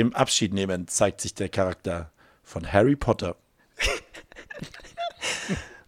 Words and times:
Im 0.00 0.14
Abschiednehmen 0.14 0.88
zeigt 0.88 1.20
sich 1.20 1.34
der 1.34 1.50
Charakter 1.50 2.10
von 2.42 2.72
Harry 2.72 2.96
Potter. 2.96 3.36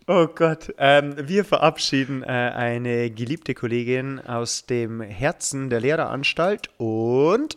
Oh 0.08 0.26
Gott, 0.26 0.74
ähm, 0.78 1.14
wir 1.16 1.44
verabschieden 1.44 2.24
äh, 2.24 2.26
eine 2.26 3.08
geliebte 3.08 3.54
Kollegin 3.54 4.18
aus 4.18 4.66
dem 4.66 5.00
Herzen 5.00 5.70
der 5.70 5.80
Lehreranstalt 5.80 6.70
und 6.76 7.56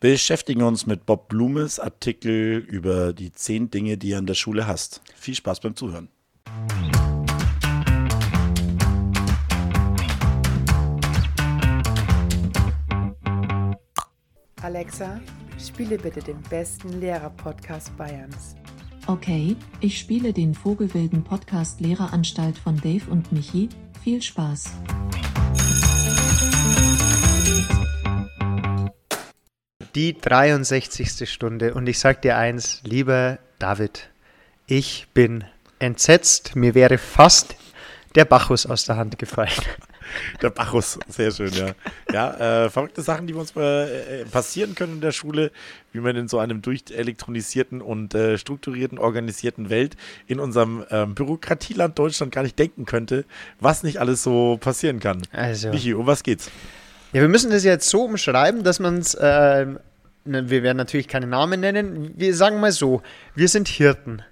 beschäftigen 0.00 0.62
uns 0.62 0.86
mit 0.86 1.04
Bob 1.04 1.28
Blumes 1.28 1.78
Artikel 1.78 2.56
über 2.56 3.12
die 3.12 3.32
zehn 3.32 3.70
Dinge, 3.70 3.98
die 3.98 4.12
er 4.12 4.18
in 4.18 4.26
der 4.26 4.32
Schule 4.32 4.66
hasst. 4.66 5.02
Viel 5.14 5.34
Spaß 5.34 5.60
beim 5.60 5.76
Zuhören. 5.76 6.08
Alexa, 14.62 15.20
spiele 15.58 15.98
bitte 15.98 16.20
den 16.20 16.40
besten 16.42 17.00
Lehrer-Podcast 17.00 17.96
Bayerns. 17.96 18.56
Okay, 19.06 19.56
ich 19.80 19.98
spiele 19.98 20.32
den 20.32 20.54
Vogelwilden 20.54 21.24
Podcast 21.24 21.80
Lehreranstalt 21.80 22.58
von 22.58 22.76
Dave 22.76 23.10
und 23.10 23.32
Michi. 23.32 23.68
Viel 24.02 24.22
Spaß. 24.22 24.72
Die 29.94 30.16
63. 30.16 31.28
Stunde 31.28 31.74
und 31.74 31.88
ich 31.88 31.98
sag 31.98 32.22
dir 32.22 32.36
eins, 32.36 32.82
lieber 32.84 33.38
David, 33.58 34.10
ich 34.66 35.08
bin 35.14 35.44
entsetzt. 35.78 36.54
Mir 36.54 36.74
wäre 36.74 36.98
fast 36.98 37.56
der 38.14 38.24
Bacchus 38.24 38.66
aus 38.66 38.84
der 38.84 38.96
Hand 38.96 39.18
gefallen. 39.18 39.50
Der 40.42 40.50
Bacchus, 40.50 40.98
sehr 41.08 41.30
schön, 41.30 41.52
ja. 41.52 41.72
Ja, 42.12 42.64
äh, 42.64 42.70
verrückte 42.70 43.02
Sachen, 43.02 43.26
die 43.26 43.34
uns 43.34 43.54
äh, 43.56 44.24
passieren 44.26 44.74
können 44.74 44.94
in 44.94 45.00
der 45.00 45.12
Schule, 45.12 45.50
wie 45.92 46.00
man 46.00 46.16
in 46.16 46.28
so 46.28 46.38
einem 46.38 46.62
durchelektronisierten 46.62 47.80
und 47.80 48.14
äh, 48.14 48.38
strukturierten, 48.38 48.98
organisierten 48.98 49.70
Welt 49.70 49.96
in 50.26 50.40
unserem 50.40 50.84
ähm, 50.90 51.14
Bürokratieland 51.14 51.98
Deutschland 51.98 52.32
gar 52.32 52.42
nicht 52.42 52.58
denken 52.58 52.84
könnte, 52.84 53.24
was 53.60 53.82
nicht 53.82 54.00
alles 54.00 54.22
so 54.22 54.58
passieren 54.60 55.00
kann. 55.00 55.22
Also. 55.32 55.70
Michi, 55.70 55.94
um 55.94 56.06
was 56.06 56.22
geht's? 56.22 56.50
Ja, 57.12 57.22
wir 57.22 57.28
müssen 57.28 57.50
das 57.50 57.64
jetzt 57.64 57.88
so 57.88 58.04
umschreiben, 58.04 58.64
dass 58.64 58.80
man 58.80 58.98
es, 58.98 59.14
äh, 59.14 59.66
wir 60.24 60.62
werden 60.62 60.76
natürlich 60.76 61.08
keine 61.08 61.26
Namen 61.26 61.60
nennen, 61.60 62.12
wir 62.16 62.34
sagen 62.34 62.60
mal 62.60 62.72
so, 62.72 63.02
wir 63.34 63.48
sind 63.48 63.66
Hirten 63.68 64.22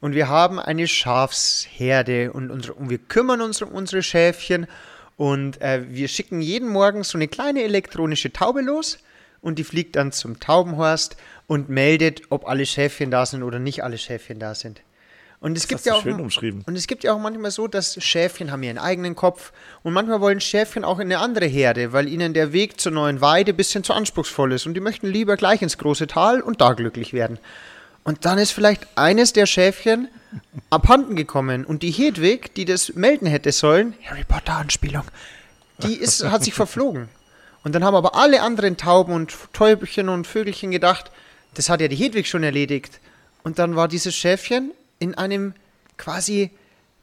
und 0.00 0.14
wir 0.14 0.28
haben 0.28 0.60
eine 0.60 0.86
Schafsherde 0.86 2.32
und, 2.32 2.50
unsere, 2.50 2.74
und 2.74 2.88
wir 2.88 2.98
kümmern 2.98 3.40
uns 3.40 3.60
um 3.62 3.70
unsere 3.70 4.02
Schäfchen 4.02 4.66
und 5.20 5.60
äh, 5.60 5.82
wir 5.90 6.08
schicken 6.08 6.40
jeden 6.40 6.70
Morgen 6.70 7.04
so 7.04 7.18
eine 7.18 7.28
kleine 7.28 7.62
elektronische 7.62 8.32
Taube 8.32 8.62
los 8.62 8.96
und 9.42 9.58
die 9.58 9.64
fliegt 9.64 9.96
dann 9.96 10.12
zum 10.12 10.40
Taubenhorst 10.40 11.14
und 11.46 11.68
meldet, 11.68 12.22
ob 12.30 12.48
alle 12.48 12.64
Schäfchen 12.64 13.10
da 13.10 13.26
sind 13.26 13.42
oder 13.42 13.58
nicht 13.58 13.84
alle 13.84 13.98
Schäfchen 13.98 14.38
da 14.38 14.54
sind. 14.54 14.80
Und 15.38 15.58
es 15.58 15.64
Das 15.64 15.68
gibt 15.68 15.84
ja 15.84 15.92
auch 15.92 16.06
und 16.06 16.74
es 16.74 16.86
gibt 16.86 17.04
ja 17.04 17.12
auch 17.12 17.18
manchmal 17.18 17.50
so, 17.50 17.68
dass 17.68 18.02
Schäfchen 18.02 18.50
haben 18.50 18.62
ihren 18.62 18.78
eigenen 18.78 19.14
Kopf 19.14 19.52
und 19.82 19.92
manchmal 19.92 20.22
wollen 20.22 20.40
Schäfchen 20.40 20.84
auch 20.84 20.98
in 20.98 21.12
eine 21.12 21.18
andere 21.18 21.44
Herde, 21.44 21.92
weil 21.92 22.08
ihnen 22.08 22.32
der 22.32 22.54
Weg 22.54 22.80
zur 22.80 22.92
neuen 22.92 23.20
Weide 23.20 23.52
ein 23.52 23.56
bisschen 23.56 23.84
zu 23.84 23.92
anspruchsvoll 23.92 24.54
ist 24.54 24.64
und 24.64 24.72
die 24.72 24.80
möchten 24.80 25.06
lieber 25.06 25.36
gleich 25.36 25.60
ins 25.60 25.76
große 25.76 26.06
Tal 26.06 26.40
und 26.40 26.62
da 26.62 26.72
glücklich 26.72 27.12
werden. 27.12 27.38
Und 28.04 28.24
dann 28.24 28.38
ist 28.38 28.52
vielleicht 28.52 28.86
eines 28.96 29.32
der 29.32 29.46
Schäfchen 29.46 30.08
abhanden 30.70 31.16
gekommen 31.16 31.64
und 31.64 31.82
die 31.82 31.90
Hedwig, 31.90 32.54
die 32.54 32.64
das 32.64 32.94
melden 32.94 33.26
hätte 33.26 33.52
sollen, 33.52 33.94
Harry 34.08 34.24
Potter 34.24 34.54
Anspielung, 34.54 35.04
die 35.82 35.94
ist, 35.96 36.24
hat 36.24 36.44
sich 36.44 36.54
verflogen. 36.54 37.08
Und 37.62 37.74
dann 37.74 37.84
haben 37.84 37.94
aber 37.94 38.14
alle 38.14 38.42
anderen 38.42 38.76
Tauben 38.76 39.12
und 39.12 39.36
Täubchen 39.52 40.08
und 40.08 40.26
Vögelchen 40.26 40.70
gedacht, 40.70 41.10
das 41.54 41.68
hat 41.68 41.80
ja 41.80 41.88
die 41.88 41.96
Hedwig 41.96 42.26
schon 42.26 42.42
erledigt. 42.42 43.00
Und 43.42 43.58
dann 43.58 43.76
war 43.76 43.88
dieses 43.88 44.14
Schäfchen 44.14 44.72
in 44.98 45.14
einem 45.14 45.54
quasi 45.96 46.50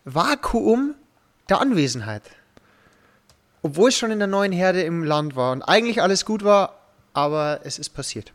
Vakuum 0.06 0.96
der 1.50 1.62
Anwesenheit. 1.62 2.24
Obwohl 3.62 3.90
es 3.90 3.98
schon 3.98 4.12
in 4.12 4.20
der 4.20 4.28
neuen 4.28 4.52
Herde 4.52 4.82
im 4.82 5.04
Land 5.04 5.36
war 5.36 5.52
und 5.52 5.64
eigentlich 5.64 6.02
alles 6.02 6.26
gut 6.26 6.44
war, 6.44 6.80
aber 7.14 7.62
es 7.64 7.80
ist 7.80 7.90
passiert. 7.90 8.32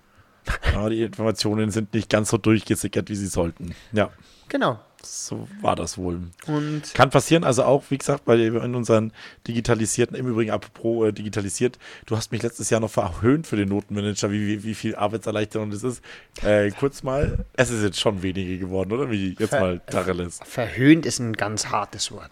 Aber 0.74 0.90
die 0.90 1.02
Informationen 1.02 1.70
sind 1.70 1.94
nicht 1.94 2.10
ganz 2.10 2.30
so 2.30 2.38
durchgesickert, 2.38 3.08
wie 3.08 3.16
sie 3.16 3.26
sollten. 3.26 3.74
Ja, 3.92 4.10
Genau. 4.52 4.78
So 5.04 5.48
war 5.60 5.76
das 5.76 5.98
wohl. 5.98 6.20
Und 6.46 6.94
Kann 6.94 7.10
passieren, 7.10 7.44
also 7.44 7.64
auch, 7.64 7.84
wie 7.90 7.98
gesagt, 7.98 8.24
bei 8.24 8.36
in 8.36 8.74
unseren 8.74 9.12
digitalisierten, 9.46 10.16
im 10.16 10.26
Übrigen 10.26 10.50
apropos 10.50 11.08
äh, 11.08 11.12
digitalisiert, 11.12 11.78
du 12.06 12.16
hast 12.16 12.32
mich 12.32 12.42
letztes 12.42 12.70
Jahr 12.70 12.80
noch 12.80 12.90
verhöhnt 12.90 13.46
für 13.46 13.56
den 13.56 13.68
Notenmanager, 13.68 14.30
wie, 14.30 14.46
wie, 14.46 14.64
wie 14.64 14.74
viel 14.74 14.94
Arbeitserleichterung 14.96 15.70
das 15.70 15.82
ist. 15.82 16.02
Äh, 16.42 16.70
kurz 16.70 17.02
mal, 17.02 17.44
es 17.54 17.70
ist 17.70 17.82
jetzt 17.82 18.00
schon 18.00 18.22
wenige 18.22 18.58
geworden, 18.58 18.92
oder? 18.92 19.10
Wie 19.10 19.36
jetzt 19.38 19.50
Ver- 19.50 19.60
mal 19.60 19.80
Tacheles. 19.80 20.40
verhöhnt 20.44 21.06
ist 21.06 21.18
ein 21.18 21.32
ganz 21.34 21.66
hartes 21.66 22.10
Wort. 22.12 22.30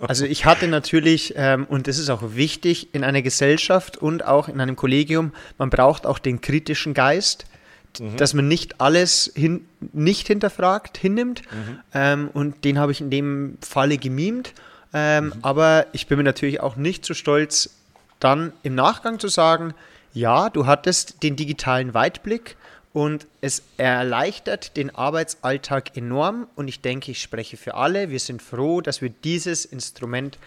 Also 0.00 0.24
ich 0.24 0.46
hatte 0.46 0.68
natürlich, 0.68 1.34
ähm, 1.36 1.66
und 1.68 1.86
das 1.86 1.98
ist 1.98 2.08
auch 2.08 2.22
wichtig 2.34 2.94
in 2.94 3.04
einer 3.04 3.20
Gesellschaft 3.20 3.96
und 3.98 4.24
auch 4.24 4.48
in 4.48 4.60
einem 4.60 4.74
Kollegium, 4.74 5.32
man 5.58 5.68
braucht 5.70 6.06
auch 6.06 6.18
den 6.18 6.40
kritischen 6.40 6.94
Geist, 6.94 7.44
dass 8.16 8.34
man 8.34 8.48
nicht 8.48 8.80
alles 8.80 9.32
hin, 9.34 9.66
nicht 9.92 10.26
hinterfragt, 10.26 10.98
hinnimmt. 10.98 11.42
Ähm, 11.94 12.30
und 12.32 12.64
den 12.64 12.78
habe 12.78 12.92
ich 12.92 13.00
in 13.00 13.10
dem 13.10 13.58
Falle 13.60 13.98
gemimt. 13.98 14.52
Ähm, 14.92 15.32
Aber 15.42 15.86
ich 15.92 16.06
bin 16.06 16.18
mir 16.18 16.24
natürlich 16.24 16.60
auch 16.60 16.76
nicht 16.76 17.04
so 17.04 17.14
stolz, 17.14 17.70
dann 18.20 18.52
im 18.62 18.74
Nachgang 18.74 19.18
zu 19.18 19.28
sagen, 19.28 19.74
ja, 20.14 20.50
du 20.50 20.66
hattest 20.66 21.22
den 21.22 21.36
digitalen 21.36 21.94
Weitblick 21.94 22.56
und 22.92 23.26
es 23.40 23.62
erleichtert 23.76 24.76
den 24.76 24.94
Arbeitsalltag 24.94 25.96
enorm 25.96 26.46
und 26.56 26.68
ich 26.68 26.80
denke, 26.80 27.10
ich 27.10 27.20
spreche 27.20 27.56
für 27.56 27.74
alle. 27.74 28.10
Wir 28.10 28.18
sind 28.18 28.42
froh, 28.42 28.80
dass 28.80 29.02
wir 29.02 29.10
dieses 29.10 29.64
Instrument 29.64 30.38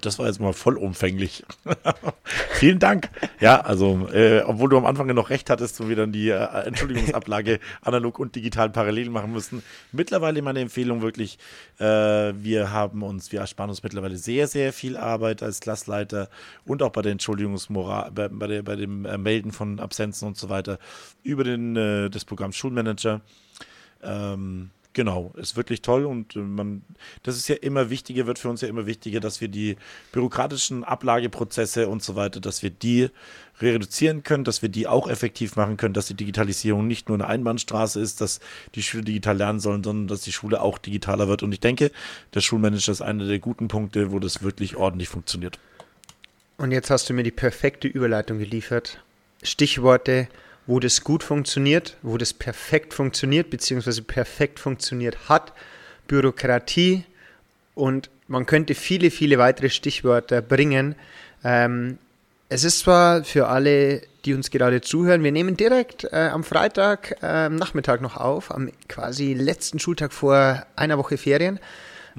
Das 0.00 0.18
war 0.18 0.26
jetzt 0.26 0.40
mal 0.40 0.52
vollumfänglich. 0.52 1.44
Vielen 2.52 2.78
Dank. 2.78 3.10
Ja, 3.40 3.60
also, 3.60 4.08
äh, 4.12 4.42
obwohl 4.42 4.68
du 4.68 4.76
am 4.76 4.86
Anfang 4.86 5.06
noch 5.08 5.30
recht 5.30 5.50
hattest, 5.50 5.80
wo 5.80 5.88
wir 5.88 5.96
dann 5.96 6.12
die 6.12 6.30
äh, 6.30 6.44
Entschuldigungsablage 6.66 7.60
analog 7.82 8.18
und 8.18 8.34
digital 8.34 8.70
parallel 8.70 9.10
machen 9.10 9.32
mussten. 9.32 9.62
Mittlerweile 9.92 10.42
meine 10.42 10.60
Empfehlung 10.60 11.02
wirklich, 11.02 11.38
äh, 11.78 11.84
wir 11.84 12.72
haben 12.72 13.02
uns, 13.02 13.32
wir 13.32 13.40
ersparen 13.40 13.70
uns 13.70 13.82
mittlerweile 13.82 14.16
sehr, 14.16 14.46
sehr 14.46 14.72
viel 14.72 14.96
Arbeit 14.96 15.42
als 15.42 15.60
Klassleiter 15.60 16.28
und 16.64 16.82
auch 16.82 16.90
bei 16.90 17.02
der 17.02 17.12
Entschuldigungsmoral, 17.12 18.10
bei, 18.12 18.28
bei, 18.28 18.46
der, 18.46 18.62
bei 18.62 18.76
dem 18.76 19.04
äh, 19.04 19.18
Melden 19.18 19.52
von 19.52 19.80
Absenzen 19.80 20.28
und 20.28 20.36
so 20.36 20.48
weiter 20.48 20.78
über 21.22 21.44
den, 21.44 21.76
äh, 21.76 22.10
das 22.10 22.24
Programm 22.24 22.52
Schulmanager. 22.52 23.20
Ähm, 24.02 24.70
genau, 24.96 25.32
ist 25.36 25.56
wirklich 25.56 25.82
toll 25.82 26.06
und 26.06 26.34
äh, 26.34 26.40
man, 26.40 26.82
das 27.22 27.36
ist 27.36 27.48
ja 27.48 27.54
immer 27.54 27.90
wichtiger, 27.90 28.26
wird 28.26 28.38
für 28.38 28.48
uns 28.48 28.62
ja 28.62 28.68
immer 28.68 28.86
wichtiger, 28.86 29.20
dass 29.20 29.42
wir 29.42 29.48
die 29.48 29.76
bürokratischen 30.10 30.84
Ablageprozesse 30.84 31.86
und 31.88 32.02
so 32.02 32.16
weiter, 32.16 32.40
dass 32.40 32.62
wir 32.62 32.70
die 32.70 33.10
reduzieren 33.60 34.22
können, 34.22 34.42
dass 34.42 34.62
wir 34.62 34.70
die 34.70 34.86
auch 34.86 35.08
effektiv 35.08 35.54
machen 35.56 35.76
können, 35.76 35.92
dass 35.92 36.06
die 36.06 36.14
Digitalisierung 36.14 36.86
nicht 36.86 37.08
nur 37.08 37.16
eine 37.16 37.26
Einbahnstraße 37.26 38.00
ist, 38.00 38.22
dass 38.22 38.40
die 38.74 38.82
Schüler 38.82 39.04
digital 39.04 39.36
lernen 39.36 39.60
sollen, 39.60 39.84
sondern 39.84 40.08
dass 40.08 40.22
die 40.22 40.32
Schule 40.32 40.62
auch 40.62 40.78
digitaler 40.78 41.28
wird. 41.28 41.42
Und 41.42 41.52
ich 41.52 41.60
denke, 41.60 41.92
der 42.32 42.40
Schulmanager 42.40 42.92
ist 42.92 43.02
einer 43.02 43.26
der 43.26 43.38
guten 43.38 43.68
Punkte, 43.68 44.12
wo 44.12 44.18
das 44.18 44.42
wirklich 44.42 44.76
ordentlich 44.76 45.10
funktioniert. 45.10 45.58
Und 46.56 46.72
jetzt 46.72 46.90
hast 46.90 47.08
du 47.10 47.12
mir 47.12 47.22
die 47.22 47.30
perfekte 47.30 47.86
Überleitung 47.86 48.38
geliefert. 48.38 49.02
Stichworte, 49.42 50.28
wo 50.66 50.80
das 50.80 51.04
gut 51.04 51.22
funktioniert, 51.22 51.96
wo 52.02 52.16
das 52.16 52.32
perfekt 52.32 52.94
funktioniert, 52.94 53.50
beziehungsweise 53.50 54.02
perfekt 54.02 54.58
funktioniert 54.58 55.28
hat. 55.28 55.52
Bürokratie 56.08 57.04
und 57.74 58.10
man 58.28 58.46
könnte 58.46 58.74
viele, 58.74 59.10
viele 59.10 59.38
weitere 59.38 59.70
Stichwörter 59.70 60.42
bringen. 60.42 60.96
Ähm, 61.44 61.98
es 62.48 62.64
ist 62.64 62.80
zwar 62.80 63.24
für 63.24 63.48
alle, 63.48 64.02
die 64.24 64.34
uns 64.34 64.50
gerade 64.50 64.80
zuhören, 64.80 65.22
wir 65.22 65.32
nehmen 65.32 65.56
direkt 65.56 66.04
äh, 66.04 66.30
am 66.32 66.44
Freitag 66.44 67.16
äh, 67.22 67.48
Nachmittag 67.48 68.00
noch 68.00 68.16
auf, 68.16 68.52
am 68.52 68.70
quasi 68.88 69.34
letzten 69.34 69.78
Schultag 69.78 70.12
vor 70.12 70.64
einer 70.76 70.98
Woche 70.98 71.18
Ferien. 71.18 71.60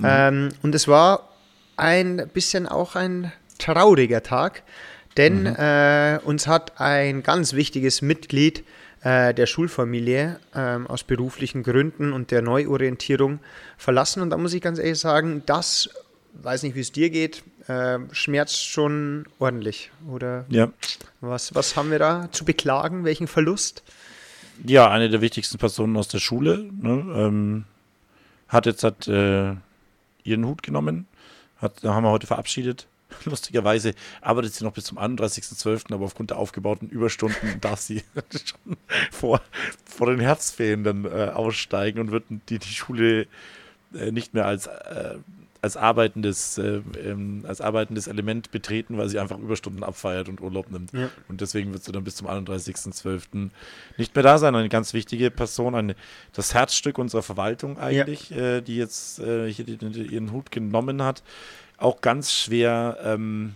Ähm, 0.03 0.49
und 0.61 0.75
es 0.75 0.87
war 0.87 1.29
ein 1.75 2.29
bisschen 2.33 2.67
auch 2.67 2.95
ein 2.95 3.31
trauriger 3.57 4.21
Tag, 4.21 4.63
denn 5.17 5.45
äh, 5.45 6.19
uns 6.23 6.47
hat 6.47 6.79
ein 6.79 7.23
ganz 7.23 7.53
wichtiges 7.53 8.01
Mitglied 8.01 8.63
äh, 9.01 9.33
der 9.33 9.45
Schulfamilie 9.45 10.39
ähm, 10.55 10.87
aus 10.87 11.03
beruflichen 11.03 11.63
Gründen 11.63 12.13
und 12.13 12.31
der 12.31 12.41
Neuorientierung 12.41 13.39
verlassen. 13.77 14.21
Und 14.21 14.29
da 14.29 14.37
muss 14.37 14.53
ich 14.53 14.61
ganz 14.61 14.79
ehrlich 14.79 14.99
sagen, 14.99 15.43
das, 15.45 15.89
weiß 16.33 16.63
nicht, 16.63 16.75
wie 16.75 16.81
es 16.81 16.91
dir 16.91 17.09
geht, 17.09 17.43
äh, 17.67 17.99
schmerzt 18.11 18.65
schon 18.65 19.25
ordentlich. 19.39 19.91
Oder 20.09 20.45
Ja. 20.49 20.71
was, 21.21 21.53
was 21.55 21.75
haben 21.75 21.91
wir 21.91 21.99
da 21.99 22.29
zu 22.31 22.45
beklagen? 22.45 23.03
Welchen 23.03 23.27
Verlust? 23.27 23.83
Ja, 24.65 24.89
eine 24.89 25.09
der 25.09 25.21
wichtigsten 25.21 25.57
Personen 25.57 25.95
aus 25.97 26.07
der 26.07 26.19
Schule, 26.19 26.69
ne, 26.81 27.05
ähm, 27.15 27.63
hat 28.47 28.65
jetzt 28.65 28.83
hat, 28.83 29.07
äh, 29.07 29.53
ihren 30.23 30.45
Hut 30.45 30.63
genommen, 30.63 31.05
hat, 31.57 31.83
da 31.83 31.93
haben 31.93 32.03
wir 32.03 32.09
heute 32.11 32.27
verabschiedet. 32.27 32.87
lustigerweise 33.25 33.93
arbeitet 34.21 34.53
sie 34.53 34.63
noch 34.63 34.73
bis 34.73 34.85
zum 34.85 34.97
31.12., 34.97 35.93
aber 35.93 36.05
aufgrund 36.05 36.31
der 36.31 36.37
aufgebauten 36.37 36.89
Überstunden 36.89 37.57
darf 37.61 37.79
sie 37.79 38.03
schon 38.31 38.77
vor, 39.11 39.41
vor 39.85 40.07
den 40.07 40.19
Herbstferien 40.19 40.83
dann 40.83 41.05
äh, 41.05 41.31
aussteigen 41.33 41.99
und 41.99 42.11
wird 42.11 42.25
die, 42.49 42.59
die 42.59 42.67
Schule 42.67 43.27
äh, 43.93 44.11
nicht 44.11 44.33
mehr 44.33 44.45
als 44.45 44.67
äh, 44.67 45.17
als 45.61 45.77
arbeitendes, 45.77 46.57
äh, 46.57 46.81
ähm, 47.03 47.43
als 47.47 47.61
arbeitendes 47.61 48.07
Element 48.07 48.51
betreten, 48.51 48.97
weil 48.97 49.09
sie 49.09 49.19
einfach 49.19 49.37
Überstunden 49.37 49.83
abfeiert 49.83 50.29
und 50.29 50.41
Urlaub 50.41 50.71
nimmt. 50.71 50.93
Ja. 50.93 51.09
Und 51.27 51.41
deswegen 51.41 51.73
wird 51.73 51.83
sie 51.83 51.91
dann 51.91 52.03
bis 52.03 52.15
zum 52.15 52.27
31.12. 52.27 53.49
nicht 53.97 54.15
mehr 54.15 54.23
da 54.23 54.37
sein. 54.37 54.55
Eine 54.55 54.69
ganz 54.69 54.93
wichtige 54.93 55.31
Person, 55.31 55.75
eine, 55.75 55.95
das 56.33 56.53
Herzstück 56.53 56.97
unserer 56.97 57.23
Verwaltung 57.23 57.77
eigentlich, 57.77 58.29
ja. 58.29 58.57
äh, 58.57 58.61
die 58.61 58.77
jetzt 58.77 59.19
äh, 59.19 59.51
hier 59.51 59.67
ihren 59.67 60.31
Hut 60.31 60.51
genommen 60.51 61.01
hat. 61.01 61.23
Auch 61.77 62.01
ganz 62.01 62.31
schwer. 62.31 62.97
Ähm, 63.03 63.55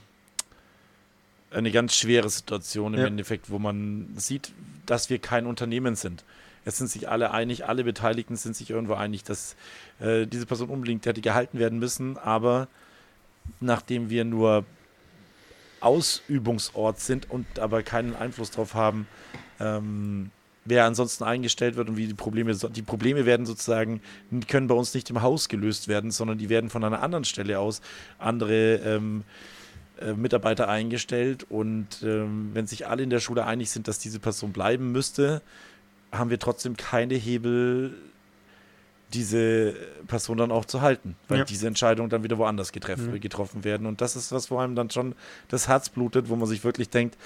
eine 1.52 1.72
ganz 1.72 1.96
schwere 1.96 2.30
Situation 2.30 2.94
im 2.94 3.02
ja. 3.02 3.08
Endeffekt, 3.08 3.50
wo 3.50 3.60
man 3.60 4.14
sieht, 4.16 4.54
dass 4.86 5.10
wir 5.10 5.20
kein 5.20 5.46
Unternehmen 5.46 5.96
sind. 5.96 6.24
Es 6.64 6.78
sind 6.78 6.88
sich 6.88 7.10
alle 7.10 7.32
einig, 7.32 7.66
alle 7.66 7.84
Beteiligten 7.84 8.36
sind 8.36 8.56
sich 8.56 8.70
irgendwo 8.70 8.94
einig, 8.94 9.24
dass 9.24 9.56
äh, 10.00 10.28
diese 10.28 10.46
Person 10.46 10.70
unbedingt 10.70 11.06
hätte 11.06 11.22
gehalten 11.22 11.60
werden 11.60 11.80
müssen, 11.80 12.18
aber 12.18 12.68
nachdem 13.60 14.10
wir 14.10 14.24
nur 14.24 14.64
Ausübungsort 15.80 17.00
sind 17.00 17.30
und 17.30 17.60
aber 17.60 17.82
keinen 17.82 18.16
Einfluss 18.16 18.52
darauf 18.52 18.76
haben, 18.76 19.08
ähm, 19.60 20.30
wer 20.66 20.86
ansonsten 20.86 21.24
eingestellt 21.24 21.76
wird 21.76 21.90
und 21.90 21.98
wie 21.98 22.08
die 22.08 22.14
Probleme, 22.14 22.56
die 22.56 22.82
Probleme 22.82 23.26
werden 23.26 23.46
sozusagen, 23.46 24.02
können 24.48 24.68
bei 24.68 24.76
uns 24.76 24.94
nicht 24.94 25.10
im 25.10 25.22
Haus 25.22 25.50
gelöst 25.50 25.88
werden, 25.88 26.12
sondern 26.12 26.38
die 26.38 26.50
werden 26.50 26.70
von 26.70 26.84
einer 26.84 27.02
anderen 27.02 27.26
Stelle 27.26 27.60
aus 27.60 27.82
andere 28.20 28.76
ähm, 28.76 29.24
äh, 30.00 30.14
Mitarbeiter 30.14 30.68
eingestellt 30.70 31.46
und 31.50 32.04
ähm, 32.04 32.52
wenn 32.54 32.68
sich 32.68 32.88
alle 32.88 33.04
in 33.04 33.10
der 33.10 33.20
Schule 33.20 33.46
einig 33.46 33.72
sind, 33.72 33.88
dass 33.88 34.00
diese 34.00 34.20
Person 34.20 34.52
bleiben 34.52 34.92
müsste, 34.92 35.42
haben 36.12 36.30
wir 36.30 36.40
trotzdem 36.40 36.78
keine 36.78 37.16
Hebel, 37.16 37.96
diese 39.14 39.76
Person 40.08 40.38
dann 40.38 40.52
auch 40.52 40.66
zu 40.66 40.82
halten, 40.82 41.16
weil 41.28 41.40
ja. 41.40 41.44
diese 41.44 41.68
Entscheidungen 41.68 42.10
dann 42.10 42.24
wieder 42.24 42.38
woanders 42.38 42.72
getreffen, 42.72 43.12
mhm. 43.12 43.20
getroffen 43.20 43.64
werden. 43.64 43.86
Und 43.86 44.02
das 44.02 44.16
ist 44.16 44.32
was, 44.32 44.50
wo 44.52 44.58
einem 44.58 44.76
dann 44.76 44.90
schon 44.90 45.16
das 45.50 45.68
Herz 45.68 45.90
blutet, 45.90 46.30
wo 46.30 46.36
man 46.36 46.48
sich 46.48 46.64
wirklich 46.64 46.90
denkt, 46.90 47.18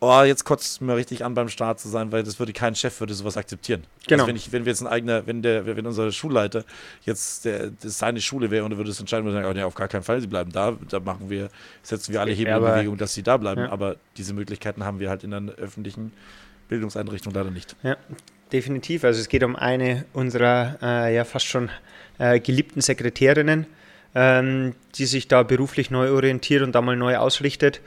oh, 0.00 0.22
jetzt 0.22 0.44
kotzt 0.44 0.72
es 0.72 0.80
mir 0.80 0.96
richtig 0.96 1.24
an, 1.24 1.34
beim 1.34 1.48
Start 1.48 1.78
zu 1.78 1.88
sein, 1.88 2.10
weil 2.10 2.22
das 2.22 2.38
würde 2.38 2.52
kein 2.52 2.74
Chef 2.74 2.98
würde 3.00 3.14
sowas 3.14 3.36
akzeptieren. 3.36 3.82
Also 3.82 4.08
genau. 4.08 4.22
Also 4.22 4.28
wenn, 4.28 4.36
ich, 4.36 4.52
wenn 4.52 4.64
wir 4.64 4.72
jetzt 4.72 4.80
ein 4.80 4.86
eigener, 4.86 5.26
wenn 5.26 5.42
der, 5.42 5.66
wenn 5.66 5.86
unser 5.86 6.10
Schulleiter 6.10 6.64
jetzt 7.04 7.44
der, 7.44 7.70
das 7.70 7.98
seine 7.98 8.20
Schule 8.20 8.50
wäre 8.50 8.64
und 8.64 8.72
er 8.72 8.78
würde 8.78 8.90
es 8.90 8.98
entscheiden, 8.98 9.24
würde 9.24 9.36
sagen, 9.36 9.48
oh, 9.48 9.52
nee, 9.52 9.62
auf 9.62 9.74
gar 9.74 9.88
keinen 9.88 10.02
Fall, 10.02 10.20
sie 10.20 10.26
bleiben 10.26 10.52
da, 10.52 10.76
da 10.88 11.00
machen 11.00 11.28
wir, 11.28 11.50
setzen 11.82 12.12
wir 12.12 12.20
alle 12.20 12.32
Hebel 12.32 12.54
in 12.54 12.60
Bewegung, 12.60 12.96
dass 12.96 13.14
sie 13.14 13.22
da 13.22 13.36
bleiben. 13.36 13.62
Ja. 13.62 13.70
Aber 13.70 13.96
diese 14.16 14.32
Möglichkeiten 14.32 14.84
haben 14.84 15.00
wir 15.00 15.10
halt 15.10 15.22
in 15.22 15.34
einer 15.34 15.52
öffentlichen 15.52 16.12
Bildungseinrichtung 16.68 17.34
leider 17.34 17.50
nicht. 17.50 17.76
Ja, 17.82 17.96
definitiv. 18.52 19.04
Also 19.04 19.20
es 19.20 19.28
geht 19.28 19.42
um 19.44 19.54
eine 19.54 20.06
unserer 20.14 20.78
äh, 20.82 21.14
ja 21.14 21.24
fast 21.24 21.46
schon 21.46 21.68
äh, 22.18 22.40
geliebten 22.40 22.80
Sekretärinnen, 22.80 23.66
ähm, 24.14 24.74
die 24.94 25.04
sich 25.04 25.28
da 25.28 25.42
beruflich 25.42 25.90
neu 25.90 26.10
orientiert 26.10 26.62
und 26.62 26.74
da 26.74 26.80
mal 26.80 26.96
neu 26.96 27.18
ausrichtet. 27.18 27.82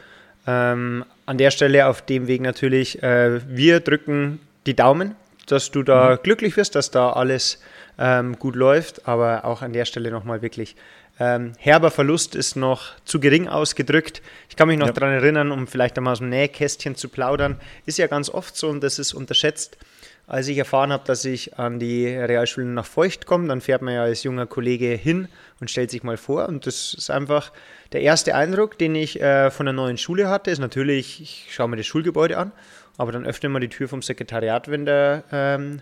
Ähm, 0.46 1.06
an 1.26 1.38
der 1.38 1.52
Stelle 1.52 1.88
auf 1.88 2.02
dem 2.02 2.28
Weg 2.28 2.42
natürlich, 2.42 3.02
äh, 3.02 3.40
wir 3.48 3.80
drücken 3.80 4.40
die 4.66 4.76
Daumen, 4.76 5.16
dass 5.48 5.72
du 5.72 5.84
da 5.84 6.12
mhm. 6.12 6.24
glücklich 6.24 6.58
wirst, 6.58 6.76
dass 6.76 6.92
da 6.92 7.12
alles 7.12 7.60
ähm, 7.98 8.38
gut 8.40 8.56
läuft, 8.56 9.08
aber 9.08 9.46
auch 9.46 9.62
an 9.62 9.74
der 9.74 9.86
Stelle 9.86 10.12
nochmal 10.12 10.42
wirklich 10.42 10.76
ähm, 11.20 11.54
herber 11.60 11.92
Verlust 11.92 12.34
ist 12.36 12.56
noch 12.56 12.92
zu 13.06 13.20
gering 13.20 13.48
ausgedrückt. 13.48 14.22
Ich 14.50 14.56
kann 14.56 14.68
mich 14.68 14.80
noch 14.80 14.88
ja. 14.88 14.94
daran 14.94 15.14
erinnern, 15.14 15.52
um 15.52 15.68
vielleicht 15.68 15.98
einmal 15.98 16.14
aus 16.14 16.20
dem 16.20 16.30
Nähkästchen 16.30 16.96
zu 16.96 17.08
plaudern. 17.08 17.60
Ist 17.86 18.00
ja 18.00 18.08
ganz 18.08 18.30
oft 18.30 18.58
so 18.58 18.70
und 18.70 18.82
das 18.84 18.98
ist 18.98 19.14
unterschätzt. 19.14 19.78
Als 20.26 20.48
ich 20.48 20.58
erfahren 20.58 20.94
habe, 20.94 21.04
dass 21.06 21.26
ich 21.26 21.60
an 21.60 21.80
die 21.80 22.08
Realschule 22.08 22.66
nach 22.66 22.86
Feucht 22.86 23.26
komme, 23.26 23.48
dann 23.50 23.60
fährt 23.60 23.82
man 23.82 23.94
ja 23.94 24.04
als 24.04 24.24
junger 24.24 24.46
Kollege 24.46 24.88
hin 24.88 25.28
und 25.60 25.70
stellt 25.70 25.92
sich 25.92 26.04
mal 26.04 26.16
vor. 26.16 26.48
Und 26.48 26.66
das 26.66 26.94
ist 26.94 27.10
einfach 27.10 27.52
der 27.92 28.02
erste 28.02 28.34
Eindruck, 28.34 28.78
den 28.78 28.96
ich 28.96 29.22
äh, 29.22 29.52
von 29.52 29.66
der 29.66 29.74
neuen 29.74 29.98
Schule 29.98 30.30
hatte, 30.30 30.50
ist 30.50 30.60
natürlich, 30.60 31.22
ich 31.22 31.48
schaue 31.52 31.68
mir 31.68 31.76
das 31.76 31.86
Schulgebäude 31.86 32.38
an, 32.38 32.54
aber 32.98 33.12
dann 33.12 33.26
öffne 33.26 33.50
mal 33.50 33.60
die 33.60 33.70
Tür 33.70 33.90
vom 33.90 34.02
Sekretariat, 34.02 34.72
wenn 34.72 34.86
der 34.86 35.26
ähm, 35.32 35.82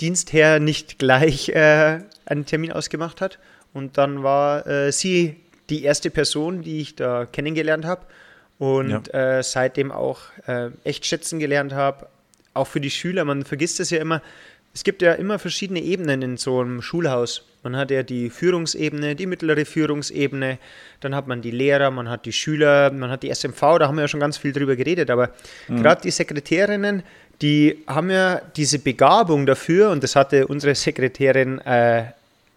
Dienstherr 0.00 0.58
nicht 0.58 0.98
gleich 0.98 1.50
äh, 1.50 2.00
einen 2.26 2.44
Termin 2.44 2.72
ausgemacht 2.72 3.20
hat. 3.20 3.38
Und 3.72 3.98
dann 3.98 4.22
war 4.22 4.66
äh, 4.66 4.90
sie 4.90 5.36
die 5.70 5.84
erste 5.84 6.10
Person, 6.10 6.62
die 6.62 6.80
ich 6.80 6.96
da 6.96 7.24
kennengelernt 7.26 7.84
habe 7.84 8.06
und 8.58 9.08
ja. 9.12 9.38
äh, 9.38 9.42
seitdem 9.42 9.92
auch 9.92 10.20
äh, 10.46 10.70
echt 10.84 11.06
schätzen 11.06 11.38
gelernt 11.38 11.72
habe. 11.72 12.08
Auch 12.56 12.66
für 12.66 12.80
die 12.80 12.90
Schüler, 12.90 13.24
man 13.24 13.44
vergisst 13.44 13.80
es 13.80 13.90
ja 13.90 14.00
immer. 14.00 14.22
Es 14.74 14.84
gibt 14.84 15.00
ja 15.00 15.12
immer 15.14 15.38
verschiedene 15.38 15.80
Ebenen 15.80 16.20
in 16.20 16.36
so 16.36 16.60
einem 16.60 16.82
Schulhaus. 16.82 17.46
Man 17.62 17.76
hat 17.76 17.90
ja 17.90 18.02
die 18.02 18.28
Führungsebene, 18.28 19.16
die 19.16 19.26
mittlere 19.26 19.64
Führungsebene, 19.64 20.58
dann 21.00 21.14
hat 21.14 21.26
man 21.26 21.40
die 21.40 21.50
Lehrer, 21.50 21.90
man 21.90 22.10
hat 22.10 22.26
die 22.26 22.32
Schüler, 22.32 22.92
man 22.92 23.10
hat 23.10 23.22
die 23.22 23.34
SMV, 23.34 23.60
da 23.78 23.88
haben 23.88 23.96
wir 23.96 24.02
ja 24.02 24.08
schon 24.08 24.20
ganz 24.20 24.36
viel 24.36 24.52
drüber 24.52 24.76
geredet. 24.76 25.10
Aber 25.10 25.30
mhm. 25.66 25.82
gerade 25.82 26.02
die 26.02 26.10
Sekretärinnen, 26.10 27.02
die 27.42 27.82
haben 27.86 28.10
ja 28.10 28.40
diese 28.56 28.78
Begabung 28.78 29.46
dafür 29.46 29.90
und 29.90 30.02
das 30.02 30.14
hatte 30.14 30.46
unsere 30.46 30.74
Sekretärin 30.74 31.58
äh, 31.60 32.04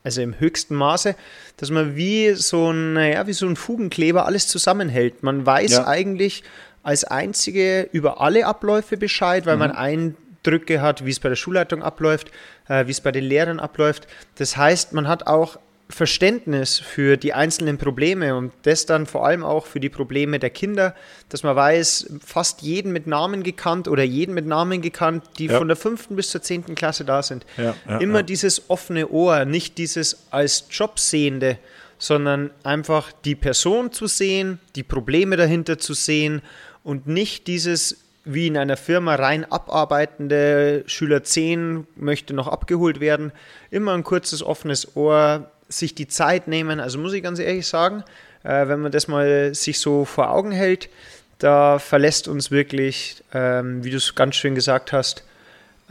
also 0.04 0.22
im 0.22 0.40
höchsten 0.40 0.76
Maße, 0.76 1.16
dass 1.58 1.72
man 1.72 1.96
wie 1.96 2.34
so 2.34 2.72
ein, 2.72 2.94
naja, 2.94 3.28
wie 3.28 3.34
so 3.34 3.46
ein 3.48 3.56
Fugenkleber 3.56 4.26
alles 4.26 4.48
zusammenhält. 4.48 5.24
Man 5.24 5.46
weiß 5.46 5.72
ja. 5.72 5.88
eigentlich 5.88 6.44
als 6.84 7.04
Einzige 7.04 7.90
über 7.92 8.22
alle 8.22 8.46
Abläufe 8.46 8.98
Bescheid, 8.98 9.46
weil 9.46 9.56
mhm. 9.56 9.60
man 9.60 9.72
Eindrücke 9.72 10.82
hat, 10.82 11.06
wie 11.06 11.12
es 11.12 11.20
bei 11.20 11.30
der 11.30 11.36
Schulleitung 11.36 11.84
abläuft, 11.84 12.32
äh, 12.68 12.88
wie 12.88 12.92
es 12.92 13.02
bei 13.02 13.12
den 13.12 13.24
Lehrern 13.24 13.60
abläuft. 13.60 14.08
Das 14.36 14.58
heißt, 14.58 14.94
man 14.94 15.08
hat 15.08 15.28
auch 15.28 15.58
Verständnis 15.92 16.78
für 16.78 17.18
die 17.18 17.34
einzelnen 17.34 17.80
Probleme 17.80 18.36
und 18.36 18.54
das 18.62 18.86
dann 18.86 19.08
vor 19.08 19.26
allem 19.26 19.44
auch 19.44 19.66
für 19.66 19.80
die 19.80 19.90
Probleme 19.90 20.38
der 20.38 20.52
Kinder, 20.52 20.94
dass 21.30 21.42
man 21.42 21.56
weiß, 21.56 22.14
fast 22.24 22.62
jeden 22.62 22.92
mit 22.92 23.08
Namen 23.08 23.42
gekannt 23.42 23.88
oder 23.88 24.04
jeden 24.04 24.36
mit 24.36 24.46
Namen 24.46 24.82
gekannt, 24.84 25.24
die 25.40 25.48
ja. 25.48 25.58
von 25.58 25.68
der 25.68 25.76
fünften 25.76 26.16
bis 26.16 26.30
zur 26.30 26.44
zehnten 26.44 26.76
Klasse 26.76 27.06
da 27.06 27.24
sind. 27.24 27.44
Ja, 27.58 27.74
ja, 27.88 27.98
Immer 27.98 28.22
dieses 28.22 28.70
offene 28.70 29.10
Ohr, 29.10 29.46
nicht 29.46 29.80
dieses 29.80 30.28
als 30.30 30.66
Job 30.70 31.00
sehende, 31.00 31.58
sondern 31.98 32.52
einfach 32.64 33.12
die 33.26 33.36
Person 33.36 33.92
zu 33.92 34.06
sehen, 34.06 34.60
die 34.76 34.84
Probleme 34.84 35.38
dahinter 35.38 35.80
zu 35.80 35.96
sehen 35.96 36.44
und 36.90 37.06
nicht 37.06 37.46
dieses 37.46 37.98
wie 38.26 38.48
in 38.48 38.58
einer 38.58 38.76
Firma 38.76 39.14
rein 39.14 39.46
abarbeitende 39.46 40.84
Schüler 40.88 41.24
10 41.24 41.86
möchte 41.96 42.34
noch 42.34 42.48
abgeholt 42.48 43.00
werden. 43.00 43.32
Immer 43.70 43.94
ein 43.94 44.04
kurzes 44.04 44.42
offenes 44.42 44.96
Ohr, 44.96 45.52
sich 45.68 45.94
die 45.94 46.08
Zeit 46.08 46.48
nehmen. 46.48 46.80
Also 46.80 46.98
muss 46.98 47.14
ich 47.14 47.22
ganz 47.22 47.38
ehrlich 47.38 47.68
sagen, 47.68 48.04
äh, 48.44 48.68
wenn 48.68 48.82
man 48.82 48.92
das 48.92 49.08
mal 49.08 49.54
sich 49.54 49.80
so 49.80 50.04
vor 50.04 50.32
Augen 50.32 50.52
hält, 50.52 50.90
da 51.38 51.78
verlässt 51.78 52.28
uns 52.28 52.50
wirklich, 52.50 53.24
ähm, 53.36 53.84
wie 53.84 53.92
du 53.92 53.98
es 53.98 54.16
ganz 54.16 54.36
schön 54.36 54.56
gesagt 54.56 54.92
hast, 54.92 55.24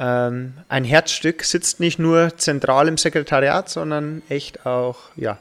ähm, 0.00 0.54
ein 0.68 0.82
Herzstück 0.82 1.44
sitzt 1.44 1.78
nicht 1.78 2.00
nur 2.00 2.36
zentral 2.38 2.88
im 2.88 2.98
Sekretariat, 2.98 3.68
sondern 3.68 4.22
echt 4.28 4.66
auch, 4.66 4.98
ja, 5.14 5.38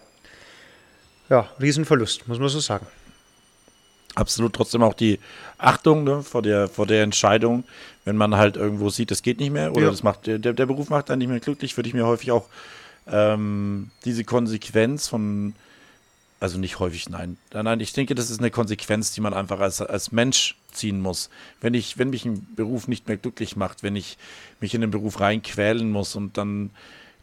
ja, 1.30 1.50
Riesenverlust, 1.60 2.28
muss 2.28 2.38
man 2.38 2.48
so 2.48 2.60
sagen. 2.60 2.86
Absolut, 4.18 4.54
trotzdem 4.54 4.82
auch 4.82 4.96
die 4.96 5.20
Achtung 5.58 6.04
ne, 6.04 6.22
vor, 6.22 6.42
der, 6.42 6.68
vor 6.68 6.86
der 6.86 7.04
Entscheidung, 7.04 7.64
wenn 8.06 8.16
man 8.16 8.36
halt 8.36 8.58
irgendwo 8.58 8.90
sieht, 8.90 9.12
es 9.12 9.22
geht 9.22 9.40
nicht 9.40 9.52
mehr 9.52 9.72
oder 9.72 9.86
ja. 9.86 9.92
das 9.92 10.04
macht, 10.04 10.28
der, 10.28 10.40
der 10.40 10.66
Beruf 10.66 10.90
macht 10.90 11.10
einen 11.10 11.20
nicht 11.20 11.30
mehr 11.30 11.40
glücklich, 11.40 11.76
würde 11.78 11.90
ich 11.90 11.96
mir 11.96 12.06
häufig 12.06 12.32
auch 12.32 12.48
ähm, 13.08 13.90
diese 14.06 14.24
Konsequenz 14.24 15.08
von, 15.08 15.56
also 16.40 16.60
nicht 16.60 16.80
häufig, 16.80 17.10
nein. 17.10 17.38
Nein, 17.52 17.80
ich 17.80 17.94
denke, 17.94 18.14
das 18.14 18.30
ist 18.30 18.40
eine 18.40 18.52
Konsequenz, 18.52 19.12
die 19.14 19.22
man 19.22 19.34
einfach 19.34 19.60
als, 19.60 19.82
als 19.82 20.12
Mensch 20.12 20.56
ziehen 20.72 21.02
muss. 21.02 21.30
Wenn 21.62 21.74
ich, 21.74 21.98
wenn 21.98 22.12
mich 22.12 22.26
ein 22.26 22.48
Beruf 22.56 22.88
nicht 22.88 23.08
mehr 23.08 23.18
glücklich 23.18 23.56
macht, 23.56 23.82
wenn 23.82 23.96
ich 23.96 24.18
mich 24.60 24.76
in 24.76 24.82
den 24.82 24.92
Beruf 24.92 25.20
reinquälen 25.20 25.90
muss 25.90 26.16
und 26.16 26.38
dann, 26.38 26.70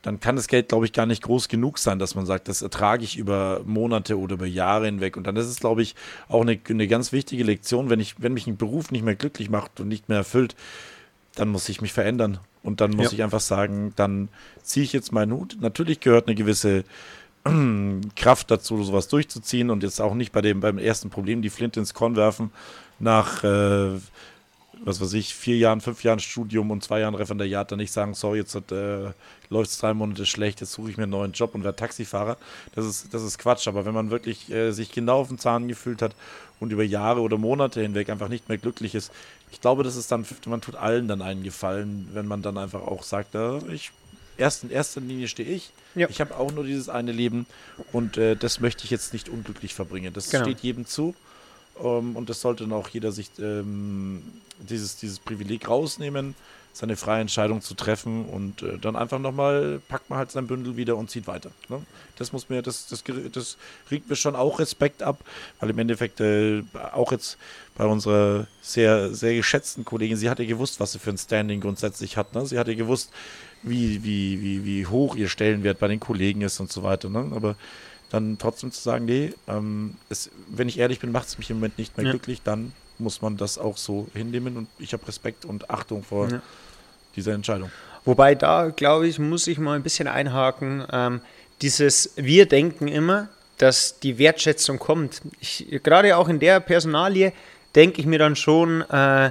dann 0.05 0.21
kann 0.21 0.37
das 0.37 0.49
Geld, 0.49 0.69
glaube 0.69 0.85
ich, 0.85 0.93
gar 0.93 1.07
nicht 1.07 1.23
groß 1.23 1.49
genug 1.49 1.79
sein, 1.79 1.99
dass 1.99 2.15
man 2.15 2.27
sagt, 2.27 2.49
das 2.49 2.61
ertrage 2.61 3.05
ich 3.05 3.17
über 3.17 3.63
Monate 3.65 4.19
oder 4.19 4.35
über 4.35 4.47
Jahre 4.47 4.85
hinweg. 4.85 5.17
Und 5.17 5.27
dann 5.27 5.35
ist 5.37 5.47
es, 5.47 5.61
glaube 5.61 5.81
ich, 5.81 5.95
auch 6.29 6.43
eine, 6.43 6.61
eine 6.69 6.87
ganz 6.87 7.11
wichtige 7.11 7.43
Lektion, 7.43 7.89
wenn 7.89 8.01
ich, 8.01 8.17
wenn 8.19 8.35
mich 8.35 8.47
ein 8.47 8.59
Beruf 8.59 8.91
nicht 8.91 9.03
mehr 9.03 9.15
glücklich 9.15 9.49
macht 9.49 9.81
und 9.81 9.89
nicht 9.89 10.11
mehr 10.11 10.19
erfüllt, 10.19 10.57
dann 11.37 11.49
muss 11.49 11.71
ich 11.71 11.81
mich 11.81 11.95
verändern. 11.95 12.39
Und 12.63 12.83
dann 12.83 12.91
muss 12.91 13.07
ja. 13.07 13.13
ich 13.13 13.23
einfach 13.23 13.41
sagen, 13.41 13.95
dann 13.97 14.29
ziehe 14.63 14.85
ich 14.85 14.93
jetzt 14.93 15.11
meinen 15.11 15.33
Hut. 15.33 15.57
Natürlich 15.59 16.01
gehört 16.01 16.29
eine 16.29 16.35
gewisse 16.35 16.85
Kraft 18.15 18.51
dazu, 18.51 18.83
sowas 18.85 19.09
durchzuziehen 19.09 19.71
und 19.71 19.83
jetzt 19.83 20.03
auch 20.03 20.15
nicht 20.15 20.33
bei 20.33 20.43
dem 20.43 20.61
beim 20.61 20.77
ersten 20.77 21.09
Problem 21.09 21.41
die 21.41 21.51
Flinte 21.51 21.81
ins 21.81 21.95
Korn 21.95 22.15
werfen 22.15 22.51
nach 22.99 23.43
äh, 23.43 23.99
was 24.85 25.01
weiß 25.01 25.13
ich, 25.15 25.35
vier 25.35 25.57
Jahren, 25.57 25.81
fünf 25.81 26.03
Jahren 26.05 26.19
Studium 26.21 26.71
und 26.71 26.83
zwei 26.83 27.01
Jahren 27.01 27.15
Referendariat 27.15 27.71
dann 27.71 27.79
nicht 27.79 27.93
sagen, 27.93 28.15
sorry, 28.15 28.39
jetzt 28.39 28.55
äh, 28.73 29.11
läuft 29.51 29.71
es 29.71 29.79
drei 29.79 29.95
Monate 29.95 30.27
schlecht, 30.27 30.61
jetzt 30.61 30.73
suche 30.73 30.91
ich 30.91 30.97
mir 30.97 31.05
einen 31.05 31.13
neuen 31.13 31.33
Job 31.33 31.55
und 31.55 31.65
werde 31.65 31.77
Taxifahrer. 31.77 32.37
Das 32.75 32.87
ist, 32.87 33.13
das 33.15 33.23
ist 33.23 33.39
Quatsch. 33.39 33.69
Aber 33.69 33.85
wenn 33.85 33.95
man 33.95 34.11
wirklich 34.11 34.51
äh, 34.51 34.73
sich 34.73 34.91
genau 34.93 35.21
auf 35.21 35.29
den 35.29 35.39
Zahn 35.39 35.69
gefühlt 35.69 36.03
hat 36.03 36.15
und 36.61 36.73
über 36.73 36.83
Jahre 36.85 37.21
oder 37.21 37.39
Monate 37.39 37.81
hinweg 37.81 38.11
einfach 38.11 38.29
nicht 38.29 38.49
mehr 38.49 38.59
glücklich 38.59 38.95
ist, 38.95 39.13
ich 39.53 39.61
glaube, 39.61 39.85
das 39.85 39.97
ist 39.97 40.11
dann, 40.11 40.27
man 40.47 40.61
tut 40.61 40.75
allen 40.75 41.07
dann 41.09 41.23
einen 41.23 41.43
Gefallen, 41.45 42.09
wenn 42.13 42.27
man 42.27 42.43
dann 42.43 42.59
einfach 42.59 42.83
auch 42.83 43.03
sagt, 43.05 43.35
äh, 43.35 43.59
ich, 43.73 43.93
erst 44.37 44.65
in 44.65 44.71
erster 44.71 45.01
Linie 45.01 45.29
stehe 45.29 45.49
ich. 45.49 45.71
Ja. 45.95 46.09
Ich 46.11 46.21
habe 46.21 46.37
auch 46.37 46.51
nur 46.51 46.65
dieses 46.65 46.89
eine 46.89 47.13
Leben 47.13 47.47
und 47.93 48.17
äh, 48.17 48.35
das 48.35 48.59
möchte 48.59 48.85
ich 48.85 48.91
jetzt 48.91 49.13
nicht 49.13 49.29
unglücklich 49.29 49.75
verbringen. 49.75 50.13
Das 50.13 50.31
Genau. 50.31 50.45
steht 50.45 50.61
jedem 50.61 50.87
zu. 50.87 51.15
Ähm, 51.83 52.17
und 52.17 52.29
das 52.29 52.41
sollte 52.41 52.65
dann 52.65 52.73
auch 52.73 52.89
jeder 52.89 53.13
sich 53.13 53.31
ähm, 53.39 54.23
dieses, 54.59 54.97
dieses 54.97 55.19
Privileg 55.19 55.69
rausnehmen, 55.69 56.35
seine 56.73 56.97
freie 56.97 57.21
Entscheidung 57.21 57.63
zu 57.63 57.75
treffen 57.75 58.25
und 58.25 58.63
äh, 58.63 58.79
dann 58.79 58.97
einfach 58.97 59.21
nochmal 59.21 59.81
packt 59.89 60.11
man 60.11 60.19
halt 60.19 60.33
sein 60.33 60.49
Bündel 60.49 60.77
wieder 60.77 60.97
und 60.97 61.09
zieht 61.09 61.29
weiter. 61.29 61.53
Ne? 61.69 61.81
Das 62.17 62.33
muss 62.33 62.49
mir, 62.49 62.63
das, 62.63 62.89
das, 62.89 63.05
das 63.33 63.57
regt 63.93 64.11
mir 64.11 64.17
schon 64.17 64.35
auch 64.35 64.59
Respekt 64.59 65.03
ab, 65.03 65.21
weil 65.61 65.71
im 65.71 65.79
Endeffekt 65.79 66.21
äh, 66.21 66.65
auch 66.93 67.13
jetzt 67.13 67.39
bei 67.77 67.87
unserer 67.87 68.49
sehr, 68.61 69.15
sehr 69.15 69.37
geschätzten 69.37 69.85
Kollegin, 69.85 70.17
sie 70.17 70.29
hat 70.29 70.41
ja 70.41 70.47
gewusst, 70.47 70.81
was 70.81 70.93
sie 70.93 70.99
für 70.99 71.11
ein 71.11 71.19
Standing 71.19 71.61
grundsätzlich 71.61 72.17
hat. 72.17 72.35
Ne? 72.35 72.45
Sie 72.45 72.59
hat 72.59 72.67
ja 72.67 72.75
gewusst, 72.75 73.13
wie, 73.63 74.03
wie, 74.03 74.43
wie, 74.43 74.65
wie 74.65 74.87
hoch 74.87 75.15
ihr 75.15 75.29
Stellenwert 75.29 75.79
bei 75.79 75.87
den 75.87 76.01
Kollegen 76.01 76.43
ist 76.43 76.59
und 76.59 76.73
so 76.73 76.83
weiter. 76.83 77.09
Ne? 77.09 77.31
Aber 77.35 77.55
dann 78.15 78.39
trotzdem 78.39 78.71
zu 78.71 78.81
sagen, 78.81 79.05
nee, 79.07 79.33
ähm, 79.49 79.95
es, 80.09 80.31
wenn 80.49 80.69
ich 80.69 80.79
ehrlich 80.79 81.01
bin, 81.01 81.11
macht 81.11 81.27
es 81.29 81.37
mich 81.39 81.51
im 81.51 81.57
Moment 81.57 81.79
nicht 81.79 81.97
mehr 81.97 82.07
Ja. 82.07 82.13
glücklich, 82.13 82.43
dann 82.43 82.73
muss 82.99 83.21
man 83.23 83.37
das 83.37 83.59
auch 83.59 83.77
so 83.77 84.07
hinnehmen 84.15 84.57
und 84.57 84.69
ich 84.79 84.93
habe 84.93 85.07
Respekt 85.09 85.45
und 85.45 85.69
Achtung 85.69 86.05
vor 86.05 86.31
Ja. 86.31 86.41
dieser 87.17 87.33
Entscheidung. 87.33 87.71
Wobei 88.05 88.35
da, 88.37 88.69
glaube 88.69 89.09
ich, 89.09 89.19
muss 89.19 89.47
ich 89.49 89.59
mal 89.59 89.75
ein 89.75 89.83
bisschen 89.83 90.07
einhaken. 90.07 90.87
Ähm, 90.93 91.21
dieses 91.61 92.13
Wir 92.17 92.47
denken 92.47 92.87
immer, 92.87 93.29
dass 93.59 93.99
die 93.99 94.19
Wertschätzung 94.19 94.79
kommt. 94.79 95.23
Ich, 95.41 95.67
gerade 95.83 96.17
auch 96.17 96.29
in 96.29 96.39
der 96.39 96.61
Personalie 96.61 97.33
denke 97.75 98.01
ich 98.01 98.07
mir 98.07 98.19
dann 98.21 98.37
schon, 98.37 98.83
äh, 98.83 99.31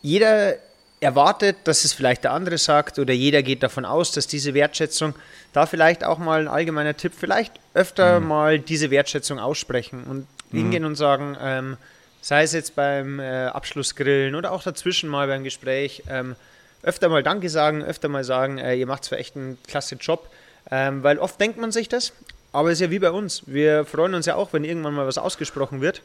jeder 0.00 0.54
erwartet, 1.00 1.56
dass 1.64 1.84
es 1.84 1.92
vielleicht 1.92 2.24
der 2.24 2.32
andere 2.32 2.58
sagt 2.58 2.98
oder 2.98 3.12
jeder 3.12 3.42
geht 3.42 3.62
davon 3.62 3.84
aus, 3.84 4.12
dass 4.12 4.26
diese 4.26 4.54
Wertschätzung, 4.54 5.14
da 5.52 5.66
vielleicht 5.66 6.04
auch 6.04 6.18
mal 6.18 6.40
ein 6.40 6.48
allgemeiner 6.48 6.96
Tipp, 6.96 7.12
vielleicht 7.16 7.54
öfter 7.74 8.20
mal 8.20 8.58
diese 8.58 8.90
Wertschätzung 8.90 9.38
aussprechen 9.38 10.04
und 10.04 10.26
hingehen 10.50 10.84
und 10.84 10.96
sagen, 10.96 11.36
ähm, 11.40 11.76
sei 12.20 12.42
es 12.42 12.52
jetzt 12.52 12.74
beim 12.74 13.20
äh, 13.20 13.46
Abschlussgrillen 13.46 14.34
oder 14.34 14.52
auch 14.52 14.62
dazwischen 14.62 15.08
mal 15.08 15.26
beim 15.28 15.44
Gespräch, 15.44 16.02
ähm, 16.08 16.36
öfter 16.82 17.08
mal 17.08 17.22
Danke 17.22 17.48
sagen, 17.48 17.82
öfter 17.82 18.08
mal 18.08 18.24
sagen, 18.24 18.58
äh, 18.58 18.74
ihr 18.74 18.86
macht 18.86 19.04
zwar 19.04 19.18
echt 19.18 19.36
einen 19.36 19.58
klasse 19.66 19.96
Job, 19.96 20.28
ähm, 20.70 21.02
weil 21.02 21.18
oft 21.18 21.40
denkt 21.40 21.58
man 21.58 21.72
sich 21.72 21.88
das, 21.88 22.12
aber 22.52 22.70
es 22.70 22.74
ist 22.74 22.86
ja 22.86 22.90
wie 22.90 22.98
bei 22.98 23.10
uns. 23.10 23.42
Wir 23.46 23.84
freuen 23.84 24.14
uns 24.14 24.26
ja 24.26 24.34
auch, 24.34 24.52
wenn 24.52 24.64
irgendwann 24.64 24.94
mal 24.94 25.06
was 25.06 25.18
ausgesprochen 25.18 25.80
wird. 25.80 26.02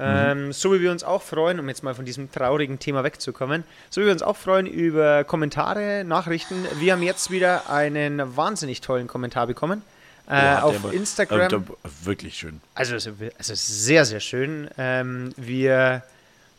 Ähm, 0.00 0.52
so 0.52 0.72
wie 0.74 0.80
wir 0.80 0.92
uns 0.92 1.02
auch 1.02 1.22
freuen, 1.22 1.58
um 1.58 1.68
jetzt 1.68 1.82
mal 1.82 1.94
von 1.94 2.04
diesem 2.04 2.30
traurigen 2.30 2.78
Thema 2.78 3.02
wegzukommen, 3.04 3.64
so 3.90 4.00
wie 4.00 4.04
wir 4.06 4.12
uns 4.12 4.22
auch 4.22 4.36
freuen 4.36 4.66
über 4.66 5.24
Kommentare, 5.24 6.04
Nachrichten. 6.04 6.66
Wir 6.78 6.92
haben 6.92 7.02
jetzt 7.02 7.30
wieder 7.30 7.68
einen 7.70 8.36
wahnsinnig 8.36 8.80
tollen 8.80 9.08
Kommentar 9.08 9.46
bekommen 9.48 9.82
äh, 10.28 10.40
der 10.40 10.64
auf 10.64 10.76
aber- 10.84 10.92
Instagram. 10.92 11.52
äh, 11.52 11.88
wirklich 12.04 12.36
schön. 12.36 12.60
Also, 12.74 12.94
es 12.94 13.06
ist 13.50 13.84
sehr, 13.84 14.04
sehr 14.04 14.20
schön. 14.20 14.68
Ähm, 14.78 15.32
wir 15.36 16.02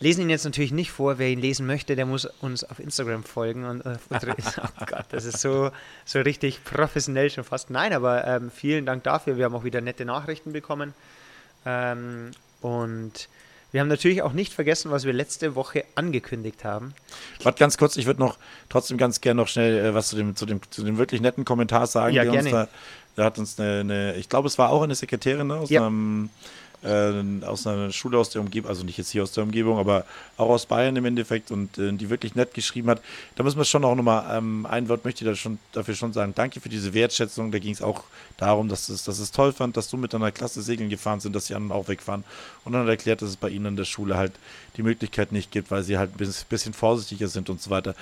lesen 0.01 0.21
ihn 0.21 0.29
jetzt 0.29 0.43
natürlich 0.43 0.71
nicht 0.71 0.91
vor. 0.91 1.17
Wer 1.19 1.29
ihn 1.29 1.39
lesen 1.39 1.65
möchte, 1.67 1.95
der 1.95 2.05
muss 2.05 2.25
uns 2.41 2.63
auf 2.63 2.79
Instagram 2.79 3.23
folgen. 3.23 3.63
Und, 3.65 3.85
äh, 3.85 3.89
auf 3.89 3.99
unsere- 4.09 4.35
oh 4.81 4.85
Gott, 4.85 5.05
das 5.11 5.23
ist 5.25 5.39
so, 5.39 5.71
so 6.03 6.19
richtig 6.19 6.63
professionell 6.63 7.29
schon 7.29 7.43
fast. 7.43 7.69
Nein, 7.69 7.93
aber 7.93 8.25
ähm, 8.27 8.51
vielen 8.53 8.85
Dank 8.85 9.03
dafür. 9.03 9.37
Wir 9.37 9.45
haben 9.45 9.55
auch 9.55 9.63
wieder 9.63 9.81
nette 9.81 10.03
Nachrichten 10.03 10.51
bekommen. 10.51 10.93
Ähm, 11.65 12.31
und 12.61 13.27
wir 13.71 13.81
haben 13.81 13.87
natürlich 13.87 14.23
auch 14.23 14.33
nicht 14.33 14.51
vergessen, 14.51 14.89
was 14.89 15.05
wir 15.05 15.13
letzte 15.13 15.53
Woche 15.55 15.83
angekündigt 15.93 16.63
haben. 16.63 16.93
Warte 17.43 17.59
ganz 17.59 17.77
kurz, 17.77 17.97
ich 17.97 18.07
würde 18.07 18.19
noch 18.19 18.37
trotzdem 18.67 18.97
ganz 18.97 19.21
gerne 19.21 19.41
noch 19.41 19.47
schnell 19.47 19.85
äh, 19.85 19.93
was 19.93 20.09
zu 20.09 20.15
dem, 20.15 20.35
zu, 20.35 20.45
dem, 20.47 20.59
zu 20.71 20.83
dem 20.83 20.97
wirklich 20.97 21.21
netten 21.21 21.45
Kommentar 21.45 21.85
sagen. 21.85 22.15
Ja, 22.15 22.23
gerne. 22.23 22.49
da, 22.49 22.67
da 23.15 23.25
hat 23.25 23.37
uns 23.37 23.59
eine, 23.59 23.81
eine, 23.81 24.15
ich 24.15 24.27
glaube, 24.27 24.47
es 24.47 24.57
war 24.57 24.71
auch 24.71 24.81
eine 24.81 24.95
Sekretärin 24.95 25.47
ne, 25.47 25.55
aus, 25.57 25.69
Ja. 25.69 25.85
einem, 25.85 26.29
äh, 26.83 27.45
aus 27.45 27.67
einer 27.67 27.91
Schule 27.91 28.17
aus 28.17 28.29
der 28.29 28.41
Umgebung, 28.41 28.69
also 28.69 28.83
nicht 28.83 28.97
jetzt 28.97 29.11
hier 29.11 29.23
aus 29.23 29.31
der 29.31 29.43
Umgebung, 29.43 29.77
aber 29.77 30.05
auch 30.37 30.49
aus 30.49 30.65
Bayern 30.65 30.95
im 30.95 31.05
Endeffekt 31.05 31.51
und 31.51 31.77
äh, 31.77 31.91
die 31.91 32.09
wirklich 32.09 32.35
nett 32.35 32.53
geschrieben 32.53 32.89
hat. 32.89 33.01
Da 33.35 33.43
müssen 33.43 33.57
wir 33.57 33.65
schon 33.65 33.83
auch 33.83 33.95
nochmal, 33.95 34.37
ähm, 34.37 34.65
ein 34.65 34.87
Wort 34.89 35.03
möchte 35.05 35.23
ich 35.23 35.29
da 35.29 35.35
schon, 35.35 35.59
dafür 35.71 35.95
schon 35.95 36.13
sagen, 36.13 36.33
danke 36.35 36.61
für 36.61 36.69
diese 36.69 36.93
Wertschätzung. 36.93 37.51
Da 37.51 37.59
ging 37.59 37.73
es 37.73 37.81
auch 37.81 38.03
darum, 38.37 38.69
dass 38.69 38.89
es, 38.89 39.03
dass 39.03 39.19
es 39.19 39.31
toll 39.31 39.51
fand, 39.51 39.77
dass 39.77 39.89
du 39.89 39.97
mit 39.97 40.13
deiner 40.13 40.31
Klasse 40.31 40.61
segeln 40.61 40.89
gefahren 40.89 41.19
sind, 41.19 41.35
dass 41.35 41.45
die 41.45 41.55
anderen 41.55 41.79
auch 41.79 41.87
wegfahren. 41.87 42.23
Und 42.63 42.73
dann 42.73 42.83
hat 42.83 42.89
erklärt, 42.89 43.21
dass 43.21 43.29
es 43.29 43.37
bei 43.37 43.49
ihnen 43.49 43.65
in 43.65 43.75
der 43.75 43.85
Schule 43.85 44.17
halt 44.17 44.33
die 44.77 44.83
Möglichkeit 44.83 45.31
nicht 45.31 45.51
gibt, 45.51 45.71
weil 45.71 45.83
sie 45.83 45.97
halt 45.97 46.11
ein 46.19 46.33
bisschen 46.49 46.73
vorsichtiger 46.73 47.27
sind 47.27 47.49
und 47.49 47.61
so 47.61 47.69
weiter. 47.69 47.95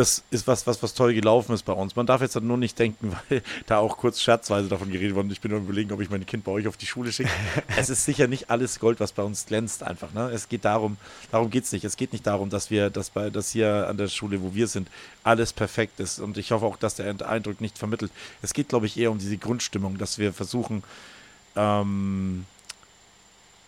Das 0.00 0.22
ist 0.30 0.46
was, 0.46 0.66
was, 0.66 0.82
was 0.82 0.94
toll 0.94 1.12
gelaufen 1.12 1.52
ist 1.52 1.66
bei 1.66 1.74
uns. 1.74 1.94
Man 1.94 2.06
darf 2.06 2.22
jetzt 2.22 2.34
halt 2.34 2.46
nur 2.46 2.56
nicht 2.56 2.78
denken, 2.78 3.14
weil 3.28 3.42
da 3.66 3.80
auch 3.80 3.98
kurz 3.98 4.22
scherzweise 4.22 4.66
davon 4.66 4.90
geredet 4.90 5.14
worden. 5.14 5.30
Ich 5.30 5.42
bin 5.42 5.50
nur 5.50 5.60
überlegen, 5.60 5.92
ob 5.92 6.00
ich 6.00 6.08
mein 6.08 6.24
Kind 6.24 6.44
bei 6.44 6.52
euch 6.52 6.66
auf 6.66 6.78
die 6.78 6.86
Schule 6.86 7.12
schicke. 7.12 7.28
es 7.76 7.90
ist 7.90 8.06
sicher 8.06 8.26
nicht 8.26 8.48
alles 8.48 8.80
Gold, 8.80 8.98
was 8.98 9.12
bei 9.12 9.22
uns 9.22 9.44
glänzt, 9.44 9.82
einfach. 9.82 10.14
Ne? 10.14 10.30
Es 10.30 10.48
geht 10.48 10.64
darum, 10.64 10.96
darum 11.30 11.50
geht 11.50 11.64
es 11.64 11.72
nicht. 11.72 11.84
Es 11.84 11.98
geht 11.98 12.14
nicht 12.14 12.26
darum, 12.26 12.48
dass 12.48 12.70
wir, 12.70 12.88
dass 12.88 13.10
bei, 13.10 13.28
dass 13.28 13.50
hier 13.50 13.88
an 13.88 13.98
der 13.98 14.08
Schule, 14.08 14.40
wo 14.40 14.54
wir 14.54 14.68
sind, 14.68 14.88
alles 15.22 15.52
perfekt 15.52 16.00
ist. 16.00 16.18
Und 16.18 16.38
ich 16.38 16.50
hoffe 16.52 16.64
auch, 16.64 16.78
dass 16.78 16.94
der 16.94 17.14
Eindruck 17.28 17.60
nicht 17.60 17.76
vermittelt. 17.76 18.10
Es 18.40 18.54
geht, 18.54 18.70
glaube 18.70 18.86
ich, 18.86 18.96
eher 18.96 19.10
um 19.10 19.18
diese 19.18 19.36
Grundstimmung, 19.36 19.98
dass 19.98 20.16
wir 20.16 20.32
versuchen, 20.32 20.82
ähm, 21.56 22.46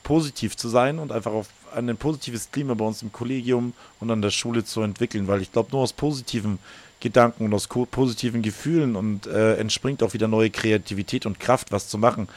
positiv 0.02 0.56
zu 0.56 0.68
sein 0.68 0.98
und 0.98 1.12
einfach 1.12 1.32
auf 1.32 1.48
ein 1.74 1.96
positives 1.96 2.50
Klima 2.50 2.74
bei 2.74 2.84
uns 2.84 3.02
im 3.02 3.12
Kollegium 3.12 3.72
und 4.00 4.10
an 4.10 4.22
der 4.22 4.30
Schule 4.30 4.64
zu 4.64 4.82
entwickeln, 4.82 5.28
weil 5.28 5.42
ich 5.42 5.52
glaube, 5.52 5.70
nur 5.72 5.82
aus 5.82 5.92
positiven 5.92 6.58
Gedanken 7.00 7.46
und 7.46 7.54
aus 7.54 7.66
positiven 7.66 8.42
Gefühlen 8.42 8.94
und 8.94 9.26
äh, 9.26 9.56
entspringt 9.56 10.02
auch 10.02 10.14
wieder 10.14 10.28
neue 10.28 10.50
Kreativität 10.50 11.26
und 11.26 11.40
Kraft, 11.40 11.72
was 11.72 11.88
zu 11.88 11.98
machen. 11.98 12.28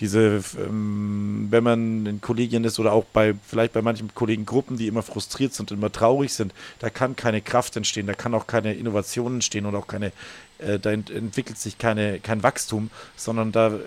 Diese, 0.00 0.42
ähm, 0.58 1.48
wenn 1.50 1.62
man 1.62 2.06
in 2.06 2.20
Kollegien 2.20 2.64
ist 2.64 2.78
oder 2.80 2.92
auch 2.92 3.04
bei, 3.04 3.34
vielleicht 3.46 3.72
bei 3.72 3.82
manchen 3.82 4.12
Kollegengruppen, 4.14 4.76
die 4.76 4.88
immer 4.88 5.02
frustriert 5.02 5.54
sind 5.54 5.70
immer 5.70 5.90
traurig 5.90 6.32
sind, 6.32 6.52
da 6.80 6.90
kann 6.90 7.14
keine 7.16 7.40
Kraft 7.40 7.76
entstehen, 7.76 8.06
da 8.06 8.14
kann 8.14 8.34
auch 8.34 8.46
keine 8.46 8.74
Innovation 8.74 9.34
entstehen 9.34 9.66
und 9.66 9.74
auch 9.76 9.86
keine, 9.86 10.12
äh, 10.58 10.78
da 10.78 10.90
ent 10.90 11.10
entwickelt 11.10 11.58
sich 11.58 11.78
keine, 11.78 12.18
kein 12.20 12.42
Wachstum, 12.42 12.90
sondern 13.16 13.52
da 13.52 13.78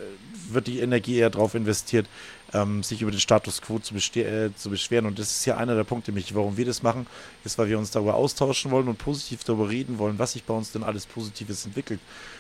wird 0.49 0.67
die 0.67 0.79
Energie 0.79 1.17
eher 1.17 1.29
darauf 1.29 1.55
investiert, 1.55 2.07
ähm, 2.53 2.83
sich 2.83 3.01
über 3.01 3.11
den 3.11 3.19
Status 3.19 3.61
quo 3.61 3.79
zu, 3.79 3.95
äh, 3.95 4.53
zu 4.55 4.69
beschweren. 4.69 5.05
Und 5.05 5.19
das 5.19 5.31
ist 5.31 5.45
ja 5.45 5.57
einer 5.57 5.75
der 5.75 5.83
Punkte, 5.83 6.11
mich, 6.11 6.33
warum 6.33 6.57
wir 6.57 6.65
das 6.65 6.83
machen, 6.83 7.07
ist, 7.43 7.57
weil 7.57 7.69
wir 7.69 7.77
uns 7.77 7.91
darüber 7.91 8.15
austauschen 8.15 8.71
wollen 8.71 8.87
und 8.87 8.97
positiv 8.97 9.43
darüber 9.43 9.69
reden 9.69 9.97
wollen, 9.97 10.17
was 10.19 10.33
sich 10.33 10.43
bei 10.43 10.53
uns 10.53 10.71
denn 10.71 10.83
alles 10.83 11.05
Positives 11.05 11.65
entwickelt. 11.65 11.99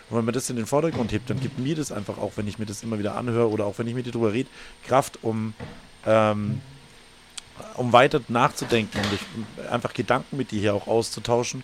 Und 0.09 0.17
wenn 0.17 0.25
man 0.25 0.33
das 0.33 0.49
in 0.49 0.55
den 0.55 0.65
Vordergrund 0.65 1.11
hebt, 1.11 1.29
dann 1.29 1.39
gibt 1.39 1.59
mir 1.59 1.75
das 1.75 1.91
einfach 1.91 2.17
auch, 2.17 2.33
wenn 2.35 2.47
ich 2.47 2.59
mir 2.59 2.65
das 2.65 2.83
immer 2.83 2.99
wieder 2.99 3.15
anhöre 3.15 3.49
oder 3.49 3.65
auch 3.65 3.77
wenn 3.79 3.87
ich 3.87 3.95
mit 3.95 4.05
dir 4.05 4.11
darüber 4.11 4.33
rede, 4.33 4.49
Kraft, 4.85 5.19
um, 5.23 5.53
ähm, 6.05 6.61
um 7.75 7.91
weiter 7.91 8.21
nachzudenken 8.29 8.99
und 8.99 9.13
ich, 9.13 9.69
einfach 9.69 9.93
Gedanken 9.93 10.37
mit 10.37 10.51
dir 10.51 10.59
hier 10.59 10.73
auch 10.73 10.87
auszutauschen. 10.87 11.63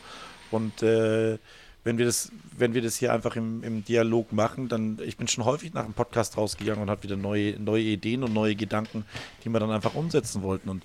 Und 0.51 0.83
äh, 0.83 1.37
wenn 1.83 1.97
wir 1.97 2.05
das, 2.05 2.31
wenn 2.57 2.73
wir 2.73 2.81
das 2.81 2.95
hier 2.95 3.13
einfach 3.13 3.35
im, 3.35 3.63
im 3.63 3.83
Dialog 3.83 4.31
machen, 4.31 4.69
dann, 4.69 4.99
ich 5.03 5.17
bin 5.17 5.27
schon 5.27 5.45
häufig 5.45 5.73
nach 5.73 5.83
dem 5.83 5.93
Podcast 5.93 6.37
rausgegangen 6.37 6.81
und 6.83 6.89
habe 6.89 7.03
wieder 7.03 7.17
neue, 7.17 7.59
neue 7.59 7.83
Ideen 7.83 8.23
und 8.23 8.33
neue 8.33 8.55
Gedanken, 8.55 9.05
die 9.43 9.49
wir 9.49 9.59
dann 9.59 9.71
einfach 9.71 9.95
umsetzen 9.95 10.43
wollten. 10.43 10.69
Und 10.69 10.83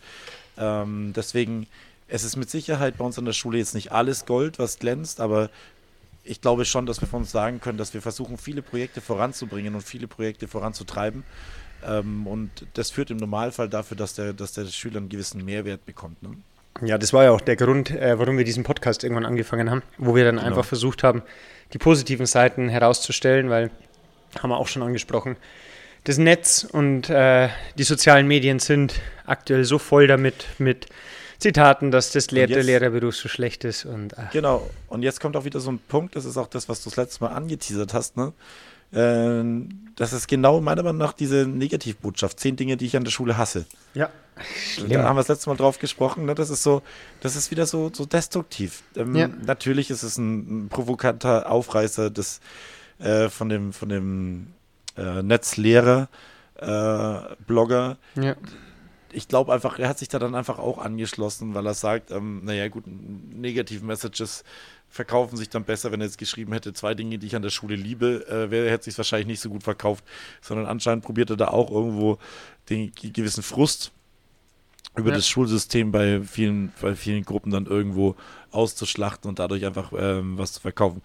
ähm, 0.56 1.12
deswegen, 1.14 1.66
es 2.08 2.24
ist 2.24 2.36
mit 2.36 2.50
Sicherheit 2.50 2.98
bei 2.98 3.04
uns 3.04 3.18
an 3.18 3.24
der 3.24 3.32
Schule 3.32 3.58
jetzt 3.58 3.74
nicht 3.74 3.92
alles 3.92 4.26
Gold, 4.26 4.58
was 4.58 4.78
glänzt, 4.78 5.20
aber 5.20 5.50
ich 6.24 6.40
glaube 6.40 6.64
schon, 6.64 6.84
dass 6.84 7.00
wir 7.00 7.08
von 7.08 7.20
uns 7.20 7.30
sagen 7.30 7.60
können, 7.60 7.78
dass 7.78 7.94
wir 7.94 8.02
versuchen, 8.02 8.36
viele 8.36 8.62
Projekte 8.62 9.00
voranzubringen 9.00 9.74
und 9.74 9.82
viele 9.82 10.08
Projekte 10.08 10.48
voranzutreiben. 10.48 11.22
Ähm, 11.86 12.26
und 12.26 12.50
das 12.74 12.90
führt 12.90 13.10
im 13.10 13.18
Normalfall 13.18 13.68
dafür, 13.68 13.96
dass 13.96 14.14
der, 14.14 14.32
dass 14.32 14.52
der 14.52 14.66
Schüler 14.66 14.98
einen 14.98 15.08
gewissen 15.08 15.44
Mehrwert 15.44 15.86
bekommt. 15.86 16.22
Ne? 16.22 16.30
Ja, 16.82 16.96
das 16.98 17.12
war 17.12 17.24
ja 17.24 17.30
auch 17.32 17.40
der 17.40 17.56
Grund, 17.56 17.90
äh, 17.90 18.18
warum 18.18 18.36
wir 18.38 18.44
diesen 18.44 18.62
Podcast 18.64 19.02
irgendwann 19.04 19.26
angefangen 19.26 19.70
haben, 19.70 19.82
wo 19.98 20.14
wir 20.14 20.24
dann 20.24 20.38
einfach 20.38 20.64
versucht 20.64 21.02
haben, 21.02 21.22
die 21.72 21.78
positiven 21.78 22.26
Seiten 22.26 22.68
herauszustellen, 22.68 23.50
weil, 23.50 23.70
haben 24.40 24.50
wir 24.50 24.56
auch 24.58 24.68
schon 24.68 24.82
angesprochen, 24.82 25.36
das 26.04 26.18
Netz 26.18 26.66
und 26.70 27.10
äh, 27.10 27.48
die 27.76 27.82
sozialen 27.82 28.26
Medien 28.28 28.60
sind 28.60 28.94
aktuell 29.26 29.64
so 29.64 29.78
voll 29.78 30.06
damit, 30.06 30.46
mit 30.58 30.86
Zitaten, 31.38 31.90
dass 31.90 32.12
das 32.12 32.30
Lehr 32.30 32.46
der 32.46 32.58
jetzt- 32.58 32.66
Lehrerberuf 32.66 33.16
so 33.16 33.28
schlecht 33.28 33.64
ist 33.64 33.84
und 33.84 34.16
ach, 34.18 34.30
Genau. 34.30 34.68
Und 34.88 35.02
jetzt 35.02 35.20
kommt 35.20 35.36
auch 35.36 35.44
wieder 35.44 35.60
so 35.60 35.70
ein 35.70 35.78
Punkt, 35.78 36.16
das 36.16 36.24
ist 36.24 36.36
auch 36.36 36.46
das, 36.48 36.68
was 36.68 36.82
du 36.82 36.90
das 36.90 36.96
letzte 36.96 37.24
Mal 37.24 37.30
angeteasert 37.30 37.92
hast, 37.94 38.16
ne? 38.16 38.32
äh, 38.92 39.44
das 39.96 40.12
ist 40.12 40.28
genau 40.28 40.60
meiner 40.60 40.82
Meinung 40.82 40.98
nach 40.98 41.12
diese 41.12 41.46
Negativbotschaft. 41.46 42.38
Zehn 42.40 42.56
Dinge, 42.56 42.76
die 42.76 42.86
ich 42.86 42.96
an 42.96 43.04
der 43.04 43.10
Schule 43.10 43.36
hasse. 43.36 43.66
Ja. 43.94 44.10
Da 44.88 45.02
haben 45.04 45.16
wir 45.16 45.20
das 45.20 45.28
letzte 45.28 45.50
Mal 45.50 45.56
drauf 45.56 45.78
gesprochen. 45.78 46.24
Ne? 46.24 46.34
Das 46.34 46.50
ist 46.50 46.62
so, 46.62 46.82
das 47.20 47.36
ist 47.36 47.50
wieder 47.50 47.66
so, 47.66 47.90
so 47.92 48.04
destruktiv. 48.06 48.82
Ähm, 48.96 49.14
Ja. 49.14 49.28
Natürlich 49.28 49.90
ist 49.90 50.02
es 50.02 50.18
ein, 50.18 50.64
ein 50.66 50.68
provokanter 50.68 51.50
Aufreißer 51.50 52.10
des, 52.10 52.40
äh, 52.98 53.28
von 53.28 53.48
dem, 53.48 53.72
von 53.72 53.88
dem 53.88 54.48
äh, 54.96 55.22
Netzlehrer, 55.22 56.08
äh, 56.56 57.34
Blogger. 57.46 57.98
Ja. 58.20 58.34
Ich 59.10 59.26
glaube 59.26 59.52
einfach, 59.54 59.78
er 59.78 59.88
hat 59.88 59.98
sich 59.98 60.08
da 60.08 60.18
dann 60.18 60.34
einfach 60.34 60.58
auch 60.58 60.76
angeschlossen, 60.78 61.54
weil 61.54 61.64
er 61.66 61.72
sagt, 61.74 62.10
ähm, 62.10 62.42
naja 62.44 62.68
gut, 62.68 62.84
negative 62.86 63.84
Messages 63.84 64.44
verkaufen 64.90 65.36
sich 65.36 65.48
dann 65.48 65.64
besser, 65.64 65.92
wenn 65.92 66.00
er 66.00 66.06
jetzt 66.06 66.18
geschrieben 66.18 66.52
hätte, 66.52 66.72
zwei 66.74 66.94
Dinge, 66.94 67.18
die 67.18 67.26
ich 67.26 67.36
an 67.36 67.42
der 67.42 67.50
Schule 67.50 67.74
liebe, 67.76 68.26
äh, 68.28 68.50
wäre, 68.50 68.70
hätte 68.70 68.84
sich 68.84 68.98
wahrscheinlich 68.98 69.26
nicht 69.26 69.40
so 69.40 69.48
gut 69.50 69.62
verkauft, 69.62 70.04
sondern 70.42 70.66
anscheinend 70.66 71.04
probiert 71.04 71.30
er 71.30 71.36
da 71.36 71.48
auch 71.48 71.70
irgendwo 71.70 72.18
den 72.68 72.92
ge- 72.92 73.10
gewissen 73.10 73.42
Frust 73.42 73.92
über 74.98 75.10
Ja. 75.10 75.16
das 75.16 75.28
Schulsystem 75.28 75.90
bei 75.92 76.20
vielen, 76.22 76.72
bei 76.80 76.94
vielen 76.94 77.24
Gruppen 77.24 77.50
dann 77.52 77.66
irgendwo 77.66 78.14
auszuschlachten 78.50 79.28
und 79.28 79.38
dadurch 79.38 79.64
einfach 79.66 79.92
ähm, 79.98 80.38
was 80.38 80.52
zu 80.52 80.60
verkaufen. 80.60 81.02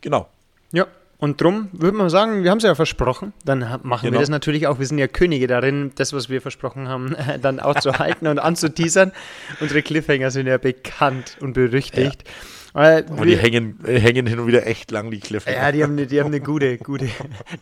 Genau. 0.00 0.28
Ja, 0.72 0.86
und 1.18 1.40
drum 1.40 1.68
würde 1.72 1.96
man 1.96 2.10
sagen, 2.10 2.42
wir 2.44 2.50
haben 2.50 2.58
es 2.58 2.64
ja 2.64 2.74
versprochen, 2.74 3.32
dann 3.44 3.60
machen 3.82 4.02
wir 4.04 4.10
Genau. 4.10 4.20
das 4.20 4.28
natürlich 4.28 4.66
auch. 4.66 4.78
Wir 4.78 4.86
sind 4.86 4.98
ja 4.98 5.06
Könige 5.08 5.46
darin, 5.46 5.92
das, 5.94 6.12
was 6.12 6.28
wir 6.28 6.42
versprochen 6.42 6.88
haben, 6.88 7.14
dann 7.40 7.60
auch 7.60 7.78
zu 7.80 7.98
halten 7.98 8.26
und 8.26 8.38
anzuteasern. 8.38 9.12
Unsere 9.60 9.82
Cliffhanger 9.82 10.30
sind 10.30 10.46
ja 10.46 10.58
bekannt 10.58 11.38
und 11.40 11.52
berüchtigt. 11.54 12.24
Äh, 12.74 13.04
Aber 13.08 13.24
die 13.24 13.36
hängen, 13.36 13.78
hängen 13.84 14.26
hin 14.26 14.38
und 14.40 14.48
wieder 14.48 14.66
echt 14.66 14.90
lang, 14.90 15.10
die 15.10 15.20
Cliffhanger. 15.20 15.56
ja, 15.56 15.72
die 15.72 15.82
haben, 15.84 15.92
eine, 15.92 16.06
die 16.06 16.18
haben 16.18 16.26
eine 16.26 16.40
gute, 16.40 16.76
gute, 16.78 17.08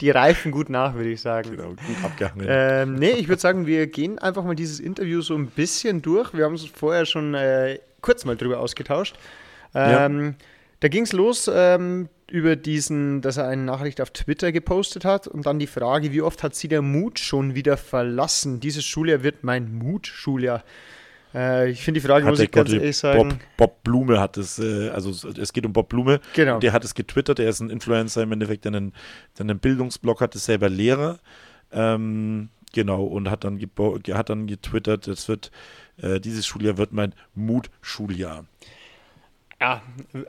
die 0.01 0.11
reifen 0.11 0.53
gut 0.53 0.71
nach, 0.71 0.95
würde 0.95 1.11
ich 1.11 1.21
sagen. 1.21 1.51
Genau, 1.51 1.69
gut 1.69 2.05
abgehangen. 2.05 2.47
Ähm, 2.49 2.95
nee, 2.95 3.11
ich 3.11 3.29
würde 3.29 3.41
sagen, 3.41 3.67
wir 3.67 3.87
gehen 3.89 4.19
einfach 4.19 4.43
mal 4.45 4.55
dieses 4.55 4.81
Interview 4.81 5.21
so 5.21 5.35
ein 5.35 5.49
bisschen 5.49 6.01
durch. 6.01 6.33
Wir 6.33 6.45
haben 6.47 6.53
uns 6.53 6.65
vorher 6.65 7.05
schon 7.05 7.35
äh, 7.35 7.79
kurz 8.01 8.25
mal 8.25 8.37
drüber 8.37 8.59
ausgetauscht. 8.61 9.17
Ähm, 9.75 10.35
Da 10.81 10.89
ging 10.89 11.05
es 11.05 11.13
los 11.13 11.49
ähm, 11.55 12.09
über 12.31 12.57
diesen, 12.57 13.21
dass 13.21 13.37
er 13.37 13.47
eine 13.49 13.63
Nachricht 13.63 14.01
auf 14.01 14.11
Twitter 14.11 14.51
gepostet 14.51 15.05
hat 15.05 15.29
und 15.29 15.45
dann 15.47 15.59
die 15.59 15.67
Frage, 15.67 16.13
wie 16.13 16.23
oft 16.23 16.43
hat 16.43 16.55
sie 16.55 16.69
der 16.69 16.83
Mut 16.83 17.19
schon 17.19 17.55
wieder 17.55 17.77
verlassen? 17.77 18.61
Dieses 18.61 18.85
Schuljahr 18.85 19.23
wird 19.23 19.45
mein 19.45 19.73
Mut-Schuljahr. 19.75 20.65
Äh, 21.35 21.71
ich 21.71 21.83
finde 21.83 22.01
die 22.01 22.07
Frage, 22.07 22.27
muss 22.27 22.39
der 22.39 22.47
ich 22.47 22.51
ganz 22.53 22.73
ehrlich 22.73 22.97
sagen. 22.97 23.29
Bob, 23.29 23.39
Bob 23.57 23.83
Blume 23.85 24.21
hat 24.21 24.37
es, 24.37 24.59
äh, 24.59 24.91
also 24.91 25.11
es- 25.11 25.53
geht 25.53 25.65
um 25.67 25.73
Bob 25.73 25.89
Blume. 25.89 26.21
Genau. 26.35 26.59
Der 26.59 26.73
hat 26.73 26.85
es 26.85 26.95
getwittert, 26.95 27.39
der 27.39 27.49
ist 27.49 27.61
ein 27.61 27.71
Influencer 27.71 28.23
im 28.23 28.33
Endeffekt, 28.33 28.65
der 28.65 28.75
einen, 28.75 28.93
der 29.39 29.45
einen 29.45 29.59
Bildungsblog 29.59 30.21
hat, 30.21 30.35
ist 30.35 30.45
selber 30.45 30.69
Lehrer. 30.69 31.19
Ähm, 31.73 32.51
genau, 32.75 33.05
und 33.05 33.31
hat 33.31 33.45
dann, 33.45 33.59
hat 34.13 34.29
dann 34.31 34.47
getwittert, 34.47 35.09
es 35.09 35.29
wird, 35.29 35.51
äh, 35.97 36.21
dieses 36.21 36.47
Schuljahr 36.47 36.77
wird 36.77 36.93
mein 36.93 37.15
Mut-Schuljahr. 37.35 38.45
Ja, 39.61 39.83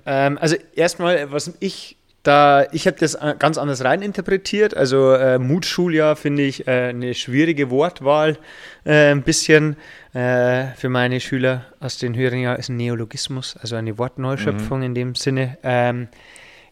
ähm, 0.06 0.38
also 0.38 0.56
erstmal, 0.76 1.32
was 1.32 1.54
ich 1.60 1.98
da, 2.24 2.66
ich 2.72 2.88
habe 2.88 2.98
das 2.98 3.18
ganz 3.40 3.58
anders 3.58 3.84
reininterpretiert. 3.84 4.76
Also 4.76 5.12
äh, 5.14 5.40
Mutschuljahr 5.40 6.16
finde 6.16 6.44
ich 6.44 6.68
äh, 6.68 6.90
eine 6.90 7.14
schwierige 7.14 7.70
Wortwahl, 7.70 8.38
äh, 8.86 9.12
ein 9.12 9.24
bisschen 9.24 9.76
äh, 10.14 10.68
für 10.78 10.90
meine 10.90 11.20
Schüler 11.20 11.66
aus 11.82 11.98
den 11.98 12.16
höheren 12.16 12.40
Jahren 12.40 12.58
ist 12.58 12.70
ein 12.70 12.78
Neologismus, 12.78 13.58
also 13.60 13.76
eine 13.76 13.98
Wortneuschöpfung 13.98 14.82
in 14.84 14.96
dem 14.96 15.16
Sinne. 15.16 15.58
Ähm, 15.64 16.08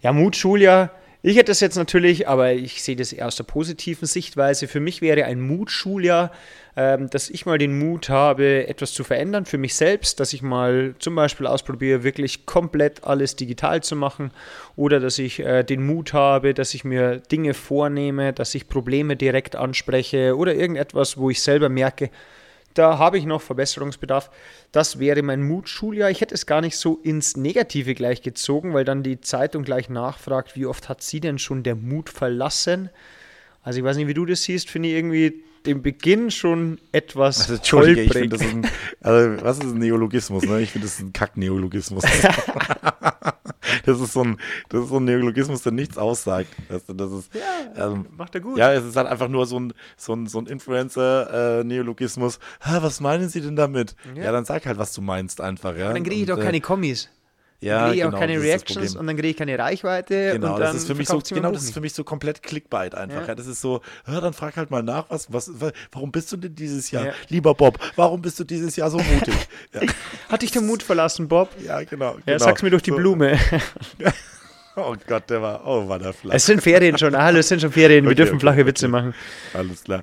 ja, 0.01 0.13
Mutschuljahr. 0.13 0.91
Ich 1.23 1.37
hätte 1.37 1.51
das 1.51 1.59
jetzt 1.59 1.75
natürlich, 1.75 2.27
aber 2.27 2.53
ich 2.53 2.81
sehe 2.81 2.95
das 2.95 3.13
eher 3.13 3.27
aus 3.27 3.35
der 3.35 3.43
positiven 3.43 4.07
Sichtweise. 4.07 4.67
Für 4.67 4.79
mich 4.79 5.03
wäre 5.03 5.25
ein 5.25 5.39
Mutschuljahr, 5.39 6.31
ähm, 6.75 7.11
dass 7.11 7.29
ich 7.29 7.45
mal 7.45 7.59
den 7.59 7.77
Mut 7.77 8.09
habe, 8.09 8.67
etwas 8.67 8.93
zu 8.93 9.03
verändern 9.03 9.45
für 9.45 9.59
mich 9.59 9.75
selbst, 9.75 10.19
dass 10.19 10.33
ich 10.33 10.41
mal 10.41 10.95
zum 10.97 11.13
Beispiel 11.13 11.45
ausprobiere, 11.45 12.03
wirklich 12.03 12.47
komplett 12.47 13.03
alles 13.03 13.35
digital 13.35 13.83
zu 13.83 13.95
machen 13.95 14.31
oder 14.75 14.99
dass 14.99 15.19
ich 15.19 15.39
äh, 15.41 15.61
den 15.63 15.85
Mut 15.85 16.13
habe, 16.13 16.55
dass 16.55 16.73
ich 16.73 16.85
mir 16.85 17.19
Dinge 17.19 17.53
vornehme, 17.53 18.33
dass 18.33 18.55
ich 18.55 18.67
Probleme 18.67 19.15
direkt 19.15 19.55
anspreche 19.55 20.35
oder 20.35 20.55
irgendetwas, 20.55 21.17
wo 21.17 21.29
ich 21.29 21.43
selber 21.43 21.69
merke, 21.69 22.09
da 22.73 22.97
habe 22.97 23.17
ich 23.17 23.25
noch 23.25 23.41
Verbesserungsbedarf. 23.41 24.29
Das 24.71 24.99
wäre 24.99 25.21
mein 25.21 25.43
Mutschuljahr. 25.43 26.09
Ich 26.09 26.21
hätte 26.21 26.35
es 26.35 26.45
gar 26.45 26.61
nicht 26.61 26.77
so 26.77 26.99
ins 27.03 27.37
Negative 27.37 27.93
gleich 27.93 28.21
gezogen, 28.21 28.73
weil 28.73 28.85
dann 28.85 29.03
die 29.03 29.21
Zeitung 29.21 29.63
gleich 29.63 29.89
nachfragt, 29.89 30.55
wie 30.55 30.65
oft 30.65 30.89
hat 30.89 31.01
sie 31.01 31.19
denn 31.19 31.39
schon 31.39 31.63
der 31.63 31.75
Mut 31.75 32.09
verlassen? 32.09 32.89
Also 33.63 33.79
ich 33.79 33.85
weiß 33.85 33.97
nicht, 33.97 34.07
wie 34.07 34.13
du 34.13 34.25
das 34.25 34.43
siehst, 34.43 34.69
finde 34.69 34.89
ich 34.89 34.95
irgendwie 34.95 35.43
den 35.65 35.83
Beginn 35.83 36.31
schon 36.31 36.79
etwas 36.91 37.41
Also, 37.41 37.55
Entschuldige, 37.55 38.01
ich 38.01 38.11
finde, 38.11 38.29
das 38.29 38.41
ist 38.41 38.53
ein, 38.53 38.67
also, 39.01 39.43
was 39.43 39.57
ist 39.59 39.65
ein 39.65 39.77
Neologismus, 39.77 40.43
ne? 40.43 40.61
Ich 40.61 40.71
finde, 40.71 40.87
das 40.87 40.95
ist 40.95 41.01
ein 41.01 41.13
Kack-Neologismus. 41.13 42.03
das 43.85 43.99
ist 43.99 44.13
so 44.13 44.23
ein, 44.23 44.37
das 44.69 44.83
ist 44.83 44.89
so 44.89 44.97
ein 44.97 45.05
Neologismus, 45.05 45.61
der 45.63 45.71
nichts 45.71 45.97
aussagt. 45.97 46.49
Du, 46.87 46.93
das 46.93 47.11
ist, 47.11 47.31
ähm, 47.75 48.07
Macht 48.17 48.35
er 48.35 48.41
gut. 48.41 48.57
Ja, 48.57 48.73
es 48.73 48.83
ist 48.83 48.95
halt 48.95 49.07
einfach 49.07 49.27
nur 49.27 49.45
so 49.45 49.59
ein, 49.59 49.73
so 49.97 50.13
ein, 50.13 50.27
so 50.27 50.39
ein 50.39 50.47
Influencer-Neologismus. 50.47 52.39
was 52.63 52.99
meinen 52.99 53.29
Sie 53.29 53.41
denn 53.41 53.55
damit? 53.55 53.95
Ja. 54.15 54.23
Ja. 54.23 54.31
dann 54.31 54.45
sag 54.45 54.65
halt, 54.65 54.77
was 54.77 54.93
du 54.93 55.01
meinst 55.01 55.41
einfach. 55.41 55.75
Ja? 55.75 55.93
dann 55.93 56.03
kriege 56.03 56.15
ich 56.15 56.21
Und, 56.21 56.37
doch 56.37 56.39
äh, 56.39 56.45
keine 56.45 56.61
Kommis. 56.61 57.09
Ja, 57.61 57.79
dann 57.79 57.89
kriege 57.89 57.95
ich 57.95 58.03
genau, 58.03 58.15
auch 58.15 58.19
keine 58.19 58.41
Reactions 58.41 58.95
und 58.95 59.07
dann 59.07 59.15
kriege 59.15 59.27
ich 59.29 59.37
keine 59.37 59.57
Reichweite. 59.57 60.31
Genau, 60.33 60.57
das 60.59 60.75
ist 60.75 60.87
für 60.87 60.95
mich 60.95 61.07
so, 61.07 61.19
genau, 61.29 61.51
das 61.51 61.63
ist 61.63 61.73
für 61.73 61.81
mich 61.81 61.93
so 61.93 62.03
komplett 62.03 62.41
Clickbait 62.43 62.95
einfach. 62.95 63.21
Ja. 63.21 63.27
Ja. 63.27 63.35
Das 63.35 63.47
ist 63.47 63.61
so, 63.61 63.81
ja, 64.07 64.19
dann 64.19 64.33
frag 64.33 64.57
halt 64.57 64.71
mal 64.71 64.83
nach, 64.83 65.05
was, 65.09 65.31
was, 65.31 65.61
wa- 65.61 65.71
warum 65.91 66.11
bist 66.11 66.31
du 66.31 66.37
denn 66.37 66.55
dieses 66.55 66.91
Jahr, 66.91 67.05
Ja. 67.07 67.13
lieber 67.29 67.53
Bob, 67.53 67.77
warum 67.95 68.21
bist 68.21 68.39
du 68.39 68.43
dieses 68.43 68.75
Jahr 68.75 68.89
so 68.89 68.97
mutig? 68.97 69.33
ja, 69.73 69.81
Hat 70.29 70.41
dich 70.41 70.51
der 70.51 70.61
Mut 70.63 70.83
verlassen, 70.83 71.27
Bob? 71.27 71.49
ja, 71.65 71.81
genau. 71.83 72.15
Ja, 72.15 72.19
genau. 72.25 72.37
sag's 72.39 72.61
mir 72.63 72.69
durch 72.71 72.83
die 72.83 72.89
So. 72.91 72.97
Blume. 72.97 73.37
Oh 74.77 74.95
Gott, 75.05 75.29
der 75.29 75.41
war, 75.41 75.67
oh, 75.67 75.89
war 75.89 75.99
der 75.99 76.13
flach. 76.13 76.33
Es 76.33 76.45
sind 76.45 76.61
Ferien 76.63 76.97
schon. 76.97 77.15
Hallo, 77.15 77.39
es 77.39 77.49
sind 77.49 77.59
schon 77.61 77.73
Ferien. 77.73 78.05
Wir 78.05 78.11
Okay, 78.11 78.15
dürfen 78.15 78.35
okay, 78.35 78.39
flache 78.39 78.59
okay. 78.61 78.67
Witze 78.67 78.87
machen. 78.87 79.13
Alles 79.53 79.83
klar. 79.83 80.01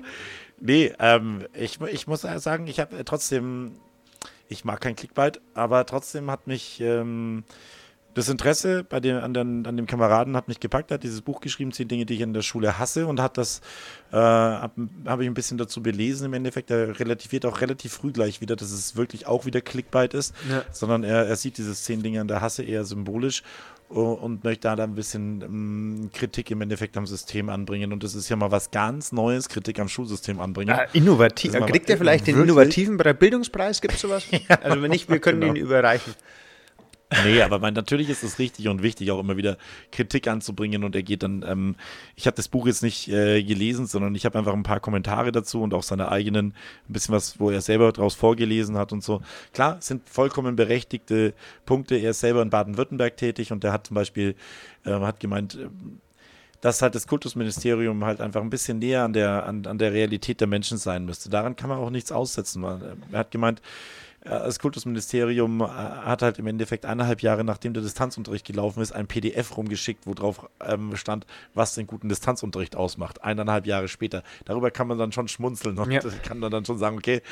Nee, 0.61 0.93
ähm, 0.99 1.47
ich, 1.55 1.81
ich 1.91 2.07
muss 2.07 2.21
sagen, 2.21 2.67
ich 2.67 2.79
habe 2.79 3.03
trotzdem, 3.07 3.77
ich 4.49 4.65
mag 4.65 4.81
kein 4.81 4.97
Clickbait, 4.97 5.41
aber 5.55 5.85
trotzdem 5.87 6.31
hat 6.31 6.47
mich 6.47 6.81
ähm, 6.81 7.45
das 8.15 8.29
Interesse 8.29 8.83
bei 8.83 8.99
dem, 8.99 9.19
an, 9.19 9.33
den, 9.35 9.67
an 9.67 9.77
dem 9.77 9.87
Kameraden 9.87 10.35
hat 10.37 10.49
mich 10.49 10.59
gepackt, 10.59 10.91
er 10.91 10.95
hat 10.95 11.03
dieses 11.05 11.21
Buch 11.21 11.41
geschrieben, 11.41 11.71
zehn 11.71 11.87
Dinge, 11.87 12.05
die 12.07 12.15
ich 12.15 12.21
in 12.21 12.33
der 12.33 12.43
Schule 12.43 12.79
hasse 12.79 13.07
und 13.07 13.21
hat 13.21 13.39
das, 13.39 13.61
äh, 14.11 14.17
habe 14.17 14.89
hab 15.07 15.21
ich 15.21 15.27
ein 15.29 15.35
bisschen 15.35 15.59
dazu 15.59 15.83
belesen 15.83 16.27
im 16.27 16.33
Endeffekt, 16.33 16.71
er 16.71 16.99
relativiert 16.99 17.47
auch 17.47 17.61
relativ 17.61 17.93
früh 17.93 18.11
gleich 18.11 18.41
wieder, 18.41 18.57
dass 18.57 18.73
es 18.73 18.97
wirklich 18.97 19.27
auch 19.27 19.45
wieder 19.47 19.61
Clickbait 19.61 20.15
ist, 20.15 20.35
Ja. 20.51 20.65
sondern 20.73 21.05
er, 21.05 21.27
er 21.27 21.37
sieht 21.37 21.59
dieses 21.59 21.85
zehn 21.85 22.03
Dinge 22.03 22.21
an 22.21 22.29
der 22.29 22.41
Hasse 22.41 22.65
eher 22.65 22.85
symbolisch 22.85 23.43
und 23.89 24.45
möchte 24.45 24.69
da 24.69 24.77
dann 24.77 24.91
ein 24.91 24.95
bisschen 24.95 25.43
ähm, 25.43 26.11
Kritik 26.13 26.51
im 26.51 26.61
Endeffekt 26.61 26.97
am 26.97 27.07
System 27.07 27.49
anbringen 27.49 27.93
und 27.93 28.03
das 28.05 28.15
ist 28.15 28.29
ja 28.29 28.37
mal 28.37 28.51
was 28.51 28.71
ganz 28.71 29.13
Neues, 29.13 29.49
Kritik 29.49 29.79
am 29.81 29.89
Schulsystem 29.89 30.41
anbringen. 30.41 30.77
Ah, 30.79 30.87
innovativ. 30.93 31.53
Kriegt 31.53 31.89
er 31.89 31.97
vielleicht 31.97 32.27
den 32.27 32.37
Wirklich? 32.37 32.51
innovativen 32.51 32.99
Bildungspreis? 33.19 33.81
Gibt 33.81 33.95
es 33.95 34.01
sowas? 34.01 34.25
also 34.63 34.83
wenn 34.83 34.91
nicht, 34.91 35.09
wir 35.09 35.21
können 35.21 35.41
genau. 35.41 35.55
ihn 35.55 35.57
überreichen. 35.57 36.15
Nee, 37.25 37.41
aber 37.41 37.59
mein, 37.59 37.73
natürlich 37.73 38.11
ist 38.11 38.23
es 38.23 38.39
richtig 38.39 38.69
und 38.69 38.83
wichtig, 38.83 39.11
auch 39.11 39.19
immer 39.19 39.39
wieder 39.39 39.57
Kritik 39.93 40.29
anzubringen. 40.29 40.85
Und 40.85 40.95
er 40.95 41.03
geht 41.03 41.23
dann, 41.23 41.43
ähm, 41.49 41.77
ich 42.17 42.27
habe 42.27 42.37
das 42.37 42.49
Buch 42.49 42.67
jetzt 42.67 42.83
nicht 42.83 43.09
äh, 43.09 43.43
gelesen, 43.43 43.87
sondern 43.87 44.15
ich 44.15 44.27
habe 44.27 44.39
einfach 44.39 44.53
ein 44.53 44.63
paar 44.63 44.81
Kommentare 44.81 45.33
dazu 45.33 45.63
und 45.63 45.73
auch 45.73 45.83
seine 45.83 46.11
eigenen, 46.13 46.49
ein 46.49 46.93
bisschen 46.93 47.15
was, 47.15 47.41
wo 47.41 47.51
er 47.51 47.63
selber 47.63 47.93
draus 47.93 48.15
vorgelesen 48.15 48.77
hat 48.77 48.93
und 48.93 49.03
so. 49.03 49.23
Klar, 49.55 49.79
sind 49.81 50.07
vollkommen 50.07 50.55
berechtigte 50.55 51.33
Punkte. 51.65 51.97
Er 51.97 52.11
ist 52.11 52.21
selber 52.21 52.43
in 52.43 52.51
Baden-Württemberg 52.51 53.17
tätig 53.17 53.53
und 53.53 53.65
der 53.65 53.73
hat 53.73 53.87
zum 53.87 53.95
Beispiel, 53.95 54.35
ähm, 54.85 55.01
hat 55.03 55.19
gemeint, 55.19 55.55
ähm, 55.55 56.01
dass 56.61 56.83
halt 56.83 56.95
das 56.95 57.07
Kultusministerium 57.07 58.05
halt 58.05 58.21
einfach 58.21 58.43
ein 58.43 58.51
bisschen 58.51 58.81
näher 58.81 59.05
an 59.05 59.13
der, 59.15 59.47
an, 59.47 59.65
an 59.65 59.79
der 59.79 59.93
Realität 59.93 60.41
der 60.41 60.49
Menschen 60.49 60.77
sein 60.77 61.05
müsste. 61.07 61.31
Daran 61.31 61.57
kann 61.57 61.71
man 61.71 61.79
auch 61.79 61.91
nichts 61.91 62.13
aussetzen. 62.13 62.65
äh, 62.65 62.79
Er 63.13 63.19
hat 63.21 63.31
gemeint, 63.31 63.61
äh, 63.61 63.63
das 64.25 64.59
Kultusministerium 64.59 65.61
äh, 65.61 65.65
hat 65.67 66.23
halt 66.23 66.39
im 66.39 66.47
Endeffekt 66.47 66.85
eineinhalb 66.85 67.23
Jahre, 67.23 67.45
nachdem 67.45 67.73
der 67.73 67.83
Distanzunterricht 67.83 68.47
gelaufen 68.47 68.83
ist, 68.83 68.93
ein 68.93 69.07
PDF 69.07 69.57
rumgeschickt, 69.57 70.07
wo 70.07 70.15
drauf 70.15 70.49
ähm, 70.65 70.97
stand, 70.97 71.27
was 71.55 71.75
den 71.75 71.87
guten 71.87 72.09
Distanzunterricht 72.09 72.77
ausmacht. 72.77 73.23
Eineinhalb 73.23 73.67
Jahre 73.67 73.89
später. 73.89 74.23
Darüber 74.45 74.71
kann 74.71 74.89
man 74.89 74.99
dann 74.99 75.13
schon 75.13 75.29
schmunzeln 75.29 75.79
und 75.79 75.91
Ja. 75.91 76.01
kann 76.25 76.39
man 76.39 76.51
dann 76.51 76.65
schon 76.65 76.79
sagen, 76.79 76.99
okay, 76.99 77.23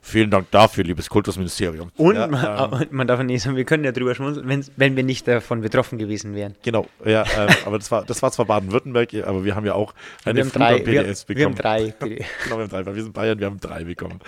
vielen 0.00 0.30
Dank 0.30 0.50
dafür, 0.50 0.84
liebes 0.84 1.08
Kultusministerium. 1.08 1.90
Und, 1.96 2.16
Ja, 2.16 2.26
man, 2.26 2.72
ähm, 2.72 2.80
und 2.80 2.92
man 2.92 3.06
darf 3.06 3.22
nicht 3.22 3.42
sagen, 3.42 3.56
wir 3.56 3.64
können 3.64 3.84
ja 3.84 3.92
drüber 3.92 4.14
schmunzeln, 4.14 4.48
wenn, 4.76 4.96
wir 4.96 5.04
nicht 5.04 5.26
davon 5.28 5.60
betroffen 5.60 5.98
gewesen 5.98 6.34
wären. 6.34 6.54
Genau, 6.62 6.86
ja, 7.04 7.24
ähm, 7.36 7.54
aber 7.66 7.78
das 7.78 7.90
war, 7.90 8.04
das 8.04 8.22
war 8.22 8.32
zwar 8.32 8.46
Baden-Württemberg, 8.46 9.14
aber 9.26 9.44
wir 9.44 9.54
haben 9.54 9.64
ja 9.66 9.74
auch 9.74 9.94
eine 10.24 10.44
Flut 10.44 10.56
an 10.56 10.60
drei, 10.60 10.86
wir, 10.86 11.02
PDFs 11.02 11.28
wir 11.28 11.44
haben 11.44 11.54
bekommen. 11.54 11.54
drei. 11.56 11.94
Genau, 12.44 12.56
wir 12.56 12.62
haben 12.64 12.68
drei, 12.70 12.86
weil 12.86 12.94
wir 12.96 13.02
sind 13.02 13.12
Bayern, 13.12 13.38
wir 13.38 13.46
haben 13.46 13.60
drei 13.60 13.84
bekommen. 13.84 14.20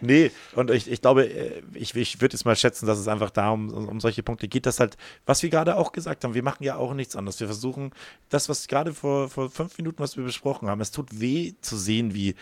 Nee, 0.00 0.30
und 0.54 0.70
ich, 0.70 0.90
ich 0.90 1.00
glaube, 1.00 1.28
ich, 1.74 1.94
ich 1.94 2.20
würde 2.20 2.34
jetzt 2.34 2.44
mal 2.44 2.56
schätzen, 2.56 2.86
dass 2.86 2.98
es 2.98 3.08
einfach 3.08 3.30
da 3.30 3.50
um, 3.50 3.72
um 3.72 4.00
solche 4.00 4.22
Punkte 4.22 4.48
geht, 4.48 4.66
dass 4.66 4.80
halt, 4.80 4.96
was 5.26 5.42
wir 5.42 5.50
gerade 5.50 5.76
auch 5.76 5.92
gesagt 5.92 6.24
haben, 6.24 6.34
wir 6.34 6.42
machen 6.42 6.64
ja 6.64 6.76
auch 6.76 6.94
nichts 6.94 7.16
anderes. 7.16 7.40
Wir 7.40 7.46
versuchen, 7.46 7.92
das, 8.28 8.48
was 8.48 8.68
gerade 8.68 8.94
vor, 8.94 9.28
vor 9.28 9.50
fünf 9.50 9.76
Minuten, 9.78 10.00
was 10.00 10.16
wir 10.16 10.24
besprochen 10.24 10.68
haben, 10.68 10.80
es 10.80 10.90
tut 10.90 11.20
weh 11.20 11.54
zu 11.60 11.76
sehen, 11.76 12.14
wie 12.14 12.34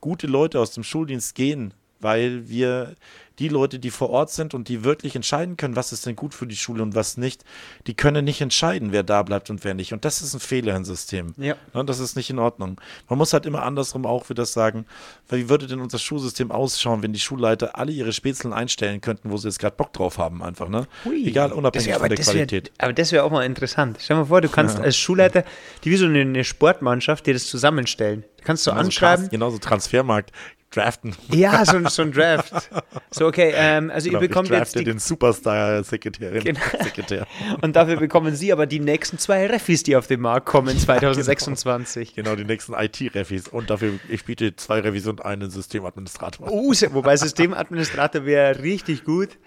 gute 0.00 0.26
Leute 0.26 0.60
aus 0.60 0.72
dem 0.72 0.84
Schuldienst 0.84 1.34
gehen, 1.34 1.74
weil 2.00 2.48
wir 2.48 2.94
die 3.38 3.48
Leute, 3.48 3.78
die 3.78 3.90
vor 3.90 4.10
Ort 4.10 4.30
sind 4.30 4.54
und 4.54 4.68
die 4.68 4.82
wirklich 4.84 5.14
entscheiden 5.14 5.56
können, 5.56 5.76
was 5.76 5.92
ist 5.92 6.06
denn 6.06 6.16
gut 6.16 6.34
für 6.34 6.46
die 6.46 6.56
Schule 6.56 6.82
und 6.82 6.94
was 6.94 7.16
nicht, 7.16 7.44
die 7.86 7.94
können 7.94 8.24
nicht 8.24 8.40
entscheiden, 8.40 8.92
wer 8.92 9.02
da 9.02 9.22
bleibt 9.22 9.50
und 9.50 9.62
wer 9.64 9.74
nicht. 9.74 9.92
Und 9.92 10.04
das 10.04 10.22
ist 10.22 10.32
ein 10.34 10.40
Fehler 10.40 10.74
im 10.74 10.84
System. 10.84 11.34
Ja. 11.36 11.54
Ne, 11.74 11.84
das 11.84 11.98
ist 11.98 12.16
nicht 12.16 12.30
in 12.30 12.38
Ordnung. 12.38 12.80
Man 13.08 13.18
muss 13.18 13.32
halt 13.32 13.44
immer 13.46 13.62
andersrum 13.62 14.06
auch 14.06 14.28
wieder 14.30 14.46
sagen, 14.46 14.86
wie 15.28 15.48
würde 15.48 15.66
denn 15.66 15.80
unser 15.80 15.98
Schulsystem 15.98 16.50
ausschauen, 16.50 17.02
wenn 17.02 17.12
die 17.12 17.20
Schulleiter 17.20 17.78
alle 17.78 17.92
ihre 17.92 18.12
Spätzeln 18.12 18.54
einstellen 18.54 19.00
könnten, 19.00 19.30
wo 19.30 19.36
sie 19.36 19.48
jetzt 19.48 19.58
gerade 19.58 19.76
Bock 19.76 19.92
drauf 19.92 20.18
haben, 20.18 20.42
einfach, 20.42 20.68
ne? 20.68 20.86
Egal, 21.24 21.52
unabhängig 21.52 21.88
wär- 21.88 21.98
von 22.00 22.08
der 22.08 22.16
das 22.16 22.26
wär- 22.28 22.34
Qualität. 22.34 22.72
aber 22.78 22.92
das 22.92 23.12
wäre 23.12 23.24
auch 23.24 23.30
mal 23.30 23.44
interessant. 23.44 23.98
Stell 24.00 24.16
dir 24.16 24.20
mal 24.22 24.26
vor, 24.28 24.40
du 24.40 24.48
kannst 24.48 24.78
als 24.80 24.96
Schulleiter, 24.96 25.44
die 25.84 25.90
wie 25.90 25.96
so 25.96 26.06
eine, 26.06 26.20
eine 26.20 26.44
Sportmannschaft, 26.44 27.26
dir 27.26 27.34
das 27.34 27.46
zusammenstellen. 27.46 28.24
Kannst 28.44 28.66
du 28.66 28.70
Genauso 28.70 28.86
anschreiben. 28.86 29.28
Genauso 29.28 29.58
Transfermarkt, 29.58 30.30
draften. 30.70 31.14
Ja, 31.30 31.64
so, 31.64 31.76
ein- 31.76 31.86
so 31.86 32.02
ein 32.02 32.12
Draft. 32.12 32.70
So, 33.10 33.26
okay, 33.26 33.52
ähm, 33.54 33.90
also 33.90 34.08
Genau, 34.08 34.20
ihr 34.20 34.28
bekommt 34.28 34.50
ich 34.50 34.56
jetzt 34.58 34.74
die, 34.78 34.84
den 34.84 34.98
Superstar-Sekretärin. 34.98 36.44
Genau. 36.44 36.60
Sekretär. 36.82 37.26
und 37.62 37.76
dafür 37.76 37.96
bekommen 37.96 38.34
sie 38.34 38.52
aber 38.52 38.66
die 38.66 38.80
nächsten 38.80 39.18
zwei 39.18 39.46
Refis, 39.46 39.82
die 39.84 39.96
auf 39.96 40.06
den 40.06 40.20
Markt 40.20 40.46
kommen 40.46 40.76
2026. 40.78 42.14
Genau, 42.16 42.34
die 42.36 42.44
nächsten 42.44 42.74
IT-Refis. 42.74 43.48
Und 43.48 43.70
dafür, 43.70 43.92
ich 44.08 44.24
biete 44.24 44.56
zwei 44.56 44.80
Refis 44.80 45.06
und 45.06 45.24
einen 45.24 45.50
Systemadministrator. 45.50 46.48
Oh, 46.50 46.72
wobei 46.90 47.16
Systemadministrator 47.16 48.24
wäre 48.24 48.58
richtig 48.62 49.04
gut. 49.04 49.38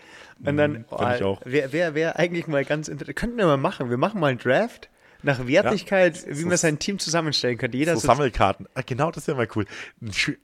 Und 0.43 0.55
dann, 0.57 0.85
oh, 0.89 1.05
ich 1.15 1.23
auch. 1.23 1.41
wäre 1.43 1.73
wär, 1.73 1.95
wär 1.95 2.17
eigentlich 2.17 2.47
mal 2.47 2.63
ganz 2.63 2.87
interessant. 2.87 3.17
Könnten 3.17 3.37
wir 3.37 3.45
mal 3.45 3.57
machen. 3.57 3.89
Wir 3.89 3.97
machen 3.97 4.19
mal 4.21 4.27
einen 4.27 4.39
Draft 4.39 4.88
nach 5.21 5.45
Wertigkeit, 5.47 6.25
wie 6.27 6.33
so- 6.41 6.47
man 6.47 6.57
sein 6.57 6.79
Team 6.79 6.97
zusammenstellen 6.99 7.57
könnte. 7.57 7.77
Jeder 7.77 7.95
So 7.95 8.07
Sammelkarten. 8.07 8.67
Ah, 8.73 8.81
genau, 8.85 9.11
das 9.11 9.27
wäre 9.27 9.35
mal 9.37 9.47
cool. 9.55 9.65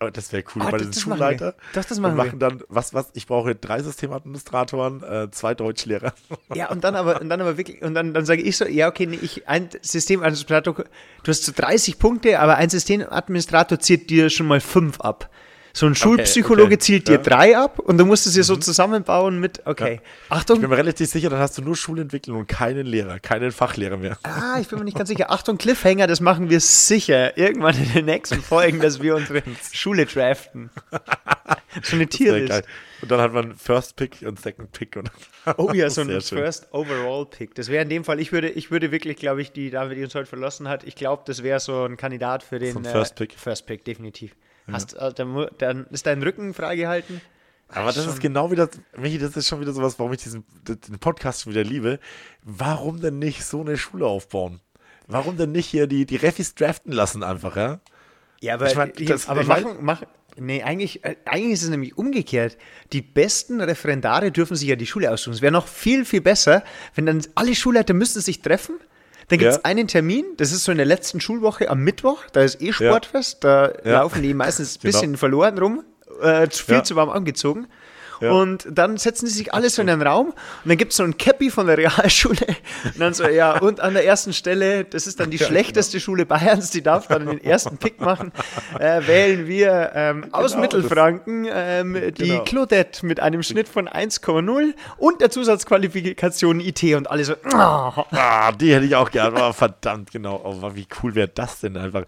Oh, 0.01 0.09
Das 0.09 0.33
wäre 0.33 0.43
cool. 0.55 0.61
Ah, 0.63 0.71
Bei 0.71 0.77
das- 0.77 0.81
den 0.81 0.91
das 0.91 1.05
machen 1.05 1.19
wir. 1.19 1.25
Schulleiter. 1.25 1.55
Doch, 1.73 1.83
das 1.85 1.91
und 1.97 2.01
machen 2.03 2.17
wir. 2.17 2.23
machen 2.25 2.39
dann, 2.39 2.61
was, 2.67 2.93
was, 2.93 3.09
ich 3.13 3.25
brauche 3.27 3.55
drei 3.55 3.81
Systemadministratoren, 3.81 5.03
äh, 5.03 5.31
zwei 5.31 5.53
Deutschlehrer. 5.55 6.13
Ja, 6.53 6.69
und 6.71 6.83
dann 6.83 6.95
aber, 6.95 7.21
und 7.21 7.29
dann 7.29 7.41
aber 7.41 7.57
wirklich, 7.57 7.81
und 7.81 7.93
dann, 7.93 8.13
dann 8.13 8.25
sage 8.25 8.41
ich 8.41 8.57
so, 8.57 8.65
ja, 8.65 8.87
okay, 8.87 9.05
nee, 9.05 9.19
ich, 9.21 9.47
ein 9.47 9.69
Systemadministrator, 9.81 10.73
du 10.75 10.85
hast 11.27 11.43
so 11.45 11.51
30 11.55 11.97
Punkte, 11.99 12.39
aber 12.39 12.55
ein 12.57 12.69
Systemadministrator 12.69 13.79
zieht 13.79 14.09
dir 14.09 14.29
schon 14.29 14.47
mal 14.47 14.59
fünf 14.59 14.99
ab. 15.01 15.29
So 15.77 15.87
ein 15.87 15.93
Schulpsychologe 15.95 16.75
okay. 16.75 16.77
zielt 16.77 17.07
dir 17.09 17.15
Ja. 17.15 17.19
Mhm. 17.19 17.23
drei 17.23 17.57
ab 17.57 17.79
und 17.79 17.97
du 17.97 18.05
musst 18.05 18.25
es 18.25 18.33
dir 18.33 18.45
so 18.45 18.55
zusammenbauen 18.55 19.41
mit, 19.41 19.61
okay, 19.67 19.99
Ich 20.25 20.31
Achtung, 20.31 20.61
bin 20.61 20.69
mir 20.69 20.77
relativ 20.77 21.09
sicher, 21.09 21.29
dann 21.29 21.39
hast 21.39 21.57
du 21.57 21.61
nur 21.61 21.75
Schulentwicklung 21.75 22.37
und 22.39 22.47
keinen 22.47 22.85
Lehrer, 22.85 23.19
keinen 23.19 23.51
Fachlehrer 23.51 23.97
mehr. 23.97 24.17
ah, 24.23 24.57
ich 24.61 24.69
bin 24.69 24.79
mir 24.79 24.85
nicht 24.85 24.95
ganz 24.95 25.09
sicher, 25.09 25.31
Achtung, 25.31 25.57
Cliffhanger, 25.57 26.07
das 26.07 26.21
machen 26.21 26.49
wir 26.49 26.61
sicher 26.61 27.37
irgendwann 27.37 27.75
in 27.75 27.91
den 27.91 28.05
nächsten 28.05 28.41
Folgen, 28.41 28.79
dass 28.79 29.01
wir 29.01 29.15
unsere 29.17 29.43
Schule 29.73 30.05
draften. 30.05 30.69
So 30.91 30.97
eine 30.97 31.03
Das 31.81 31.91
wär 31.91 32.07
Tierlist. 32.07 32.49
geil. 32.49 32.63
Und 33.01 33.11
dann 33.11 33.19
hat 33.19 33.33
man 33.33 33.53
First 33.55 33.97
Pick 33.97 34.21
und 34.25 34.39
Second 34.39 34.71
Pick. 34.71 34.95
Und 34.95 35.11
Oh 35.57 35.71
ja, 35.73 35.89
so 35.89 36.01
ein. 36.01 36.21
First 36.21 36.69
Overall 36.71 37.25
Pick. 37.25 37.53
Das 37.55 37.67
wäre 37.67 37.83
in 37.83 37.89
dem 37.89 38.05
Fall, 38.05 38.21
ich 38.21 38.31
würde, 38.31 38.49
ich 38.49 38.71
würde 38.71 38.91
wirklich, 38.93 39.17
glaube 39.17 39.41
ich, 39.41 39.51
die 39.51 39.71
Dame, 39.71 39.93
die 39.93 40.03
uns 40.05 40.15
heute 40.15 40.25
verlassen 40.27 40.69
hat, 40.69 40.85
ich 40.85 40.95
glaube, 40.95 41.23
das 41.25 41.43
wäre 41.43 41.59
so 41.59 41.83
ein 41.83 41.97
Kandidat 41.97 42.43
für 42.43 42.59
den 42.59 42.73
So 42.73 42.79
First 42.89 43.15
Pick. 43.17 43.33
Äh, 43.33 43.37
First 43.37 43.65
Pick, 43.65 43.83
definitiv. 43.83 44.35
Hast, 44.71 44.93
äh, 44.95 45.13
dann, 45.13 45.47
dann 45.57 45.85
ist 45.91 46.05
dein 46.05 46.21
Rücken 46.23 46.53
freigehalten. 46.53 47.21
Aber 47.67 47.91
das 47.91 48.05
ist 48.05 48.19
genau 48.19 48.51
wieder, 48.51 48.69
Michi, 48.97 49.17
das 49.17 49.35
ist 49.35 49.47
schon 49.47 49.59
wieder 49.59 49.73
sowas, 49.73 49.97
warum 49.97 50.13
ich 50.13 50.21
diesen 50.21 50.43
den 50.67 50.99
Podcast 50.99 51.41
schon 51.41 51.53
wieder 51.53 51.63
liebe. 51.63 51.99
Warum 52.43 53.01
denn 53.01 53.17
nicht 53.19 53.43
so 53.43 53.61
eine 53.61 53.77
Schule 53.77 54.05
aufbauen? 54.05 54.61
Warum 55.07 55.37
denn 55.37 55.51
nicht 55.51 55.65
hier 55.67 55.87
die, 55.87 56.05
die 56.05 56.15
Refis 56.15 56.55
draften 56.55 56.91
lassen 56.91 57.23
einfach, 57.23 57.55
ja? 57.55 57.79
Ja, 58.41 58.55
aber, 58.55 58.67
Ich 58.69 58.75
mein, 58.75 58.91
das- 59.05 59.27
aber 59.27 59.41
ich 59.41 59.47
mein- 59.47 59.63
machen, 59.63 59.83
machen, 59.85 60.07
nee, 60.37 60.61
eigentlich, 60.61 61.03
äh, 61.05 61.15
eigentlich 61.25 61.53
ist 61.53 61.63
es 61.63 61.69
nämlich 61.69 61.97
umgekehrt. 61.97 62.57
Die 62.93 63.01
besten 63.01 63.61
Referendare 63.61 64.31
dürfen 64.31 64.55
sich 64.55 64.67
ja 64.69 64.75
die 64.75 64.85
Schule 64.85 65.11
aussuchen. 65.11 65.33
Es 65.33 65.41
wäre 65.41 65.51
noch 65.53 65.67
viel, 65.67 66.05
viel 66.05 66.21
besser, 66.21 66.63
wenn 66.93 67.05
dann 67.07 67.21
alle 67.35 67.55
Schulleiter 67.55 67.93
müssten 67.95 68.21
sich 68.21 68.41
treffen. 68.41 68.75
Dann 69.29 69.39
gibt 69.39 69.49
es 69.51 69.57
Ja. 69.57 69.61
einen 69.65 69.87
Termin, 69.87 70.23
das 70.37 70.51
ist 70.51 70.63
so 70.65 70.71
in 70.71 70.77
der 70.77 70.85
letzten 70.85 71.19
Schulwoche 71.19 71.69
am 71.69 71.79
Mittwoch, 71.79 72.23
da 72.31 72.41
ist 72.41 72.61
eh 72.61 72.71
Sportfest, 72.73 73.43
da 73.43 73.71
Ja. 73.83 74.01
laufen 74.01 74.21
die 74.21 74.33
meistens 74.33 74.75
ein 74.75 74.79
Genau. 74.81 74.91
bisschen 74.91 75.17
verloren 75.17 75.57
rum, 75.57 75.83
äh, 76.21 76.47
viel 76.49 76.75
Ja. 76.75 76.83
zu 76.83 76.95
warm 76.95 77.09
angezogen. 77.09 77.67
Ja. 78.21 78.31
Und 78.31 78.67
dann 78.71 78.97
setzen 78.97 79.27
sie 79.27 79.33
sich 79.33 79.53
alle 79.53 79.69
so 79.69 79.81
in 79.81 79.89
einen 79.89 80.01
Raum 80.01 80.27
und 80.29 80.35
dann 80.65 80.77
gibt 80.77 80.91
es 80.91 80.97
so 80.97 81.03
ein 81.03 81.17
Cappy 81.17 81.49
von 81.49 81.67
der 81.67 81.77
Realschule 81.77 82.37
und 82.85 82.99
dann 82.99 83.13
so, 83.13 83.27
ja, 83.27 83.59
und 83.59 83.79
an 83.79 83.93
der 83.93 84.05
ersten 84.05 84.33
Stelle, 84.33 84.85
das 84.85 85.07
ist 85.07 85.19
dann 85.19 85.31
die 85.31 85.39
schlechteste 85.39 85.99
Schule 85.99 86.25
Bayerns, 86.25 86.69
die 86.71 86.81
darf 86.81 87.07
dann 87.07 87.25
den 87.25 87.43
ersten 87.43 87.77
Pick 87.77 87.99
machen, 87.99 88.31
äh, 88.79 89.05
wählen 89.07 89.47
wir 89.47 89.91
ähm, 89.95 90.27
aus 90.31 90.51
Genau, 90.51 90.61
Mittelfranken 90.63 91.47
ähm, 91.51 91.93
die 92.17 92.29
Genau. 92.29 92.43
Claudette 92.43 93.05
mit 93.05 93.19
einem 93.19 93.43
Schnitt 93.43 93.67
von 93.67 93.87
1,0 93.89 94.73
und 94.97 95.21
der 95.21 95.29
Zusatzqualifikation 95.29 96.59
IT 96.59 96.83
und 96.95 97.09
alle 97.09 97.25
so, 97.25 97.33
oh, 97.53 98.03
Ah, 98.11 98.51
die 98.51 98.73
hätte 98.73 98.85
ich 98.85 98.95
auch 98.95 99.11
gern. 99.11 99.35
Oh, 99.37 99.51
verdammt, 99.53 100.11
genau. 100.11 100.41
Oh, 100.43 100.71
wie 100.75 100.87
cool 101.03 101.15
wäre 101.15 101.27
das 101.27 101.59
denn 101.59 101.77
einfach? 101.77 102.03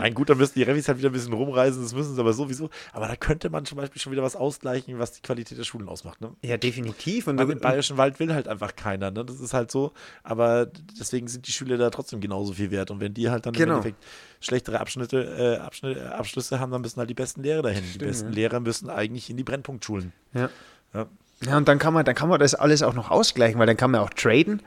Ein 0.00 0.14
gut, 0.14 0.30
da 0.30 0.34
müssen 0.34 0.54
die 0.54 0.62
Refis 0.62 0.88
halt 0.88 0.98
wieder 0.98 1.10
ein 1.10 1.12
bisschen 1.12 1.32
rumreisen, 1.32 1.82
das 1.82 1.92
müssen 1.94 2.14
sie 2.14 2.20
aber 2.20 2.32
sowieso. 2.32 2.70
Aber 2.92 3.06
da 3.08 3.16
könnte 3.16 3.50
man 3.50 3.64
zum 3.64 3.78
Beispiel 3.78 4.00
schon 4.00 4.12
wieder 4.12 4.22
was 4.22 4.36
ausgleichen, 4.36 4.98
was 4.98 5.12
die 5.12 5.20
Qualität 5.22 5.49
der 5.54 5.64
Schulen 5.64 5.88
ausmacht. 5.88 6.20
Ne? 6.20 6.32
Ja, 6.42 6.56
definitiv. 6.56 7.26
Und, 7.26 7.38
Weil 7.38 7.50
im 7.50 7.60
Bayerischen 7.60 7.96
Wald 7.96 8.18
will 8.20 8.32
halt 8.34 8.48
einfach 8.48 8.76
keiner. 8.76 9.10
Ne? 9.10 9.24
Das 9.24 9.40
ist 9.40 9.52
halt 9.54 9.70
so. 9.70 9.92
Aber 10.22 10.66
deswegen 10.98 11.28
sind 11.28 11.46
die 11.46 11.52
Schüler 11.52 11.76
da 11.78 11.90
trotzdem 11.90 12.20
genauso 12.20 12.52
viel 12.54 12.70
wert. 12.70 12.90
Und 12.90 13.00
wenn 13.00 13.14
die 13.14 13.30
halt 13.30 13.46
dann 13.46 13.52
Genau. 13.52 13.74
im 13.74 13.78
Endeffekt 13.78 14.04
schlechtere 14.40 14.80
Abschnitte, 14.80 15.56
äh, 15.58 15.62
Abschnitte, 15.62 16.14
Abschlüsse 16.14 16.60
haben, 16.60 16.72
dann 16.72 16.80
müssen 16.82 16.98
halt 16.98 17.10
die 17.10 17.14
besten 17.14 17.42
Lehrer 17.42 17.62
dahin. 17.62 17.84
die 17.94 17.98
besten 17.98 18.32
Lehrer 18.32 18.60
müssen 18.60 18.88
eigentlich 18.90 19.30
in 19.30 19.36
die 19.36 19.44
Brennpunktschulen. 19.44 20.12
ja. 20.34 20.48
Ja. 20.94 21.06
Ja, 21.42 21.56
und 21.56 21.66
dann 21.68 21.78
kann 21.78 21.94
man, 21.94 22.04
dann 22.04 22.14
kann 22.14 22.28
man 22.28 22.38
das 22.38 22.54
alles 22.54 22.82
auch 22.82 22.92
noch 22.92 23.10
ausgleichen, 23.10 23.58
weil 23.58 23.66
dann 23.66 23.76
kann 23.78 23.90
man 23.90 24.02
auch 24.02 24.10
traden. 24.10 24.60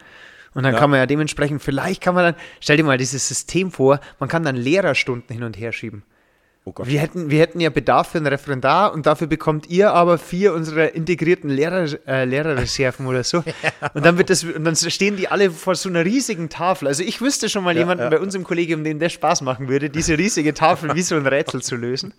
Und 0.56 0.64
dann 0.64 0.74
Ja. 0.74 0.80
kann 0.80 0.90
man 0.90 0.98
ja 1.00 1.06
dementsprechend, 1.06 1.62
vielleicht 1.62 2.02
kann 2.02 2.16
man 2.16 2.24
dann, 2.24 2.36
stell 2.62 2.78
dir 2.78 2.84
mal 2.84 2.98
dieses 2.98 3.28
System 3.28 3.70
vor, 3.72 4.00
man 4.20 4.28
kann 4.30 4.42
dann 4.44 4.56
Lehrerstunden 4.56 5.32
hin 5.36 5.44
und 5.44 5.56
her 5.58 5.72
schieben. 5.72 6.04
Oh. 6.66 6.74
Wir 6.84 7.02
hätten, 7.02 7.30
wir 7.30 7.42
hätten 7.42 7.60
ja 7.60 7.70
Bedarf 7.70 8.12
für 8.12 8.20
einen 8.20 8.28
Referendar 8.28 8.94
und 8.94 9.06
dafür 9.06 9.28
bekommt 9.28 9.68
ihr 9.68 9.92
aber 9.94 10.18
vier 10.18 10.54
unserer 10.54 10.96
integrierten 10.96 11.50
Lehrer, 11.50 11.88
äh, 12.08 12.24
Lehrerreserven 12.24 13.06
oder 13.06 13.26
so. 13.26 13.44
Und 13.94 14.06
dann 14.06 14.18
wird 14.18 14.30
das, 14.30 14.46
und 14.46 14.64
dann 14.64 14.76
stehen 14.76 15.18
die 15.18 15.28
alle 15.28 15.52
vor 15.52 15.76
so 15.76 15.90
einer 15.90 16.06
riesigen 16.06 16.48
Tafel. 16.48 16.88
Also 16.88 17.04
ich 17.04 17.20
wüsste 17.20 17.50
schon 17.50 17.66
mal 17.66 17.74
Ja, 17.76 17.82
jemanden 17.82 18.06
ja. 18.06 18.10
bei 18.10 18.20
uns 18.20 18.34
im 18.34 18.46
Kollegium, 18.46 18.86
dem 18.86 18.98
das 18.98 19.12
Spaß 19.12 19.42
machen 19.42 19.68
würde, 19.68 19.90
diese 19.90 20.18
riesige 20.18 20.54
Tafel 20.54 20.96
wie 20.96 21.02
so 21.02 21.16
ein 21.16 21.28
Rätsel 21.28 21.62
zu 21.62 21.76
lösen. 21.76 22.14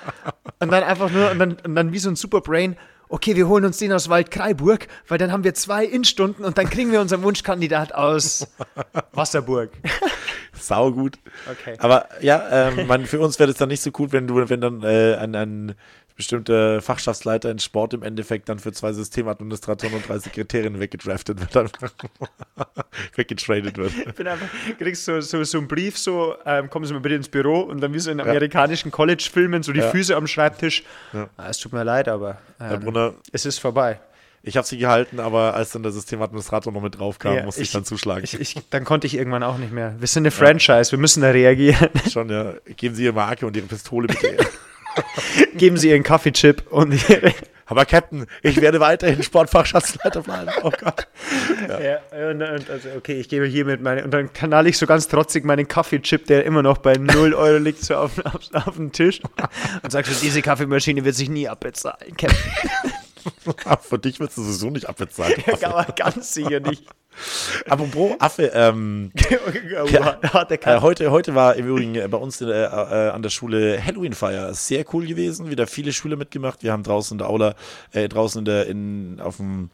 Und 0.60 0.72
dann 0.72 0.82
einfach 0.82 1.10
nur, 1.10 1.30
und 1.30 1.38
dann, 1.38 1.56
und 1.64 1.74
dann 1.74 1.92
wie 1.92 1.98
so 1.98 2.08
ein 2.08 2.16
Superbrain, 2.16 2.76
okay, 3.08 3.36
wir 3.36 3.48
holen 3.48 3.64
uns 3.64 3.78
den 3.78 3.92
aus 3.92 4.08
Waldkraiburg, 4.08 4.86
weil 5.08 5.18
dann 5.18 5.30
haben 5.30 5.44
wir 5.44 5.52
zwei 5.54 5.84
Innstunden 5.84 6.44
und 6.44 6.56
dann 6.58 6.70
kriegen 6.70 6.90
wir 6.90 7.00
unseren 7.00 7.22
Wunschkandidat 7.22 7.92
aus 7.94 8.46
Wasserburg. 9.12 9.70
Sau 10.58 10.92
gut. 10.92 11.18
Okay. 11.50 11.76
Aber 11.78 12.08
ja, 12.20 12.68
ähm, 12.68 12.86
man, 12.86 13.06
für 13.06 13.20
uns 13.20 13.38
wäre 13.38 13.48
das 13.48 13.58
dann 13.58 13.68
nicht 13.68 13.82
so 13.82 13.90
cool, 13.98 14.12
wenn 14.12 14.26
du, 14.26 14.48
wenn 14.48 14.60
dann 14.60 14.82
äh, 14.82 15.16
ein, 15.16 15.34
ein 15.34 15.74
bestimmter 16.16 16.80
Fachschaftsleiter 16.80 17.50
in 17.50 17.58
Sport 17.58 17.92
im 17.94 18.02
Endeffekt 18.02 18.48
dann 18.48 18.58
für 18.60 18.72
zwei 18.72 18.92
Systemadministratoren 18.92 19.96
und 19.96 20.08
drei 20.08 20.18
Sekretärinnen 20.18 20.78
weggedraftet 20.80 21.40
wird, 21.54 21.72
weggetradet 23.16 23.76
wird. 23.76 23.92
Ich 24.06 24.14
bin 24.14 24.28
einfach, 24.28 24.46
kriegst 24.78 25.04
so, 25.04 25.20
so, 25.20 25.42
so 25.42 25.58
einen 25.58 25.66
Brief, 25.66 25.98
so, 25.98 26.36
ähm, 26.46 26.70
kommen 26.70 26.84
Sie 26.84 26.92
mal 26.94 27.00
bitte 27.00 27.16
ins 27.16 27.28
Büro 27.28 27.60
und 27.60 27.80
dann 27.80 27.92
wie 27.92 27.98
so 27.98 28.10
in 28.10 28.20
amerikanischen 28.20 28.90
College-Filmen, 28.92 29.62
so 29.64 29.72
die 29.72 29.80
Ja. 29.80 29.90
Füße 29.90 30.14
am 30.14 30.26
Schreibtisch. 30.26 30.84
Ah, 31.12 31.48
es 31.48 31.58
tut 31.58 31.72
mir 31.72 31.82
leid, 31.84 32.08
aber 32.08 32.38
ähm, 32.60 32.80
Brunner, 32.80 33.14
es 33.32 33.44
ist 33.44 33.58
vorbei. 33.58 33.98
Ich 34.46 34.56
habe 34.56 34.66
sie 34.66 34.78
gehalten, 34.78 35.20
aber 35.20 35.54
als 35.54 35.70
dann 35.72 35.82
der 35.82 35.92
Systemadministrator 35.92 36.72
noch 36.72 36.82
mit 36.82 36.98
drauf 36.98 37.18
kam, 37.18 37.34
Ja, 37.34 37.44
musste 37.44 37.62
ich, 37.62 37.68
ich- 37.68 37.72
dann 37.72 37.84
zuschlagen. 37.84 38.22
Ich, 38.24 38.38
ich, 38.38 38.56
dann 38.70 38.84
konnte 38.84 39.06
ich 39.06 39.16
irgendwann 39.16 39.42
auch 39.42 39.56
nicht 39.58 39.72
mehr. 39.72 39.94
Wir 39.98 40.06
sind 40.06 40.22
eine 40.22 40.30
Franchise, 40.30 40.92
wir 40.92 40.98
müssen 40.98 41.22
da 41.22 41.30
reagieren. 41.30 41.88
Schon, 42.12 42.28
ja. 42.30 42.54
Geben 42.76 42.94
Sie 42.94 43.04
Ihre 43.04 43.14
Marke 43.14 43.46
und 43.46 43.56
Ihre 43.56 43.66
Pistole 43.66 44.06
bitte. 44.08 44.36
Geben 45.56 45.76
Sie 45.76 45.88
Ihren 45.90 46.02
Kaffeechip 46.02 46.70
und 46.70 46.94
aber 47.66 47.86
Captain, 47.86 48.26
ich 48.42 48.60
werde 48.60 48.78
weiterhin 48.80 49.22
Sportfachschaftsleiter 49.22 50.20
bleiben. 50.22 50.50
Oh 50.62 50.70
Gott. 50.70 51.08
Ja, 51.68 52.28
und, 52.30 52.42
und 52.42 52.70
also, 52.70 52.88
okay, 52.96 53.14
ich 53.14 53.28
gebe 53.30 53.46
hiermit 53.46 53.80
meine. 53.80 54.04
Und 54.04 54.10
dann 54.10 54.32
knall 54.32 54.66
ich 54.66 54.76
so 54.76 54.86
ganz 54.86 55.08
trotzig 55.08 55.44
meinen 55.44 55.66
Kaffeechip, 55.66 56.26
der 56.26 56.44
immer 56.44 56.62
noch 56.62 56.78
bei 56.78 56.94
0 56.94 57.32
Euro 57.34 57.56
liegt, 57.58 57.82
so 57.82 57.96
auf, 57.96 58.12
auf, 58.26 58.66
auf 58.66 58.74
dem 58.76 58.92
Tisch. 58.92 59.20
Und 59.82 59.90
sagst 59.90 60.12
so, 60.12 60.20
diese 60.24 60.42
Kaffeemaschine 60.42 61.04
wird 61.04 61.14
sich 61.14 61.30
nie 61.30 61.48
abbezahlen. 61.48 62.14
Captain. 62.16 62.38
Für 63.80 63.98
dich 63.98 64.20
wird 64.20 64.30
es 64.30 64.36
sowieso 64.36 64.70
nicht 64.70 64.88
abbezahlt. 64.88 65.42
Aber 65.64 65.84
ganz 65.96 66.34
sicher 66.34 66.60
nicht. 66.60 66.84
Apropos 67.68 68.12
Affe, 68.18 68.50
ähm, 68.54 69.12
ja, 69.90 70.18
äh, 70.22 70.80
heute, 70.80 71.10
heute 71.10 71.34
war 71.34 71.54
im 71.56 71.68
Übrigen 71.68 71.94
äh, 71.94 72.08
bei 72.08 72.18
uns 72.18 72.40
in, 72.40 72.48
äh, 72.48 72.64
äh, 72.64 73.10
an 73.10 73.22
der 73.22 73.30
Schule 73.30 73.82
Halloween-Feier. 73.84 74.52
Sehr 74.54 74.84
cool 74.92 75.06
gewesen, 75.06 75.50
wieder 75.50 75.66
viele 75.66 75.92
Schüler 75.92 76.16
mitgemacht. 76.16 76.62
Wir 76.62 76.72
haben 76.72 76.82
draußen 76.82 77.14
in 77.14 77.18
der 77.18 77.28
Aula, 77.28 77.54
äh, 77.92 78.08
draußen 78.08 78.40
in 78.40 78.44
der, 78.44 78.66
in, 78.66 79.20
auf, 79.20 79.36
dem, 79.36 79.70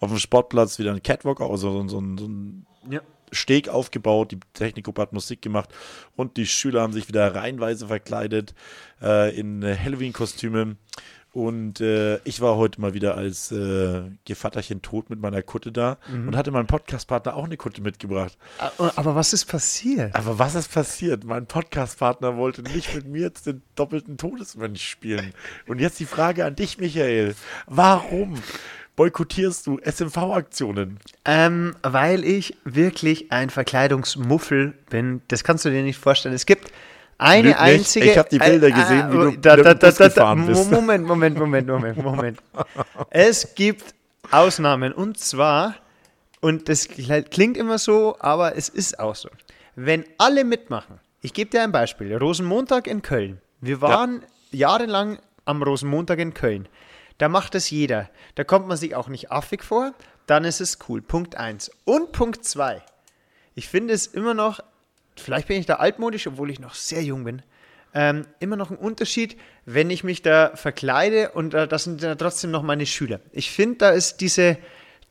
auf 0.00 0.08
dem 0.08 0.18
Sportplatz 0.18 0.78
wieder 0.78 0.90
einen 0.90 1.02
Catwalk, 1.02 1.40
also 1.40 1.82
so, 1.82 1.88
so, 1.88 2.16
so 2.18 2.26
ein 2.26 2.66
Ja. 2.90 3.00
Steg 3.30 3.68
aufgebaut. 3.68 4.32
Die 4.32 4.40
Technikgruppe 4.54 5.02
hat 5.02 5.12
Musik 5.12 5.42
gemacht 5.42 5.68
und 6.16 6.38
die 6.38 6.46
Schüler 6.46 6.80
haben 6.80 6.94
sich 6.94 7.08
wieder 7.08 7.34
reihenweise 7.34 7.88
verkleidet 7.88 8.54
äh, 9.02 9.38
in 9.38 9.62
Halloween-Kostüme. 9.62 10.76
Und 11.38 11.80
äh, 11.80 12.16
ich 12.24 12.40
war 12.40 12.56
heute 12.56 12.80
mal 12.80 12.94
wieder 12.94 13.16
als 13.16 13.52
äh, 13.52 14.02
Gevatterchen 14.24 14.82
tot 14.82 15.08
mit 15.08 15.20
meiner 15.20 15.40
Kutte 15.40 15.70
da 15.70 15.98
und 16.12 16.34
hatte 16.34 16.50
meinem 16.50 16.66
Podcastpartner 16.66 17.36
auch 17.36 17.44
eine 17.44 17.56
Kutte 17.56 17.80
mitgebracht. 17.80 18.36
Aber 18.58 19.14
was 19.14 19.32
ist 19.32 19.44
passiert? 19.44 20.16
Aber 20.16 20.40
was 20.40 20.56
ist 20.56 20.72
passiert? 20.72 21.22
Mein 21.22 21.46
Podcastpartner 21.46 22.36
wollte 22.36 22.62
nicht 22.62 22.92
mit 22.92 23.06
mir 23.06 23.20
jetzt 23.20 23.46
den 23.46 23.62
doppelten 23.76 24.16
Todesmönch 24.16 24.82
spielen. 24.82 25.32
Und 25.68 25.80
jetzt 25.80 26.00
die 26.00 26.06
Frage 26.06 26.44
an 26.44 26.56
dich, 26.56 26.78
Michael. 26.78 27.36
Warum 27.68 28.34
boykottierst 28.96 29.64
du 29.68 29.78
SMV-Aktionen? 29.78 30.98
Ähm, 31.24 31.76
weil 31.84 32.24
ich 32.24 32.56
wirklich 32.64 33.30
ein 33.30 33.50
Verkleidungsmuffel 33.50 34.74
bin. 34.90 35.22
Das 35.28 35.44
kannst 35.44 35.64
du 35.64 35.70
dir 35.70 35.84
nicht 35.84 35.98
vorstellen. 35.98 36.34
Es 36.34 36.46
gibt 36.46 36.72
eine 37.18 37.48
Lüg 37.48 37.50
nicht. 37.50 37.60
einzige. 37.60 38.10
Ich 38.12 38.18
hab 38.18 38.28
die 38.30 38.38
Bilder 38.38 38.70
gesehen, 38.70 39.12
wie 39.12 39.16
du 39.16 39.30
da, 39.38 39.56
da, 39.56 39.74
da, 39.74 39.90
da, 39.90 40.08
da, 40.08 40.34
bist. 40.34 40.70
Moment, 40.70 41.06
Moment, 41.06 41.38
Moment, 41.38 41.66
Moment, 41.66 42.02
Moment. 42.02 42.38
es 43.10 43.54
gibt 43.54 43.94
Ausnahmen 44.30 44.92
und 44.92 45.18
zwar, 45.18 45.74
und 46.40 46.68
das 46.68 46.88
klingt 46.88 47.56
immer 47.56 47.78
so, 47.78 48.16
aber 48.20 48.56
es 48.56 48.68
ist 48.68 48.98
auch 48.98 49.16
so. 49.16 49.28
Wenn 49.74 50.04
alle 50.18 50.44
mitmachen, 50.44 51.00
ich 51.20 51.34
gebe 51.34 51.50
dir 51.50 51.62
ein 51.62 51.72
Beispiel: 51.72 52.16
Rosenmontag 52.16 52.86
in 52.86 53.02
Köln. 53.02 53.40
Wir 53.60 53.80
waren 53.80 54.22
jahrelang 54.50 55.18
am 55.44 55.62
Rosenmontag 55.62 56.18
in 56.20 56.34
Köln. 56.34 56.68
Da 57.18 57.28
macht 57.28 57.56
es 57.56 57.70
jeder. 57.70 58.08
Da 58.36 58.44
kommt 58.44 58.68
man 58.68 58.76
sich 58.76 58.94
auch 58.94 59.08
nicht 59.08 59.32
affig 59.32 59.64
vor. 59.64 59.92
Dann 60.26 60.44
ist 60.44 60.60
es 60.60 60.78
cool. 60.88 61.02
Punkt 61.02 61.36
1. 61.36 61.70
Und 61.84 62.12
Punkt 62.12 62.44
2. 62.44 62.80
Ich 63.54 63.68
finde 63.68 63.94
es 63.94 64.06
immer 64.06 64.34
noch, 64.34 64.60
vielleicht 65.20 65.48
bin 65.48 65.58
ich 65.58 65.66
da 65.66 65.74
altmodisch, 65.74 66.26
obwohl 66.26 66.50
ich 66.50 66.60
noch 66.60 66.74
sehr 66.74 67.02
jung 67.02 67.24
bin, 67.24 67.42
ähm, 67.94 68.26
immer 68.38 68.56
noch 68.56 68.70
ein 68.70 68.76
Unterschied, 68.76 69.36
wenn 69.64 69.90
ich 69.90 70.04
mich 70.04 70.22
da 70.22 70.52
verkleide 70.54 71.30
und 71.30 71.54
äh, 71.54 71.66
das 71.66 71.84
sind 71.84 72.02
ja 72.02 72.14
trotzdem 72.14 72.50
noch 72.50 72.62
meine 72.62 72.86
Schüler. 72.86 73.20
Ich 73.32 73.50
finde, 73.50 73.76
da 73.78 73.90
ist 73.90 74.20
diese 74.20 74.58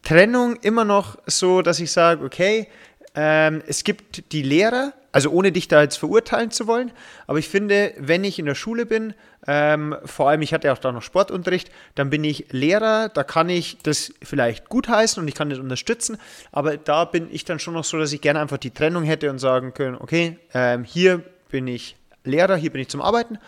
Trennung 0.03 0.57
immer 0.57 0.85
noch 0.85 1.17
so, 1.25 1.61
dass 1.61 1.79
ich 1.79 1.91
sage, 1.91 2.23
okay, 2.23 2.67
ähm, 3.15 3.63
es 3.67 3.83
gibt 3.83 4.31
die 4.31 4.43
Lehrer, 4.43 4.93
also 5.17 5.31
ohne 5.31 5.51
dich 5.51 5.67
da 5.67 5.81
jetzt 5.81 5.97
verurteilen 5.97 6.51
zu 6.51 6.67
wollen, 6.67 6.91
aber 7.25 7.39
ich 7.39 7.49
finde, 7.49 7.91
wenn 7.97 8.23
ich 8.23 8.37
in 8.37 8.45
der 8.45 8.53
Schule 8.53 8.85
bin, 8.85 9.15
ähm, 9.47 9.95
vor 10.05 10.29
allem 10.29 10.43
ich 10.43 10.53
hatte 10.53 10.71
auch 10.71 10.77
da 10.77 10.91
noch 10.91 11.01
Sportunterricht, 11.01 11.71
dann 11.95 12.11
bin 12.11 12.23
ich 12.23 12.45
Lehrer, 12.51 13.09
da 13.09 13.23
kann 13.23 13.49
ich 13.49 13.79
das 13.81 14.13
vielleicht 14.21 14.69
gutheißen 14.69 15.19
und 15.19 15.27
ich 15.27 15.33
kann 15.33 15.49
das 15.49 15.57
unterstützen, 15.57 16.19
aber 16.51 16.77
da 16.77 17.05
bin 17.05 17.29
ich 17.31 17.45
dann 17.45 17.57
schon 17.57 17.73
noch 17.73 17.83
so, 17.83 17.97
dass 17.97 18.13
ich 18.13 18.21
gerne 18.21 18.39
einfach 18.39 18.59
die 18.59 18.69
Trennung 18.69 19.05
hätte 19.05 19.31
und 19.31 19.39
sagen 19.39 19.73
können, 19.73 19.97
okay, 19.99 20.37
ähm, 20.53 20.83
hier 20.83 21.23
bin 21.49 21.65
ich 21.65 21.95
Lehrer, 22.23 22.55
hier 22.55 22.71
bin 22.71 22.81
ich 22.81 22.89
zum 22.89 23.01
Arbeiten 23.01 23.39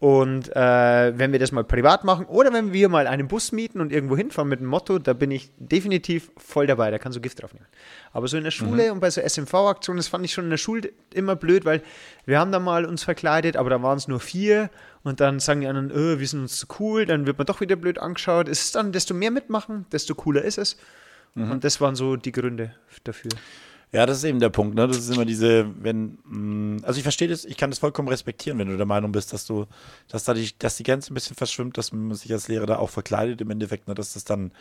und 0.00 0.54
äh, 0.54 1.18
wenn 1.18 1.32
wir 1.32 1.40
das 1.40 1.50
mal 1.50 1.64
privat 1.64 2.04
machen 2.04 2.26
oder 2.26 2.52
wenn 2.52 2.72
wir 2.72 2.88
mal 2.88 3.08
einen 3.08 3.26
Bus 3.26 3.50
mieten 3.50 3.80
und 3.80 3.92
irgendwo 3.92 4.16
hinfahren 4.16 4.48
mit 4.48 4.60
dem 4.60 4.68
Motto, 4.68 5.00
da 5.00 5.12
bin 5.12 5.32
ich 5.32 5.50
definitiv 5.58 6.30
voll 6.36 6.68
dabei, 6.68 6.92
da 6.92 6.98
kannst 6.98 7.16
du 7.16 7.20
Gift 7.20 7.42
drauf 7.42 7.52
nehmen. 7.52 7.66
Aber 8.12 8.28
so 8.28 8.36
in 8.36 8.44
der 8.44 8.52
Schule 8.52 8.92
und 8.92 9.00
bei 9.00 9.10
so 9.10 9.20
SMV-Aktionen, 9.20 9.96
das 9.96 10.06
fand 10.06 10.24
ich 10.24 10.32
schon 10.32 10.44
in 10.44 10.50
der 10.50 10.56
Schule 10.56 10.92
immer 11.12 11.34
blöd, 11.34 11.64
weil 11.64 11.82
wir 12.26 12.38
haben 12.38 12.52
da 12.52 12.60
mal 12.60 12.84
uns 12.84 13.02
verkleidet, 13.02 13.56
aber 13.56 13.70
da 13.70 13.82
waren 13.82 13.98
es 13.98 14.06
nur 14.06 14.20
vier 14.20 14.70
und 15.02 15.20
dann 15.20 15.40
sagen 15.40 15.62
die 15.62 15.66
anderen, 15.66 15.90
öh, 15.90 16.20
wir 16.20 16.28
sind 16.28 16.42
uns 16.42 16.58
zu 16.58 16.66
cool, 16.78 17.04
dann 17.04 17.26
wird 17.26 17.38
man 17.38 17.46
doch 17.46 17.60
wieder 17.60 17.74
blöd 17.74 17.98
angeschaut. 17.98 18.48
Es 18.48 18.66
ist 18.66 18.76
dann, 18.76 18.92
desto 18.92 19.14
mehr 19.14 19.32
mitmachen, 19.32 19.86
desto 19.90 20.14
cooler 20.14 20.42
ist 20.42 20.58
es. 20.58 20.76
Und 21.34 21.64
das 21.64 21.80
waren 21.80 21.94
so 21.94 22.16
die 22.16 22.32
Gründe 22.32 22.74
dafür. 23.04 23.30
Ja, 23.92 24.04
das 24.04 24.18
ist 24.18 24.24
eben 24.24 24.38
der 24.38 24.50
Punkt, 24.50 24.74
ne? 24.74 24.86
Das 24.86 24.98
ist 24.98 25.10
immer 25.10 25.24
diese, 25.24 25.66
wenn, 25.82 26.18
mh, 26.24 26.86
also 26.86 26.98
ich 26.98 27.02
verstehe 27.02 27.28
das, 27.28 27.44
ich 27.44 27.56
kann 27.56 27.70
das 27.70 27.78
vollkommen 27.78 28.08
respektieren, 28.08 28.58
wenn 28.58 28.68
du 28.68 28.76
der 28.76 28.86
Meinung 28.86 29.12
bist, 29.12 29.32
dass 29.32 29.46
du, 29.46 29.66
dass 30.08 30.24
da 30.24 30.34
die, 30.34 30.50
dass 30.58 30.76
die 30.76 30.82
Grenze 30.82 31.12
ein 31.12 31.14
bisschen 31.14 31.36
verschwimmt, 31.36 31.78
dass 31.78 31.92
man 31.92 32.14
sich 32.14 32.32
als 32.32 32.48
Lehrer 32.48 32.66
da 32.66 32.76
auch 32.76 32.90
verkleidet 32.90 33.40
im 33.40 33.50
Endeffekt, 33.50 33.88
ne? 33.88 33.94
Dass 33.94 34.12
das 34.12 34.24
dann 34.24 34.52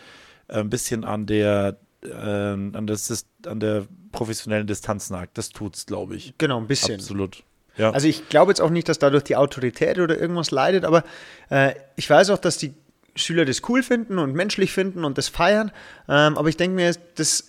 äh, 0.48 0.60
ein 0.60 0.70
bisschen 0.70 1.04
an 1.04 1.26
der, 1.26 1.78
äh, 2.04 2.10
an, 2.10 2.88
das, 2.88 3.26
an 3.46 3.60
der 3.60 3.86
professionellen 4.13 4.68
Distanz 4.68 5.10
nagt. 5.10 5.38
Das 5.38 5.50
tut's, 5.50 5.86
glaube 5.86 6.16
ich. 6.16 6.34
Genau, 6.38 6.58
ein 6.58 6.68
bisschen. 6.68 6.96
Absolut. 6.96 7.44
Ja. 7.76 7.92
Also 7.92 8.08
ich 8.08 8.30
glaube 8.30 8.52
jetzt 8.52 8.62
auch 8.62 8.70
nicht, 8.70 8.90
dass 8.90 8.98
dadurch 8.98 9.24
die 9.24 9.36
Autorität 9.36 10.00
oder 10.00 10.18
irgendwas 10.18 10.52
leidet, 10.52 10.86
aber 10.86 11.04
äh, 11.50 11.76
ich 11.96 12.10
weiß 12.10 12.30
auch, 12.32 12.40
dass 12.40 12.58
die 12.58 12.74
Schüler 13.16 13.46
das 13.46 13.62
cool 13.68 13.84
finden 13.84 14.20
und 14.20 14.34
menschlich 14.34 14.72
finden 14.72 15.04
und 15.04 15.18
das 15.18 15.28
feiern. 15.28 15.72
Ähm, 16.08 16.38
aber 16.38 16.50
ich 16.50 16.58
denke 16.58 16.76
mir, 16.76 16.94
das 17.16 17.44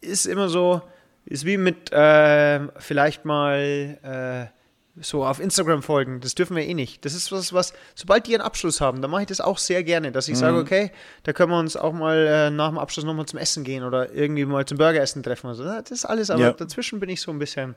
ist 0.00 0.26
immer 0.26 0.48
so, 0.48 0.82
ist 1.26 1.44
wie 1.44 1.58
mit 1.58 1.92
äh, 1.92 2.60
vielleicht 2.78 3.24
mal 3.24 3.98
äh, 4.02 4.56
so 4.98 5.24
auf 5.26 5.40
Instagram 5.40 5.82
folgen. 5.82 6.20
Das 6.20 6.34
dürfen 6.34 6.56
wir 6.56 6.64
eh 6.64 6.72
nicht. 6.72 7.04
Das 7.04 7.12
ist 7.14 7.30
was, 7.30 7.52
was, 7.52 7.74
sobald 7.94 8.26
die 8.26 8.34
einen 8.34 8.42
Abschluss 8.42 8.80
haben, 8.80 9.02
dann 9.02 9.10
mache 9.10 9.22
ich 9.22 9.26
das 9.26 9.42
auch 9.42 9.58
sehr 9.58 9.82
gerne, 9.84 10.10
dass 10.10 10.28
ich 10.28 10.38
sage, 10.38 10.56
okay, 10.56 10.90
da 11.24 11.34
können 11.34 11.50
wir 11.52 11.58
uns 11.58 11.76
auch 11.76 11.92
mal 11.92 12.16
äh, 12.26 12.50
nach 12.50 12.68
dem 12.70 12.78
Abschluss 12.78 13.04
nochmal 13.04 13.26
zum 13.26 13.38
Essen 13.38 13.62
gehen 13.62 13.84
oder 13.84 14.12
irgendwie 14.12 14.46
mal 14.46 14.64
zum 14.64 14.78
Burgeressen 14.78 15.22
treffen. 15.22 15.48
Also, 15.48 15.64
das 15.64 15.90
ist 15.90 16.04
alles, 16.06 16.30
aber 16.30 16.40
Ja. 16.40 16.52
dazwischen 16.52 16.98
bin 17.00 17.10
ich 17.10 17.20
so 17.20 17.30
ein 17.30 17.38
bisschen. 17.38 17.74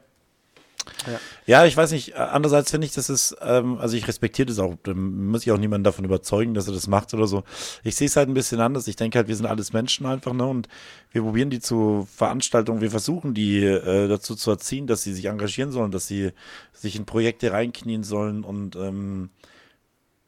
Ja, 1.45 1.65
ich 1.65 1.75
weiß 1.75 1.91
nicht. 1.91 2.15
Andererseits 2.15 2.71
finde 2.71 2.86
ich, 2.86 2.93
das 2.93 3.10
ist, 3.10 3.36
ähm, 3.41 3.78
also 3.78 3.95
ich 3.95 4.08
respektiere 4.08 4.47
das 4.47 4.60
auch. 4.60 4.75
Da 4.84 4.93
muss 4.93 5.43
ich 5.43 5.52
auch 5.52 5.58
niemanden 5.58 5.84
davon 5.84 6.06
überzeugen, 6.06 6.54
dass 6.54 6.67
er 6.67 6.73
das 6.73 6.88
macht 6.88 7.13
oder 7.13 7.28
so. 7.28 7.43
Ich 7.84 7.95
sehe 7.95 8.08
es 8.08 8.15
halt 8.15 8.30
ein 8.30 8.34
bisschen 8.34 8.60
anders. 8.60 8.88
Ich 8.88 8.95
denke 8.95 9.17
halt, 9.17 9.28
wir 9.28 9.36
sind 9.36 9.45
alles 9.45 9.73
Menschen 9.73 10.06
einfach, 10.06 10.34
ne? 10.34 10.45
Und 10.45 10.67
wir 11.12 11.21
probieren 11.21 11.49
die 11.49 11.60
zu 11.60 12.08
Veranstaltungen, 12.15 12.82
wir 12.82 12.91
versuchen 12.91 13.34
die 13.34 13.63
äh, 13.63 14.08
dazu 14.08 14.36
zu 14.36 14.52
erziehen, 14.52 14.88
dass 14.88 15.04
sie 15.04 15.13
sich 15.13 15.25
engagieren 15.25 15.71
sollen, 15.71 15.91
dass 15.91 16.08
sie 16.08 16.32
sich 16.73 16.95
in 16.95 17.06
Projekte 17.06 17.52
reinknien 17.52 18.04
sollen 18.04 18.43
und 18.43 18.75
ähm, 18.75 19.30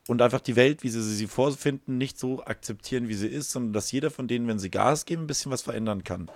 und 0.08 0.22
einfach 0.22 0.42
die 0.42 0.56
Welt, 0.56 0.84
wie 0.84 0.90
sie 0.90 1.02
sie 1.02 1.28
vorfinden, 1.28 1.98
nicht 1.98 2.20
so 2.20 2.44
akzeptieren, 2.44 3.08
wie 3.08 3.14
sie 3.14 3.28
ist, 3.28 3.52
sondern 3.52 3.74
dass 3.74 3.92
jeder 3.92 4.10
von 4.10 4.28
denen, 4.28 4.48
wenn 4.48 4.60
sie 4.60 4.72
Gas 4.72 5.06
geben, 5.06 5.24
ein 5.24 5.28
bisschen 5.28 5.52
was 5.52 5.62
verändern 5.62 6.04
kann. 6.04 6.30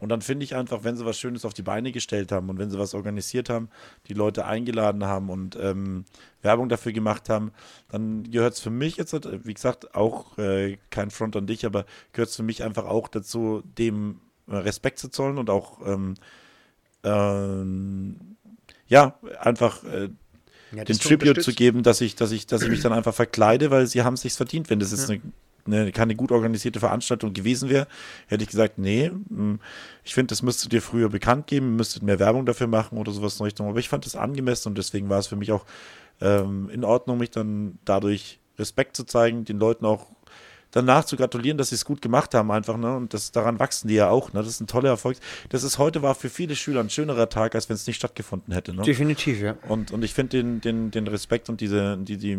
Und 0.00 0.08
dann 0.08 0.22
finde 0.22 0.44
ich 0.44 0.56
einfach, 0.56 0.82
wenn 0.82 0.96
sie 0.96 1.04
was 1.04 1.18
Schönes 1.18 1.44
auf 1.44 1.54
die 1.54 1.62
Beine 1.62 1.92
gestellt 1.92 2.32
haben 2.32 2.48
und 2.48 2.58
wenn 2.58 2.70
sie 2.70 2.78
was 2.78 2.94
organisiert 2.94 3.48
haben, 3.50 3.68
die 4.08 4.14
Leute 4.14 4.46
eingeladen 4.46 5.04
haben 5.04 5.30
und 5.30 5.56
ähm, 5.60 6.04
Werbung 6.42 6.68
dafür 6.68 6.92
gemacht 6.92 7.28
haben, 7.28 7.52
dann 7.90 8.24
gehört 8.30 8.54
es 8.54 8.60
für 8.60 8.70
mich 8.70 8.96
jetzt, 8.96 9.12
wie 9.12 9.54
gesagt, 9.54 9.94
auch 9.94 10.38
äh, 10.38 10.78
kein 10.90 11.10
Front 11.10 11.36
an 11.36 11.46
dich, 11.46 11.66
aber 11.66 11.84
gehört 12.12 12.30
es 12.30 12.36
für 12.36 12.42
mich 12.42 12.64
einfach 12.64 12.86
auch 12.86 13.08
dazu, 13.08 13.62
dem 13.78 14.20
Respekt 14.48 14.98
zu 14.98 15.08
zollen 15.10 15.38
und 15.38 15.50
auch 15.50 15.86
ähm, 15.86 16.14
ähm, 17.04 18.36
ja, 18.88 19.18
einfach 19.40 19.84
äh, 19.84 20.08
Ja, 20.72 20.84
den 20.84 20.98
Tribute 20.98 21.42
zu 21.42 21.52
geben, 21.52 21.82
dass 21.82 22.00
ich, 22.00 22.16
dass 22.16 22.32
ich, 22.32 22.46
dass 22.46 22.62
ich 22.62 22.68
mich 22.68 22.80
dann 22.80 22.92
einfach 22.92 23.14
verkleide, 23.14 23.70
weil 23.70 23.86
sie 23.86 24.02
haben 24.02 24.14
es 24.14 24.22
sich 24.22 24.34
verdient. 24.34 24.70
Wenn 24.70 24.80
das 24.80 24.90
jetzt 24.90 25.10
eine, 25.10 25.20
eine, 25.66 25.92
keine 25.92 26.14
gut 26.16 26.32
organisierte 26.32 26.80
Veranstaltung 26.80 27.32
gewesen 27.32 27.68
wäre, 27.68 27.86
hätte 28.26 28.42
ich 28.42 28.50
gesagt, 28.50 28.78
nee, 28.78 29.10
mh, 29.28 29.58
ich 30.04 30.14
finde, 30.14 30.28
das 30.28 30.42
müsstet 30.42 30.72
ihr 30.72 30.82
früher 30.82 31.08
bekannt 31.08 31.46
geben, 31.46 31.76
müsstet 31.76 32.02
mehr 32.02 32.18
Werbung 32.18 32.46
dafür 32.46 32.66
machen 32.66 32.98
oder 32.98 33.12
sowas 33.12 33.38
in 33.38 33.44
Richtung. 33.44 33.68
Aber 33.68 33.78
ich 33.78 33.88
fand 33.88 34.06
das 34.06 34.16
angemessen 34.16 34.68
und 34.68 34.78
deswegen 34.78 35.08
war 35.08 35.18
es 35.18 35.26
für 35.26 35.36
mich 35.36 35.52
auch 35.52 35.64
ähm, 36.20 36.70
in 36.70 36.84
Ordnung, 36.84 37.18
mich 37.18 37.30
dann 37.30 37.78
dadurch 37.84 38.38
Respekt 38.58 38.96
zu 38.96 39.04
zeigen, 39.04 39.44
den 39.44 39.58
Leuten 39.58 39.86
auch 39.86 40.06
danach 40.70 41.04
zu 41.04 41.16
gratulieren, 41.16 41.58
dass 41.58 41.70
sie 41.70 41.74
es 41.74 41.84
gut 41.84 42.00
gemacht 42.00 42.34
haben 42.34 42.50
einfach, 42.50 42.76
ne? 42.76 42.96
Und 42.96 43.12
das, 43.14 43.32
daran 43.32 43.58
wachsen 43.58 43.88
die 43.88 43.94
ja 43.94 44.08
auch, 44.08 44.32
ne? 44.32 44.40
Das 44.40 44.48
ist 44.48 44.60
ein 44.60 44.66
toller 44.66 44.90
Erfolg. 44.90 45.16
Das 45.48 45.62
ist 45.62 45.78
heute 45.78 46.02
war 46.02 46.14
für 46.14 46.30
viele 46.30 46.56
Schüler 46.56 46.80
ein 46.80 46.90
schönerer 46.90 47.28
Tag, 47.28 47.54
als 47.54 47.68
wenn 47.68 47.74
es 47.74 47.86
nicht 47.86 47.96
stattgefunden 47.96 48.54
hätte, 48.54 48.72
ne? 48.74 48.82
Definitiv, 48.82 49.40
ja. 49.40 49.56
Und, 49.68 49.90
und 49.90 50.04
ich 50.04 50.14
finde 50.14 50.38
den, 50.38 50.60
den, 50.60 50.90
den 50.90 51.06
Respekt 51.08 51.48
und 51.48 51.60
diese, 51.60 51.98
die, 51.98 52.16
die, 52.16 52.38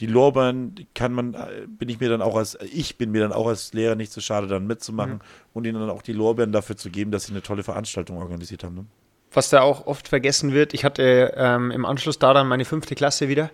die 0.00 0.06
Lorbeeren 0.06 0.74
kann 0.94 1.12
man, 1.12 1.34
äh, 1.34 1.66
bin 1.66 1.88
ich 1.88 2.00
mir 2.00 2.08
dann 2.08 2.22
auch 2.22 2.36
als, 2.36 2.58
ich 2.72 2.98
bin 2.98 3.10
mir 3.10 3.22
dann 3.22 3.32
auch 3.32 3.46
als 3.46 3.72
Lehrer 3.72 3.94
nicht 3.94 4.12
so 4.12 4.20
schade, 4.20 4.46
dann 4.46 4.66
mitzumachen 4.66 5.20
und 5.54 5.66
ihnen 5.66 5.80
dann 5.80 5.90
auch 5.90 6.02
die 6.02 6.12
Lorbeeren 6.12 6.52
dafür 6.52 6.76
zu 6.76 6.90
geben, 6.90 7.10
dass 7.10 7.26
sie 7.26 7.32
eine 7.32 7.42
tolle 7.42 7.62
Veranstaltung 7.62 8.18
organisiert 8.18 8.62
haben. 8.64 8.74
Ne? 8.74 8.84
Was 9.32 9.50
da 9.50 9.62
auch 9.62 9.86
oft 9.86 10.08
vergessen 10.08 10.52
wird, 10.52 10.74
ich 10.74 10.84
hatte 10.84 11.34
ähm, 11.36 11.70
im 11.70 11.84
Anschluss 11.84 12.18
daran 12.18 12.48
meine 12.48 12.64
fünfte 12.64 12.94
Klasse 12.94 13.28
wieder. 13.28 13.50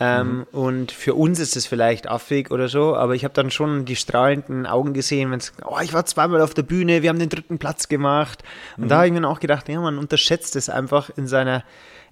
Ähm, 0.00 0.44
Und 0.50 0.90
für 0.90 1.14
uns 1.14 1.38
ist 1.38 1.56
es 1.56 1.66
vielleicht 1.66 2.08
affig 2.08 2.50
oder 2.50 2.68
so, 2.68 2.96
aber 2.96 3.14
ich 3.14 3.22
habe 3.22 3.34
dann 3.34 3.52
schon 3.52 3.84
die 3.84 3.94
strahlenden 3.94 4.66
Augen 4.66 4.92
gesehen, 4.92 5.30
wenn 5.30 5.38
es, 5.38 5.52
oh, 5.64 5.78
ich 5.82 5.92
war 5.92 6.04
zweimal 6.04 6.40
auf 6.40 6.52
der 6.52 6.64
Bühne, 6.64 7.02
wir 7.02 7.10
haben 7.10 7.20
den 7.20 7.28
dritten 7.28 7.58
Platz 7.58 7.86
gemacht. 7.86 8.42
Und 8.76 8.88
da 8.88 8.96
habe 8.96 9.06
ich 9.06 9.12
mir 9.12 9.20
dann 9.20 9.30
auch 9.30 9.38
gedacht, 9.38 9.68
ja, 9.68 9.80
man 9.80 9.98
unterschätzt 9.98 10.56
es 10.56 10.68
einfach 10.68 11.10
in 11.16 11.28
seiner 11.28 11.62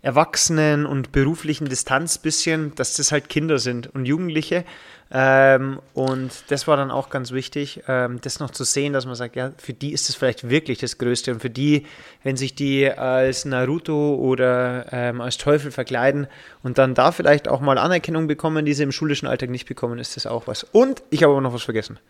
Erwachsenen 0.03 0.85
und 0.85 1.13
beruflichen 1.13 1.69
Distanz 1.69 2.19
bisschen, 2.19 2.75
dass 2.75 2.97
das 2.97 3.13
halt 3.13 3.29
Kinder 3.29 3.59
sind 3.59 3.95
und 3.95 4.05
Jugendliche. 4.05 4.65
Ähm, 5.13 5.79
und 5.95 6.45
das 6.49 6.67
war 6.67 6.77
dann 6.77 6.91
auch 6.91 7.09
ganz 7.09 7.31
wichtig, 7.31 7.83
ähm, 7.87 8.19
das 8.21 8.41
noch 8.41 8.51
zu 8.51 8.65
sehen, 8.65 8.93
dass 8.93 9.07
man 9.07 9.15
sagt, 9.15 9.37
ja, 9.37 9.53
für 9.59 9.75
die 9.75 9.93
ist 9.93 10.09
das 10.09 10.17
vielleicht 10.17 10.49
wirklich 10.49 10.79
das 10.79 10.99
Größte. 10.99 11.33
Und 11.33 11.41
für 11.41 11.51
die, 11.51 11.87
wenn 12.25 12.37
sich 12.37 12.57
die 12.57 12.91
als 12.91 13.45
Naruto 13.45 14.17
oder 14.17 14.87
ähm, 14.91 15.21
als 15.21 15.39
Teufel 15.39 15.71
verkleiden 15.71 16.27
und 16.65 16.79
dann 16.79 16.95
da 16.95 17.13
vielleicht 17.13 17.47
auch 17.47 17.61
mal 17.61 17.79
Anerkennung 17.79 18.27
bekommen, 18.27 18.65
die 18.65 18.75
sie 18.75 18.83
im 18.83 18.93
schulischen 18.93 19.29
Alltag 19.29 19.51
nicht 19.51 19.69
bekommen, 19.69 20.01
ist 20.01 20.17
das 20.17 20.27
auch 20.27 20.49
was. 20.49 20.65
Und 20.65 21.03
ich 21.11 21.23
habe 21.23 21.33
aber 21.33 21.43
noch 21.43 21.55
was 21.55 21.63
vergessen. 21.63 22.01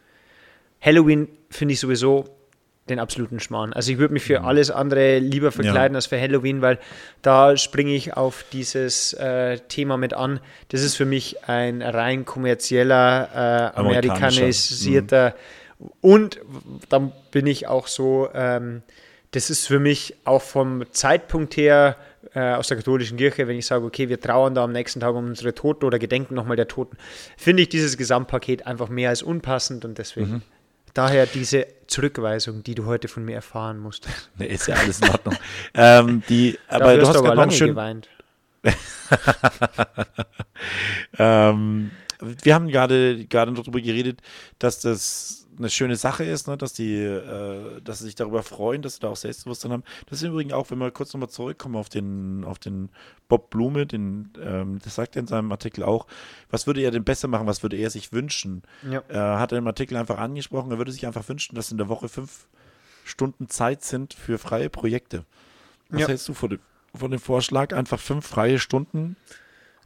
Halloween 0.80 1.28
finde 1.50 1.74
ich 1.74 1.80
sowieso 1.80 2.24
den 2.88 2.98
absoluten 2.98 3.38
Schmarrn. 3.38 3.72
Also 3.72 3.92
ich 3.92 3.98
würde 3.98 4.12
mich 4.12 4.24
für 4.24 4.40
mhm. 4.40 4.46
alles 4.46 4.70
andere 4.70 5.18
lieber 5.18 5.52
verkleiden 5.52 5.94
ja. 5.94 5.98
als 5.98 6.06
für 6.06 6.20
Halloween, 6.20 6.62
weil 6.62 6.78
da 7.22 7.56
springe 7.56 7.94
ich 7.94 8.16
auf 8.16 8.44
dieses 8.52 9.12
äh, 9.14 9.58
Thema 9.68 9.96
mit 9.96 10.14
an. 10.14 10.40
Das 10.68 10.82
ist 10.82 10.96
für 10.96 11.04
mich 11.04 11.48
ein 11.48 11.80
rein 11.80 12.24
kommerzieller, 12.24 13.72
äh, 13.74 13.78
amerikanisierter 13.78 15.34
mhm. 15.78 15.88
und 16.00 16.40
dann 16.88 17.12
bin 17.30 17.46
ich 17.46 17.68
auch 17.68 17.86
so, 17.86 18.28
ähm, 18.34 18.82
das 19.30 19.48
ist 19.48 19.66
für 19.66 19.78
mich 19.78 20.16
auch 20.24 20.42
vom 20.42 20.84
Zeitpunkt 20.90 21.56
her 21.56 21.96
äh, 22.34 22.52
aus 22.52 22.68
der 22.68 22.76
katholischen 22.76 23.16
Kirche, 23.16 23.46
wenn 23.48 23.56
ich 23.56 23.66
sage, 23.66 23.84
okay, 23.84 24.08
wir 24.08 24.20
trauern 24.20 24.54
da 24.54 24.64
am 24.64 24.72
nächsten 24.72 25.00
Tag 25.00 25.14
um 25.14 25.26
unsere 25.26 25.54
Toten 25.54 25.84
oder 25.84 25.98
gedenken 25.98 26.34
nochmal 26.34 26.56
der 26.56 26.68
Toten, 26.68 26.96
finde 27.36 27.62
ich 27.62 27.68
dieses 27.68 27.96
Gesamtpaket 27.96 28.66
einfach 28.66 28.88
mehr 28.88 29.10
als 29.10 29.22
unpassend 29.22 29.84
und 29.84 29.98
deswegen 29.98 30.30
mhm. 30.30 30.42
Daher 30.94 31.26
diese 31.26 31.66
Zurückweisung, 31.86 32.62
die 32.62 32.74
du 32.74 32.86
heute 32.86 33.08
von 33.08 33.24
mir 33.24 33.34
erfahren 33.34 33.78
musst. 33.78 34.06
Nee, 34.38 34.46
ist 34.46 34.66
ja 34.66 34.76
alles 34.76 35.00
in 35.00 35.08
Ordnung. 35.08 35.36
ähm, 35.74 36.22
die, 36.28 36.58
aber 36.68 36.96
du 36.96 37.06
hast 37.06 37.16
aber 37.16 37.34
lange 37.34 37.52
schön 37.52 37.68
geweint. 37.68 38.08
ähm, 41.18 41.90
wir 42.20 42.54
haben 42.54 42.68
gerade 42.68 43.24
gerade 43.26 43.52
darüber 43.52 43.80
geredet, 43.80 44.20
dass 44.58 44.80
das 44.80 45.41
eine 45.62 45.70
schöne 45.70 45.96
Sache 45.96 46.24
ist, 46.24 46.48
ne, 46.48 46.56
dass 46.56 46.72
die, 46.72 46.94
äh, 46.94 47.80
dass 47.82 47.98
sie 47.98 48.06
sich 48.06 48.14
darüber 48.14 48.42
freuen, 48.42 48.82
dass 48.82 48.94
sie 48.94 49.00
da 49.00 49.08
auch 49.08 49.16
Selbstbewusstsein 49.16 49.72
haben. 49.72 49.84
Das 50.06 50.20
ist 50.20 50.28
übrigens 50.28 50.52
auch, 50.52 50.70
wenn 50.70 50.78
wir 50.78 50.90
kurz 50.90 51.12
nochmal 51.14 51.30
zurückkommen 51.30 51.76
auf 51.76 51.88
den, 51.88 52.44
auf 52.44 52.58
den 52.58 52.90
Bob 53.28 53.50
Blume, 53.50 53.86
den, 53.86 54.30
ähm, 54.40 54.78
das 54.82 54.96
sagt 54.96 55.16
er 55.16 55.20
in 55.20 55.26
seinem 55.26 55.50
Artikel 55.52 55.84
auch, 55.84 56.06
was 56.50 56.66
würde 56.66 56.82
er 56.82 56.90
denn 56.90 57.04
besser 57.04 57.28
machen, 57.28 57.46
was 57.46 57.62
würde 57.62 57.76
er 57.76 57.90
sich 57.90 58.12
wünschen? 58.12 58.62
Ja. 58.90 59.02
Äh, 59.08 59.38
hat 59.38 59.52
er 59.52 59.58
im 59.58 59.66
Artikel 59.66 59.96
einfach 59.96 60.18
angesprochen, 60.18 60.70
er 60.70 60.78
würde 60.78 60.92
sich 60.92 61.06
einfach 61.06 61.28
wünschen, 61.28 61.54
dass 61.54 61.70
in 61.70 61.78
der 61.78 61.88
Woche 61.88 62.08
fünf 62.08 62.46
Stunden 63.04 63.48
Zeit 63.48 63.82
sind 63.82 64.14
für 64.14 64.38
freie 64.38 64.70
Projekte. 64.70 65.24
Was 65.88 66.02
ja. 66.02 66.08
hältst 66.08 66.28
du 66.28 66.34
von 66.34 66.50
dem, 66.50 66.60
von 66.94 67.10
dem 67.10 67.20
Vorschlag, 67.20 67.72
einfach 67.72 67.98
fünf 67.98 68.26
freie 68.26 68.58
Stunden 68.58 69.16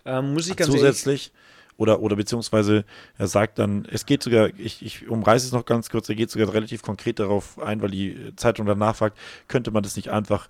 ähm, 0.07 0.35
muss 0.35 0.49
ich 0.49 0.57
ganz 0.57 0.71
zusätzlich? 0.71 1.33
Ehrlich, 1.33 1.46
oder, 1.77 2.01
oder 2.01 2.17
beziehungsweise 2.17 2.85
er 3.19 3.27
sagt 3.27 3.59
dann, 3.59 3.87
es 3.91 4.07
geht 4.07 4.23
sogar, 4.23 4.49
ich, 4.59 4.85
ich 4.85 5.09
umreiße 5.09 5.47
es 5.47 5.53
noch 5.53 5.67
ganz 5.67 5.91
kurz, 5.91 6.09
er 6.09 6.15
geht 6.15 6.31
sogar 6.31 6.53
relativ 6.53 6.83
konkret 6.83 7.19
darauf 7.19 7.61
ein, 7.61 7.83
weil 7.83 7.91
die 7.91 8.33
Zeitung 8.37 8.67
danach 8.67 8.97
fragt, 8.97 9.19
könnte 9.49 9.71
man 9.71 9.83
das 9.83 9.97
nicht 9.97 10.11
einfach 10.11 10.49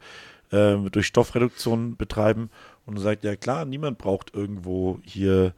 äh, 0.50 0.76
durch 0.90 1.06
Stoffreduktion 1.06 1.96
betreiben? 1.96 2.50
Und 2.84 2.96
er 2.96 3.02
sagt, 3.02 3.24
ja 3.24 3.34
klar, 3.34 3.64
niemand 3.64 3.98
braucht 3.98 4.34
irgendwo 4.34 5.00
hier 5.02 5.52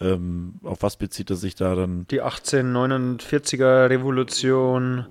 ähm, 0.00 0.54
auf 0.64 0.82
was 0.82 0.96
bezieht 0.96 1.30
er 1.30 1.36
sich 1.36 1.54
da 1.54 1.74
dann? 1.74 2.06
Die 2.10 2.22
1849er 2.22 3.88
Revolution. 3.88 5.06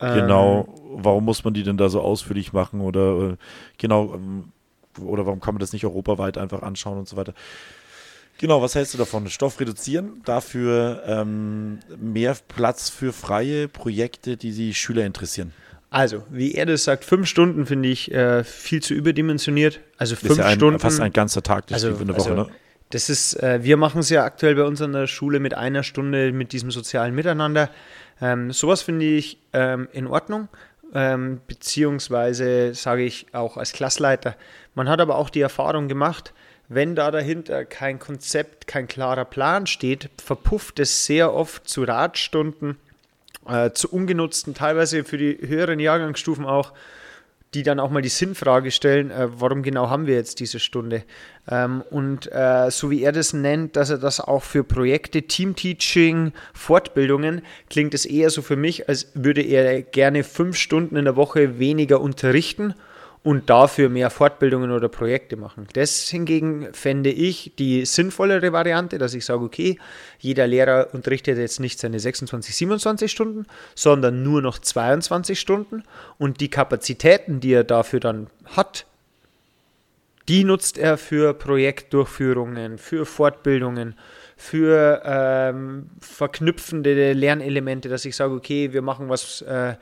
Ähm, 0.00 0.14
genau, 0.14 0.74
warum 0.94 1.24
muss 1.24 1.44
man 1.44 1.54
die 1.54 1.62
denn 1.62 1.76
da 1.76 1.88
so 1.88 2.00
ausführlich 2.00 2.52
machen 2.52 2.80
oder 2.80 3.30
äh, 3.30 3.36
genau, 3.78 4.14
ähm, 4.14 4.52
oder 5.00 5.26
warum 5.26 5.40
kann 5.40 5.54
man 5.54 5.60
das 5.60 5.72
nicht 5.72 5.84
europaweit 5.84 6.38
einfach 6.38 6.62
anschauen 6.62 6.98
und 6.98 7.08
so 7.08 7.16
weiter. 7.16 7.34
Genau, 8.40 8.62
was 8.62 8.74
hältst 8.74 8.94
du 8.94 8.98
davon? 8.98 9.28
Stoff 9.28 9.60
reduzieren, 9.60 10.22
dafür 10.24 11.02
ähm, 11.06 11.78
mehr 11.98 12.34
Platz 12.48 12.88
für 12.88 13.12
freie 13.12 13.68
Projekte, 13.68 14.38
die 14.38 14.52
die 14.52 14.72
Schüler 14.72 15.04
interessieren. 15.04 15.52
Also, 15.90 16.24
wie 16.30 16.54
er 16.54 16.64
das 16.64 16.84
sagt, 16.84 17.04
fünf 17.04 17.28
Stunden 17.28 17.66
finde 17.66 17.90
ich 17.90 18.10
äh, 18.12 18.42
viel 18.42 18.80
zu 18.80 18.94
überdimensioniert. 18.94 19.80
Also 19.98 20.16
fünf 20.16 20.38
ja 20.38 20.46
ein, 20.46 20.54
Stunden. 20.54 20.78
Fast 20.78 21.00
ein 21.00 21.12
ganzer 21.12 21.42
Tag 21.42 21.64
also, 21.70 21.88
in 21.88 22.06
der 22.06 22.16
Woche, 22.16 22.30
also, 22.30 22.44
ne? 22.44 22.48
Das 22.88 23.10
ist, 23.10 23.34
äh, 23.42 23.62
wir 23.62 23.76
machen 23.76 24.00
es 24.00 24.08
ja 24.08 24.24
aktuell 24.24 24.54
bei 24.54 24.64
uns 24.64 24.80
an 24.80 24.92
der 24.92 25.06
Schule 25.06 25.38
mit 25.38 25.52
einer 25.52 25.82
Stunde 25.82 26.32
mit 26.32 26.52
diesem 26.52 26.70
sozialen 26.70 27.14
Miteinander. 27.14 27.68
Ähm, 28.22 28.52
sowas 28.52 28.80
finde 28.80 29.04
ich 29.04 29.38
ähm, 29.52 29.86
in 29.92 30.06
Ordnung. 30.06 30.48
Ähm, 30.94 31.42
beziehungsweise 31.46 32.72
sage 32.72 33.02
ich 33.02 33.26
auch 33.34 33.58
als 33.58 33.72
Klassleiter. 33.74 34.34
Man 34.74 34.88
hat 34.88 35.00
aber 35.02 35.16
auch 35.16 35.28
die 35.28 35.42
Erfahrung 35.42 35.88
gemacht, 35.88 36.32
wenn 36.70 36.94
da 36.94 37.10
dahinter 37.10 37.64
kein 37.64 37.98
Konzept, 37.98 38.68
kein 38.68 38.86
klarer 38.86 39.24
Plan 39.24 39.66
steht, 39.66 40.08
verpufft 40.22 40.78
es 40.78 41.04
sehr 41.04 41.34
oft 41.34 41.68
zu 41.68 41.82
Radstunden, 41.82 42.76
äh, 43.48 43.72
zu 43.72 43.90
ungenutzten, 43.90 44.54
teilweise 44.54 45.02
für 45.02 45.18
die 45.18 45.36
höheren 45.40 45.80
Jahrgangsstufen 45.80 46.44
auch, 46.46 46.72
die 47.54 47.64
dann 47.64 47.80
auch 47.80 47.90
mal 47.90 48.02
die 48.02 48.08
Sinnfrage 48.08 48.70
stellen, 48.70 49.10
äh, 49.10 49.26
warum 49.40 49.64
genau 49.64 49.90
haben 49.90 50.06
wir 50.06 50.14
jetzt 50.14 50.38
diese 50.38 50.60
Stunde? 50.60 51.02
Ähm, 51.50 51.82
und 51.90 52.30
äh, 52.30 52.70
so 52.70 52.88
wie 52.92 53.02
er 53.02 53.10
das 53.10 53.32
nennt, 53.32 53.74
dass 53.74 53.90
er 53.90 53.98
das 53.98 54.20
auch 54.20 54.44
für 54.44 54.62
Projekte, 54.62 55.22
Teamteaching, 55.22 56.32
Fortbildungen, 56.54 57.42
klingt 57.68 57.94
es 57.94 58.06
eher 58.06 58.30
so 58.30 58.42
für 58.42 58.54
mich, 58.54 58.88
als 58.88 59.08
würde 59.14 59.42
er 59.42 59.82
gerne 59.82 60.22
fünf 60.22 60.56
Stunden 60.56 60.94
in 60.94 61.04
der 61.04 61.16
Woche 61.16 61.58
weniger 61.58 62.00
unterrichten 62.00 62.74
und 63.22 63.50
dafür 63.50 63.90
mehr 63.90 64.08
Fortbildungen 64.08 64.70
oder 64.70 64.88
Projekte 64.88 65.36
machen. 65.36 65.66
Das 65.74 66.08
hingegen 66.08 66.72
fände 66.72 67.10
ich 67.10 67.52
die 67.58 67.84
sinnvollere 67.84 68.52
Variante, 68.52 68.96
dass 68.96 69.12
ich 69.12 69.26
sage, 69.26 69.44
okay, 69.44 69.78
jeder 70.18 70.46
Lehrer 70.46 70.88
unterrichtet 70.92 71.36
jetzt 71.36 71.60
nicht 71.60 71.78
seine 71.78 72.00
26, 72.00 72.56
27 72.56 73.12
Stunden, 73.12 73.46
sondern 73.74 74.22
nur 74.22 74.40
noch 74.40 74.58
22 74.58 75.38
Stunden 75.38 75.82
und 76.16 76.40
die 76.40 76.48
Kapazitäten, 76.48 77.40
die 77.40 77.52
er 77.52 77.64
dafür 77.64 78.00
dann 78.00 78.28
hat, 78.46 78.86
die 80.28 80.44
nutzt 80.44 80.78
er 80.78 80.96
für 80.96 81.34
Projektdurchführungen, 81.34 82.78
für 82.78 83.04
Fortbildungen, 83.04 83.96
für 84.36 85.02
ähm, 85.04 85.90
verknüpfende 86.00 87.12
Lernelemente, 87.12 87.90
dass 87.90 88.06
ich 88.06 88.16
sage, 88.16 88.32
okay, 88.32 88.72
wir 88.72 88.80
machen 88.80 89.08
was 89.10 89.42
äh, 89.42 89.74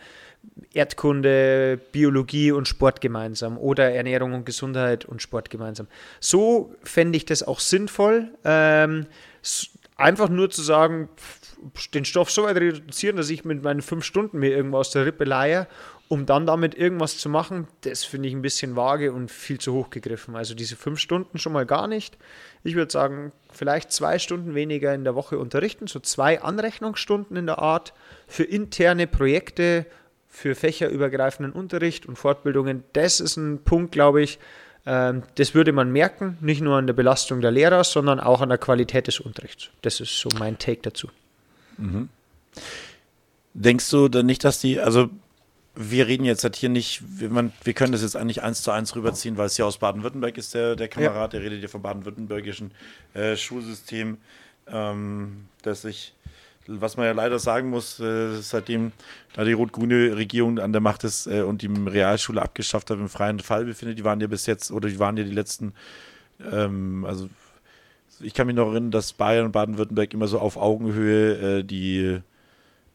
Erdkunde, 0.72 1.80
Biologie 1.92 2.52
und 2.52 2.68
Sport 2.68 3.00
gemeinsam 3.00 3.58
oder 3.58 3.90
Ernährung 3.92 4.34
und 4.34 4.46
Gesundheit 4.46 5.04
und 5.04 5.22
Sport 5.22 5.50
gemeinsam. 5.50 5.88
So 6.20 6.74
fände 6.82 7.16
ich 7.16 7.24
das 7.24 7.42
auch 7.42 7.60
sinnvoll. 7.60 8.30
Ähm, 8.44 9.06
einfach 9.96 10.28
nur 10.28 10.50
zu 10.50 10.62
sagen, 10.62 11.08
den 11.94 12.04
Stoff 12.04 12.30
so 12.30 12.44
weit 12.44 12.56
reduzieren, 12.56 13.16
dass 13.16 13.30
ich 13.30 13.44
mit 13.44 13.62
meinen 13.62 13.82
fünf 13.82 14.04
Stunden 14.04 14.38
mir 14.38 14.50
irgendwas 14.50 14.88
aus 14.88 14.90
der 14.92 15.06
Rippe 15.06 15.24
leihe, 15.24 15.66
um 16.08 16.24
dann 16.24 16.46
damit 16.46 16.74
irgendwas 16.74 17.18
zu 17.18 17.28
machen, 17.28 17.66
das 17.82 18.04
finde 18.04 18.28
ich 18.28 18.34
ein 18.34 18.42
bisschen 18.42 18.76
vage 18.76 19.12
und 19.12 19.30
viel 19.30 19.58
zu 19.58 19.74
hoch 19.74 19.90
gegriffen. 19.90 20.36
Also 20.36 20.54
diese 20.54 20.76
fünf 20.76 21.00
Stunden 21.00 21.38
schon 21.38 21.52
mal 21.52 21.66
gar 21.66 21.86
nicht. 21.86 22.16
Ich 22.64 22.76
würde 22.76 22.90
sagen, 22.90 23.32
vielleicht 23.52 23.92
zwei 23.92 24.18
Stunden 24.18 24.54
weniger 24.54 24.94
in 24.94 25.04
der 25.04 25.14
Woche 25.14 25.38
unterrichten, 25.38 25.86
so 25.86 26.00
zwei 26.00 26.40
Anrechnungsstunden 26.40 27.36
in 27.36 27.46
der 27.46 27.58
Art 27.58 27.92
für 28.26 28.44
interne 28.44 29.06
Projekte 29.06 29.86
für 30.28 30.54
fächerübergreifenden 30.54 31.52
Unterricht 31.52 32.06
und 32.06 32.16
Fortbildungen, 32.16 32.84
das 32.92 33.20
ist 33.20 33.36
ein 33.36 33.62
Punkt, 33.64 33.92
glaube 33.92 34.22
ich, 34.22 34.38
ähm, 34.86 35.22
das 35.34 35.54
würde 35.54 35.72
man 35.72 35.90
merken, 35.90 36.38
nicht 36.40 36.60
nur 36.60 36.76
an 36.76 36.86
der 36.86 36.94
Belastung 36.94 37.40
der 37.40 37.50
Lehrer, 37.50 37.84
sondern 37.84 38.20
auch 38.20 38.40
an 38.40 38.48
der 38.48 38.58
Qualität 38.58 39.06
des 39.06 39.20
Unterrichts. 39.20 39.70
Das 39.82 40.00
ist 40.00 40.18
so 40.18 40.28
mein 40.38 40.58
Take 40.58 40.80
dazu. 40.82 41.08
Mhm. 41.76 42.08
Denkst 43.54 43.90
du 43.90 44.08
denn 44.08 44.26
nicht, 44.26 44.44
dass 44.44 44.60
die, 44.60 44.80
also 44.80 45.10
wir 45.74 46.06
reden 46.06 46.24
jetzt 46.24 46.42
halt 46.42 46.56
hier 46.56 46.68
nicht, 46.68 47.02
wir, 47.20 47.28
man, 47.28 47.52
wir 47.62 47.72
können 47.72 47.92
das 47.92 48.02
jetzt 48.02 48.16
eigentlich 48.16 48.42
eins 48.42 48.62
zu 48.62 48.70
eins 48.70 48.96
rüberziehen, 48.96 49.36
weil 49.36 49.46
es 49.46 49.56
hier 49.56 49.66
aus 49.66 49.78
Baden-Württemberg 49.78 50.36
ist, 50.36 50.54
der, 50.54 50.74
der 50.74 50.88
Kamerad, 50.88 51.32
ja. 51.32 51.38
der 51.38 51.42
redet 51.42 51.60
hier 51.60 51.68
vom 51.68 51.82
baden-württembergischen 51.82 52.72
äh, 53.14 53.36
Schulsystem, 53.36 54.18
ähm, 54.66 55.46
das 55.62 55.82
sich 55.82 56.14
was 56.68 56.96
man 56.96 57.06
ja 57.06 57.12
leider 57.12 57.38
sagen 57.38 57.70
muss, 57.70 57.98
äh, 57.98 58.36
seitdem 58.40 58.92
da 59.32 59.44
die 59.44 59.54
rot-grüne 59.54 60.16
Regierung 60.16 60.58
an 60.58 60.72
der 60.72 60.80
Macht 60.80 61.02
ist 61.04 61.26
äh, 61.26 61.42
und 61.42 61.62
die 61.62 61.66
Realschule 61.66 62.42
abgeschafft 62.42 62.90
hat, 62.90 62.98
im 62.98 63.08
freien 63.08 63.40
Fall 63.40 63.64
befindet, 63.64 63.98
die 63.98 64.04
waren 64.04 64.20
ja 64.20 64.26
bis 64.26 64.46
jetzt, 64.46 64.70
oder 64.70 64.88
die 64.88 64.98
waren 64.98 65.16
ja 65.16 65.24
die 65.24 65.32
letzten, 65.32 65.72
ähm, 66.52 67.04
also 67.06 67.28
ich 68.20 68.34
kann 68.34 68.46
mich 68.46 68.56
noch 68.56 68.70
erinnern, 68.70 68.90
dass 68.90 69.12
Bayern 69.12 69.46
und 69.46 69.52
Baden-Württemberg 69.52 70.12
immer 70.12 70.28
so 70.28 70.38
auf 70.38 70.56
Augenhöhe 70.56 71.58
äh, 71.58 71.64
die, 71.64 72.20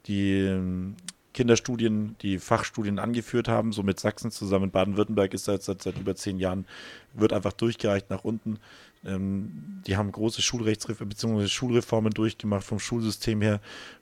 die 0.05 0.39
ähm, 0.39 0.95
Kinderstudien, 1.33 2.15
die 2.21 2.37
Fachstudien 2.37 2.99
angeführt 2.99 3.47
haben, 3.47 3.71
so 3.71 3.81
mit 3.81 3.99
Sachsen 3.99 4.31
zusammen. 4.31 4.69
Baden-Württemberg 4.69 5.33
ist 5.33 5.45
seit, 5.45 5.63
seit, 5.63 5.81
seit 5.81 5.97
über 5.97 6.15
zehn 6.15 6.39
Jahren, 6.39 6.65
wird 7.13 7.33
einfach 7.33 7.53
durchgereicht 7.53 8.09
nach 8.09 8.23
unten. 8.23 8.59
Ähm, 9.05 9.81
die 9.85 9.97
haben 9.97 10.11
große 10.11 10.41
Schulrechtsreformen 10.41 11.09
bzw. 11.09 11.47
Schulreformen 11.47 12.11
durchgemacht 12.13 12.63
vom 12.63 12.79
Schulsystem 12.79 13.41
her 13.41 13.59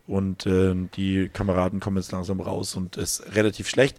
und 0.08 0.46
äh, 0.46 0.76
die 0.96 1.30
Kameraden 1.30 1.80
kommen 1.80 1.98
jetzt 1.98 2.12
langsam 2.12 2.40
raus 2.40 2.76
und 2.76 2.98
ist 2.98 3.36
relativ 3.36 3.68
schlecht. 3.68 3.98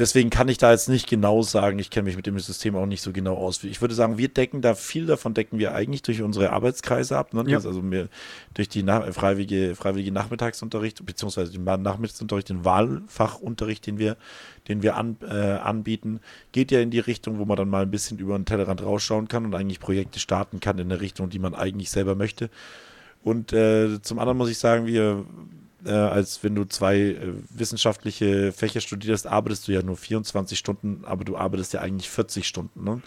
Deswegen 0.00 0.30
kann 0.30 0.48
ich 0.48 0.58
da 0.58 0.72
jetzt 0.72 0.88
nicht 0.88 1.08
genau 1.08 1.42
sagen, 1.42 1.78
ich 1.78 1.90
kenne 1.90 2.06
mich 2.06 2.16
mit 2.16 2.26
dem 2.26 2.38
System 2.38 2.74
auch 2.74 2.86
nicht 2.86 3.02
so 3.02 3.12
genau 3.12 3.36
aus. 3.36 3.62
Ich 3.62 3.80
würde 3.80 3.94
sagen, 3.94 4.18
wir 4.18 4.28
decken 4.28 4.62
da 4.62 4.74
viel 4.74 5.06
davon 5.06 5.34
decken 5.34 5.58
wir 5.58 5.74
eigentlich 5.74 6.02
durch 6.02 6.22
unsere 6.22 6.50
Arbeitskreise 6.50 7.16
ab. 7.16 7.34
Ne? 7.34 7.44
Ja. 7.46 7.58
Also 7.58 7.88
wir, 7.88 8.08
durch 8.54 8.68
die 8.68 8.82
nach, 8.82 9.06
freiwillige, 9.12 9.76
freiwillige 9.76 10.10
Nachmittagsunterricht, 10.10 11.04
beziehungsweise 11.04 11.52
den 11.52 11.64
Nachmittagsunterricht, 11.64 12.48
den 12.48 12.64
Wahlfachunterricht, 12.64 13.86
den 13.86 13.98
wir, 13.98 14.16
den 14.68 14.82
wir 14.82 14.96
an, 14.96 15.16
äh, 15.22 15.34
anbieten, 15.34 16.20
geht 16.52 16.72
ja 16.72 16.80
in 16.80 16.90
die 16.90 16.98
Richtung, 16.98 17.38
wo 17.38 17.44
man 17.44 17.56
dann 17.56 17.68
mal 17.68 17.82
ein 17.82 17.90
bisschen 17.90 18.18
über 18.18 18.36
den 18.36 18.46
Tellerrand 18.46 18.82
rausschauen 18.82 19.28
kann 19.28 19.44
und 19.44 19.54
eigentlich 19.54 19.80
Projekte 19.80 20.18
starten 20.18 20.60
kann 20.60 20.78
in 20.78 20.88
der 20.88 21.00
Richtung, 21.00 21.28
die 21.28 21.38
man 21.38 21.54
eigentlich 21.54 21.90
selber 21.90 22.14
möchte. 22.14 22.48
Und 23.22 23.52
äh, 23.52 24.00
zum 24.00 24.18
anderen 24.18 24.38
muss 24.38 24.50
ich 24.50 24.58
sagen, 24.58 24.86
wir 24.86 25.26
äh, 25.84 25.90
als 25.90 26.42
wenn 26.42 26.54
du 26.54 26.64
zwei 26.64 26.96
äh, 26.98 27.34
wissenschaftliche 27.50 28.52
Fächer 28.52 28.80
studierst, 28.80 29.26
arbeitest 29.26 29.68
du 29.68 29.72
ja 29.72 29.82
nur 29.82 29.96
24 29.96 30.58
Stunden, 30.58 31.04
aber 31.04 31.24
du 31.24 31.36
arbeitest 31.36 31.72
ja 31.72 31.80
eigentlich 31.80 32.10
40 32.10 32.46
Stunden. 32.46 32.84
Ne? 32.84 33.02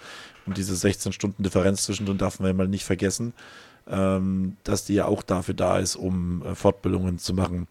Und 0.45 0.57
diese 0.57 0.76
16 0.76 1.13
Stunden 1.13 1.43
Differenz 1.43 1.84
zwischendrin 1.84 2.17
darf 2.17 2.39
man 2.39 2.47
ja 2.47 2.53
mal 2.53 2.67
nicht 2.67 2.86
vergessen, 2.86 3.34
ähm, 3.88 4.57
dass 4.63 4.86
die 4.86 4.95
ja 4.95 5.05
auch 5.05 5.24
dafür 5.24 5.53
da 5.53 5.80
ist, 5.80 5.95
um 5.95 6.43
äh, 6.43 6.55
Fortbildungen 6.55 7.19
zu 7.19 7.34
machen. 7.34 7.67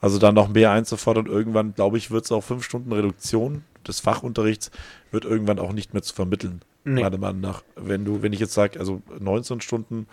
Also 0.00 0.18
da 0.18 0.32
noch 0.32 0.48
mehr 0.48 0.70
einzufordern, 0.70 1.26
irgendwann, 1.26 1.74
glaube 1.74 1.98
ich, 1.98 2.10
wird 2.10 2.24
es 2.24 2.32
auch 2.32 2.42
5 2.42 2.64
Stunden 2.64 2.92
Reduktion 2.92 3.64
des 3.86 4.00
Fachunterrichts, 4.00 4.70
wird 5.10 5.24
irgendwann 5.24 5.58
auch 5.58 5.72
nicht 5.72 5.94
mehr 5.94 6.02
zu 6.02 6.14
vermitteln. 6.14 6.62
Nee. 6.84 7.02
Meiner 7.02 7.18
Meinung 7.18 7.40
nach. 7.40 7.62
Wenn 7.76 8.04
du, 8.04 8.22
wenn 8.22 8.32
ich 8.32 8.40
jetzt 8.40 8.52
sage, 8.52 8.78
also 8.78 9.02
19 9.18 9.62
Stunden 9.62 10.06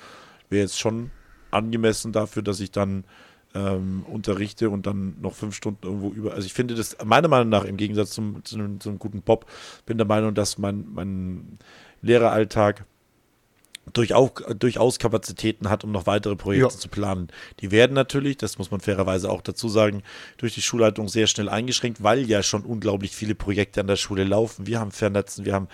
wäre 0.50 0.64
jetzt 0.64 0.80
schon 0.80 1.12
angemessen 1.52 2.14
dafür, 2.14 2.42
dass 2.42 2.62
ich 2.62 2.72
dann 2.72 3.04
ähm, 3.54 4.06
unterrichte 4.08 4.70
und 4.70 4.86
dann 4.86 5.16
noch 5.22 5.34
fünf 5.34 5.56
Stunden 5.56 5.86
irgendwo 5.86 6.10
über. 6.10 6.34
Also 6.34 6.46
ich 6.46 6.54
finde 6.54 6.76
das 6.76 6.98
meiner 7.04 7.28
Meinung 7.28 7.50
nach 7.50 7.64
im 7.64 7.78
Gegensatz 7.78 8.12
zum, 8.12 8.44
zu, 8.46 8.56
einem, 8.56 8.80
zu 8.80 8.90
einem 8.90 9.00
guten 9.00 9.22
Pop, 9.22 9.46
bin 9.86 9.98
der 9.98 10.08
Meinung, 10.08 10.34
dass 10.34 10.58
mein, 10.58 10.86
mein 10.94 11.60
Lehreralltag 12.02 12.86
durchaus, 13.94 14.32
durchaus 14.60 15.00
Kapazitäten 15.00 15.70
hat, 15.70 15.84
um 15.84 15.92
noch 15.92 16.06
weitere 16.06 16.36
Projekte 16.36 16.74
Ja. 16.74 16.80
zu 16.80 16.88
planen. 16.88 17.30
Die 17.60 17.72
werden 17.72 17.94
natürlich, 17.94 18.38
das 18.38 18.58
muss 18.58 18.70
man 18.72 18.80
fairerweise 18.80 19.30
auch 19.30 19.42
dazu 19.42 19.70
sagen, 19.70 20.04
durch 20.38 20.54
die 20.54 20.62
Schulleitung 20.62 21.10
sehr 21.10 21.28
schnell 21.28 21.50
eingeschränkt, 21.50 22.04
weil 22.04 22.22
ja 22.30 22.44
schon 22.44 22.64
unglaublich 22.64 23.16
viele 23.16 23.34
Projekte 23.36 23.82
an 23.82 23.88
der 23.88 23.96
Schule 23.96 24.24
laufen. 24.24 24.68
Wir 24.68 24.80
haben 24.80 24.92
Vernetzen, 24.92 25.46
wir 25.46 25.54
haben, 25.56 25.68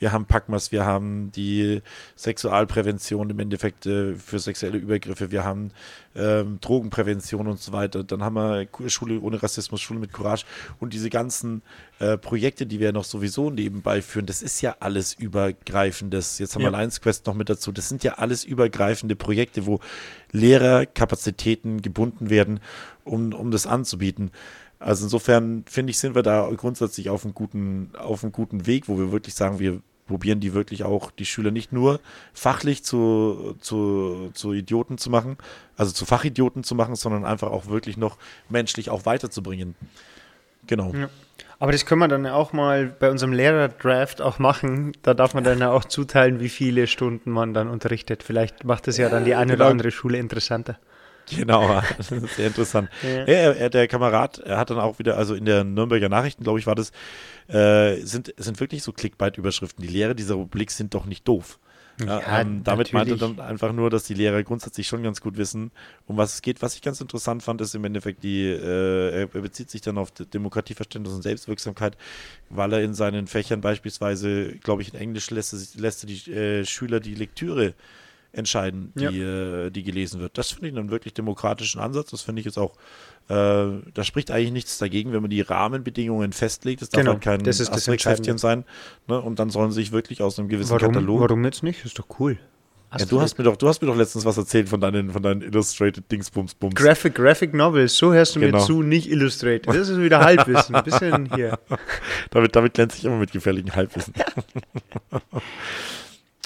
wir 0.00 0.12
haben 0.12 0.26
Packmas, 0.26 0.72
wir 0.72 0.84
haben 0.84 1.30
die 1.32 1.80
Sexualprävention 2.16 3.30
im 3.30 3.38
Endeffekt 3.38 3.86
äh, 3.86 4.14
für 4.16 4.38
sexuelle 4.38 4.78
Übergriffe, 4.78 5.30
wir 5.30 5.44
haben 5.44 5.70
ähm, 6.14 6.58
Drogenprävention 6.60 7.46
und 7.46 7.60
so 7.60 7.72
weiter. 7.72 8.02
Dann 8.04 8.22
haben 8.22 8.34
wir 8.34 8.66
Schule 8.90 9.20
ohne 9.20 9.42
Rassismus, 9.42 9.80
Schule 9.80 10.00
mit 10.00 10.12
Courage 10.12 10.44
und 10.80 10.92
diese 10.92 11.08
ganzen 11.10 11.62
äh, 12.00 12.18
Projekte, 12.18 12.66
die 12.66 12.80
wir 12.80 12.92
noch 12.92 13.04
sowieso 13.04 13.50
nebenbei 13.50 14.02
führen, 14.02 14.26
das 14.26 14.42
ist 14.42 14.60
ja 14.60 14.76
alles 14.80 15.14
übergreifendes. 15.14 16.38
Jetzt 16.38 16.54
haben 16.54 16.62
Ja. 16.62 16.70
wir 16.72 16.78
Lions 16.78 17.00
Quest 17.00 17.26
noch 17.26 17.34
mit 17.34 17.48
dazu. 17.52 17.72
Das 17.72 17.88
sind 17.88 18.04
ja 18.04 18.14
alles 18.14 18.44
übergreifende 18.44 19.16
Projekte, 19.16 19.66
wo 19.66 19.80
Lehrerkapazitäten 20.30 21.82
gebunden 21.82 22.30
werden, 22.30 22.60
um, 23.04 23.32
um 23.32 23.50
das 23.50 23.66
anzubieten. 23.66 24.30
Also 24.78 25.04
insofern 25.04 25.64
finde 25.68 25.90
ich, 25.90 25.98
sind 25.98 26.14
wir 26.14 26.22
da 26.22 26.50
grundsätzlich 26.56 27.08
auf 27.08 27.24
einem 27.24 27.34
guten, 27.34 27.90
auf 27.96 28.24
einem 28.24 28.32
guten 28.32 28.66
Weg, 28.66 28.88
wo 28.88 28.98
wir 28.98 29.12
wirklich 29.12 29.34
sagen, 29.34 29.58
wir 29.58 29.80
probieren 30.06 30.40
die 30.40 30.52
wirklich 30.52 30.84
auch, 30.84 31.10
die 31.10 31.24
Schüler 31.24 31.50
nicht 31.50 31.72
nur 31.72 32.00
fachlich 32.34 32.84
zu, 32.84 33.56
zu, 33.60 34.30
zu 34.34 34.52
Idioten 34.52 34.98
zu 34.98 35.08
machen, 35.08 35.38
also 35.76 35.92
zu 35.92 36.04
Fachidioten 36.04 36.64
zu 36.64 36.74
machen, 36.74 36.96
sondern 36.96 37.24
einfach 37.24 37.50
auch 37.50 37.66
wirklich 37.66 37.96
noch 37.96 38.18
menschlich 38.48 38.90
auch 38.90 39.06
weiterzubringen. 39.06 39.74
Genau. 40.66 40.92
Ja. 40.94 41.08
Aber 41.58 41.72
das 41.72 41.86
können 41.86 42.00
wir 42.00 42.08
dann 42.08 42.26
auch 42.26 42.52
mal 42.52 42.86
bei 42.86 43.10
unserem 43.10 43.32
Lehrerdraft 43.32 44.20
auch 44.20 44.38
machen. 44.38 44.92
Da 45.02 45.14
darf 45.14 45.34
man 45.34 45.44
dann 45.44 45.58
ja 45.58 45.70
auch 45.70 45.84
zuteilen, 45.84 46.40
wie 46.40 46.48
viele 46.48 46.86
Stunden 46.86 47.30
man 47.30 47.54
dann 47.54 47.68
unterrichtet. 47.68 48.22
Vielleicht 48.22 48.64
macht 48.64 48.86
das 48.86 48.96
ja 48.98 49.08
dann 49.08 49.24
die 49.24 49.34
eine 49.34 49.52
oder 49.52 49.64
genau. 49.64 49.70
andere 49.70 49.90
Schule 49.90 50.18
interessanter. 50.18 50.78
Genau, 51.30 51.80
sehr 52.00 52.48
interessant. 52.48 52.88
Ja. 53.02 53.24
Er, 53.24 53.70
der 53.70 53.88
Kamerad, 53.88 54.38
er 54.38 54.58
hat 54.58 54.70
dann 54.70 54.78
auch 54.78 54.98
wieder, 54.98 55.16
also 55.16 55.34
in 55.34 55.44
der 55.44 55.64
Nürnberger 55.64 56.08
Nachrichten, 56.08 56.42
glaube 56.42 56.58
ich, 56.58 56.66
war 56.66 56.74
das, 56.74 56.90
äh, 57.48 57.96
sind, 58.04 58.34
sind 58.36 58.60
wirklich 58.60 58.82
so 58.82 58.92
Clickbait-Überschriften. 58.92 59.82
Die 59.82 59.92
Lehrer 59.92 60.14
dieser 60.14 60.34
Republik 60.34 60.70
sind 60.70 60.94
doch 60.94 61.04
nicht 61.04 61.26
doof. 61.26 61.58
Ja, 62.00 62.40
ähm, 62.40 62.64
damit 62.64 62.92
meinte 62.92 63.12
er 63.12 63.16
natürlich. 63.16 63.36
dann 63.36 63.46
einfach 63.46 63.72
nur, 63.72 63.90
dass 63.90 64.04
die 64.04 64.14
Lehrer 64.14 64.42
grundsätzlich 64.42 64.86
schon 64.86 65.02
ganz 65.02 65.20
gut 65.20 65.36
wissen, 65.36 65.70
um 66.06 66.16
was 66.16 66.34
es 66.34 66.42
geht. 66.42 66.62
Was 66.62 66.74
ich 66.74 66.82
ganz 66.82 67.00
interessant 67.00 67.42
fand, 67.42 67.60
ist 67.60 67.74
im 67.74 67.84
Endeffekt 67.84 68.22
die, 68.22 68.44
äh, 68.46 69.20
er 69.22 69.26
bezieht 69.26 69.70
sich 69.70 69.82
dann 69.82 69.98
auf 69.98 70.10
Demokratieverständnis 70.10 71.14
und 71.14 71.22
Selbstwirksamkeit, 71.22 71.96
weil 72.50 72.72
er 72.72 72.82
in 72.82 72.94
seinen 72.94 73.26
Fächern 73.26 73.60
beispielsweise, 73.60 74.56
glaube 74.56 74.82
ich, 74.82 74.94
in 74.94 75.00
Englisch 75.00 75.30
lässt 75.30 75.52
er, 75.52 75.80
lässt 75.80 76.04
er 76.04 76.06
die 76.06 76.32
äh, 76.32 76.64
Schüler 76.64 77.00
die 77.00 77.14
Lektüre 77.14 77.74
entscheiden, 78.32 78.92
die, 78.94 79.20
äh, 79.20 79.70
die 79.70 79.82
gelesen 79.82 80.20
wird. 80.20 80.36
Das 80.38 80.50
finde 80.50 80.68
ich 80.68 80.76
einen 80.76 80.90
wirklich 80.90 81.14
demokratischen 81.14 81.80
Ansatz. 81.80 82.10
Das 82.10 82.22
finde 82.22 82.40
ich 82.40 82.46
jetzt 82.46 82.58
auch, 82.58 82.74
äh, 83.28 83.66
da 83.94 84.04
spricht 84.04 84.30
eigentlich 84.30 84.52
nichts 84.52 84.78
dagegen, 84.78 85.12
wenn 85.12 85.22
man 85.22 85.30
die 85.30 85.42
Rahmenbedingungen 85.42 86.32
festlegt. 86.32 86.82
Es 86.82 86.88
darf 86.88 87.00
Genau, 87.00 87.12
halt 87.12 87.22
kein 87.22 87.42
das 87.42 87.60
ist 87.60 87.68
das 87.70 87.78
Asterix-Heftchen 87.78 88.38
sein. 88.38 88.64
Ne? 89.06 89.20
Und 89.20 89.38
dann 89.38 89.50
sollen 89.50 89.70
sich 89.70 89.92
wirklich 89.92 90.22
aus 90.22 90.38
einem 90.38 90.48
gewissen 90.48 90.70
Warum, 90.70 90.94
Katalog 90.94 91.20
warum 91.20 91.44
jetzt 91.44 91.62
nicht? 91.62 91.84
Ist 91.84 91.98
doch 91.98 92.06
cool. 92.18 92.38
ja, 92.98 93.04
du 93.04 93.20
hast 93.20 93.38
mir 93.38 93.44
doch, 93.44 93.56
du 93.56 93.68
hast 93.68 93.80
mir 93.82 93.88
doch 93.88 93.96
letztens 93.96 94.24
was 94.24 94.36
erzählt 94.38 94.68
von 94.68 94.80
deinen, 94.80 95.10
von 95.10 95.22
deinen 95.22 95.42
Illustrated 95.42 96.10
Dingsbums-Bums. 96.10 96.74
Graphic, 96.74 97.14
Graphic 97.14 97.54
Novels, 97.54 97.96
so 97.96 98.12
hörst 98.12 98.34
du 98.36 98.40
Genau. 98.40 98.58
mir 98.58 98.64
zu, 98.64 98.82
nicht 98.82 99.10
Illustrated. 99.10 99.68
Das 99.68 99.88
ist 99.88 100.00
wieder 100.00 100.20
Halbwissen. 100.20 100.74
Ein 100.74 100.84
bisschen 100.84 101.34
hier. 101.34 101.58
damit, 102.30 102.56
damit 102.56 102.74
glänze 102.74 102.96
ich 102.98 103.04
immer 103.04 103.18
mit 103.18 103.30
gefährlichen 103.32 103.74
Halbwissen. 103.76 104.14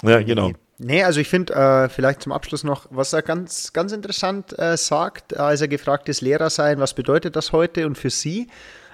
ja, 0.03 0.23
genau. 0.23 0.53
Nee, 0.79 1.03
also 1.05 1.21
ich 1.21 1.29
finde 1.29 1.55
äh, 1.55 1.89
vielleicht 1.89 2.23
zum 2.23 2.33
Abschluss 2.33 2.63
noch, 2.63 2.87
was 2.91 3.13
er 3.13 3.23
ganz, 3.23 3.73
ganz 3.73 3.93
interessant 3.93 4.59
äh, 4.59 4.77
sagt, 4.77 5.37
als 5.37 5.63
er 5.63 5.69
gefragt 5.69 6.09
ist, 6.09 6.21
Lehrer 6.21 6.51
sein, 6.51 6.79
was 6.81 6.93
bedeutet 6.93 7.35
das 7.35 7.53
heute 7.53 7.87
und 7.87 7.97
für 7.97 8.11
Sie? 8.11 8.49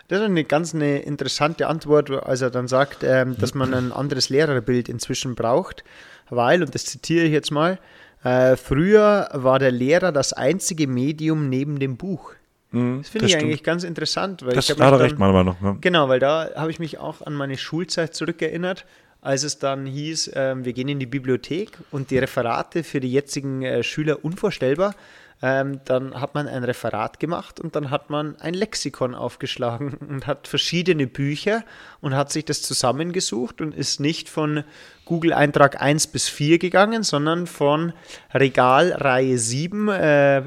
Das 0.08 0.20
ist 0.20 0.26
eine 0.26 0.44
ganz 0.44 0.74
eine 0.74 1.00
interessante 1.00 1.66
Antwort, 1.66 2.10
als 2.10 2.40
er 2.40 2.50
dann 2.50 2.68
sagt, 2.68 2.98
ähm, 3.02 3.36
dass 3.38 3.54
man 3.54 3.74
ein 3.74 3.92
anderes 3.92 4.28
Lehrerbild 4.28 4.88
inzwischen 4.88 5.34
braucht, 5.34 5.84
weil, 6.30 6.62
und 6.62 6.74
das 6.74 6.84
zitiere 6.84 7.24
ich 7.24 7.32
jetzt 7.32 7.50
mal, 7.50 7.78
äh, 8.22 8.56
früher 8.56 9.28
war 9.32 9.58
der 9.58 9.72
Lehrer 9.72 10.12
das 10.12 10.32
einzige 10.32 10.86
Medium 10.86 11.48
neben 11.48 11.80
dem 11.80 11.96
Buch. 11.96 12.34
Das 12.70 13.08
finde 13.10 13.26
ich 13.26 13.32
stimmt. 13.32 13.44
eigentlich 13.44 13.64
ganz 13.64 13.84
interessant, 13.84 14.46
weil 14.46 14.54
Das 14.54 14.70
ich 14.70 14.80
hat 14.80 14.80
er 14.80 14.98
recht, 14.98 15.18
meiner 15.18 15.34
Meinung 15.34 15.56
nach. 15.60 15.76
Genau, 15.82 16.08
weil 16.08 16.20
da 16.20 16.48
habe 16.56 16.70
ich 16.70 16.78
mich 16.78 16.96
auch 16.96 17.20
an 17.20 17.34
meine 17.34 17.58
Schulzeit 17.58 18.14
zurückerinnert, 18.14 18.86
als 19.22 19.44
es 19.44 19.58
dann 19.58 19.86
hieß, 19.86 20.32
ähm, 20.34 20.64
wir 20.64 20.72
gehen 20.72 20.88
in 20.88 20.98
die 20.98 21.06
Bibliothek 21.06 21.78
und 21.92 22.10
die 22.10 22.18
Referate 22.18 22.82
für 22.82 22.98
die 22.98 23.10
jetzigen 23.10 23.62
äh, 23.62 23.82
Schüler 23.84 24.24
unvorstellbar. 24.24 24.94
Ähm, 25.40 25.80
dann 25.84 26.20
hat 26.20 26.34
man 26.34 26.48
ein 26.48 26.64
Referat 26.64 27.18
gemacht 27.18 27.58
und 27.58 27.74
dann 27.74 27.90
hat 27.90 28.10
man 28.10 28.36
ein 28.40 28.54
Lexikon 28.54 29.14
aufgeschlagen 29.14 29.94
und 30.08 30.26
hat 30.26 30.48
verschiedene 30.48 31.06
Bücher 31.06 31.64
und 32.00 32.14
hat 32.14 32.32
sich 32.32 32.44
das 32.44 32.62
zusammengesucht 32.62 33.60
und 33.60 33.74
ist 33.74 34.00
nicht 34.00 34.28
von 34.28 34.64
Google-Eintrag 35.04 35.80
1 35.80 36.08
bis 36.08 36.28
4 36.28 36.58
gegangen, 36.58 37.04
sondern 37.04 37.46
von 37.46 37.92
Regalreihe 38.34 39.38
7, 39.38 39.88
äh, 39.88 40.42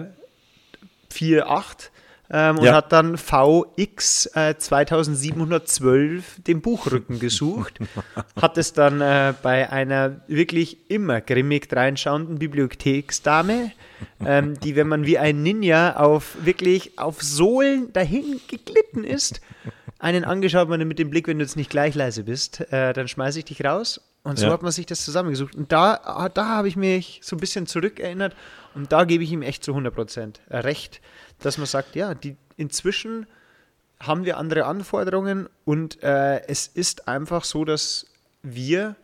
4, 1.09 1.49
8 1.49 1.91
ähm, 2.29 2.57
und 2.57 2.65
Ja. 2.65 2.73
hat 2.73 2.91
dann 2.91 3.17
VX 3.17 4.27
äh, 4.35 4.55
2712 4.57 6.41
den 6.43 6.61
Buchrücken 6.61 7.19
gesucht. 7.19 7.79
hat 8.41 8.57
es 8.57 8.73
dann 8.73 9.01
äh, 9.01 9.33
bei 9.41 9.69
einer 9.71 10.21
wirklich 10.27 10.89
immer 10.89 11.21
grimmig 11.21 11.67
reinschauenden 11.71 12.39
Bibliotheksdame, 12.39 13.71
ähm, 14.25 14.59
die, 14.59 14.75
wenn 14.75 14.87
man 14.87 15.05
wie 15.05 15.17
ein 15.17 15.43
Ninja 15.43 15.95
auf 15.97 16.37
wirklich 16.43 16.97
auf 16.97 17.21
Sohlen 17.21 17.91
dahin 17.93 18.39
geglitten 18.47 19.03
ist, 19.03 19.41
einen 19.99 20.23
angeschaut, 20.25 20.67
man 20.69 20.85
mit 20.87 20.99
dem 20.99 21.09
Blick, 21.09 21.27
wenn 21.27 21.39
du 21.39 21.45
jetzt 21.45 21.55
nicht 21.55 21.69
gleich 21.69 21.95
leise 21.95 22.23
bist, 22.23 22.61
äh, 22.71 22.93
dann 22.93 23.07
schmeiße 23.07 23.39
ich 23.39 23.45
dich 23.45 23.63
raus. 23.63 24.01
Und 24.23 24.39
so 24.39 24.47
Ja. 24.47 24.53
hat 24.53 24.63
man 24.63 24.71
sich 24.71 24.87
das 24.87 25.05
zusammengesucht. 25.05 25.55
Und 25.55 25.71
da, 25.71 26.29
da 26.33 26.47
habe 26.47 26.67
ich 26.67 26.75
mich 26.75 27.19
so 27.23 27.35
ein 27.35 27.39
bisschen 27.39 27.67
zurückerinnert 27.67 28.35
und 28.75 28.91
da 28.91 29.05
gebe 29.05 29.23
ich 29.23 29.31
ihm 29.31 29.41
echt 29.41 29.63
zu 29.63 29.73
100% 29.73 30.35
recht, 30.49 31.01
dass 31.39 31.57
man 31.57 31.65
sagt, 31.65 31.95
ja, 31.95 32.13
die, 32.13 32.35
inzwischen 32.57 33.25
haben 33.99 34.25
wir 34.25 34.37
andere 34.37 34.65
Anforderungen 34.65 35.47
und 35.63 36.03
äh, 36.03 36.45
es 36.47 36.67
ist 36.67 37.07
einfach 37.07 37.43
so, 37.43 37.65
dass 37.65 38.05
wir 38.43 38.95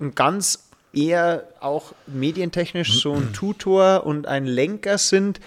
ein 0.00 0.14
ganz 0.14 0.68
eher 0.92 1.48
auch 1.60 1.94
medientechnisch 2.06 3.00
so 3.00 3.14
ein 3.14 3.32
Tutor 3.32 4.04
und 4.04 4.26
ein 4.26 4.46
Lenker 4.46 4.98
sind, 4.98 5.40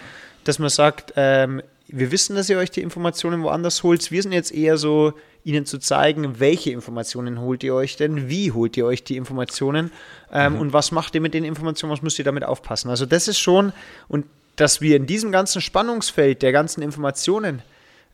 dass 0.44 0.60
man 0.60 0.70
sagt, 0.70 1.14
ähm, 1.16 1.62
wir 1.88 2.12
wissen, 2.12 2.36
dass 2.36 2.50
ihr 2.50 2.58
euch 2.58 2.72
die 2.72 2.82
Informationen 2.82 3.44
woanders 3.44 3.84
holt. 3.84 4.12
Wir 4.12 4.22
sind 4.22 4.34
jetzt 4.34 4.54
eher 4.54 4.78
so, 4.78 5.14
ihnen 5.48 5.66
zu 5.66 5.80
zeigen, 5.80 6.42
welche 6.42 6.72
Informationen 6.72 7.40
holt 7.40 7.64
ihr 7.64 7.74
euch 7.74 7.96
denn, 7.96 8.28
wie 8.28 8.52
holt 8.52 8.76
ihr 8.76 8.86
euch 8.86 9.06
die 9.06 9.16
Informationen 9.16 9.92
ähm, 10.32 10.60
und 10.60 10.74
was 10.74 10.92
macht 10.92 11.16
ihr 11.16 11.22
mit 11.22 11.34
den 11.34 11.46
Informationen, 11.46 11.94
was 11.94 12.02
müsst 12.02 12.20
ihr 12.20 12.26
damit 12.26 12.44
aufpassen. 12.44 12.90
Also 12.90 13.06
das 13.06 13.30
ist 13.30 13.40
schon, 13.40 13.72
und 14.10 14.26
dass 14.58 14.82
wir 14.82 14.98
in 14.98 15.06
diesem 15.06 15.32
ganzen 15.32 15.62
Spannungsfeld 15.62 16.42
der 16.42 16.52
ganzen 16.52 16.82
Informationen 16.82 17.62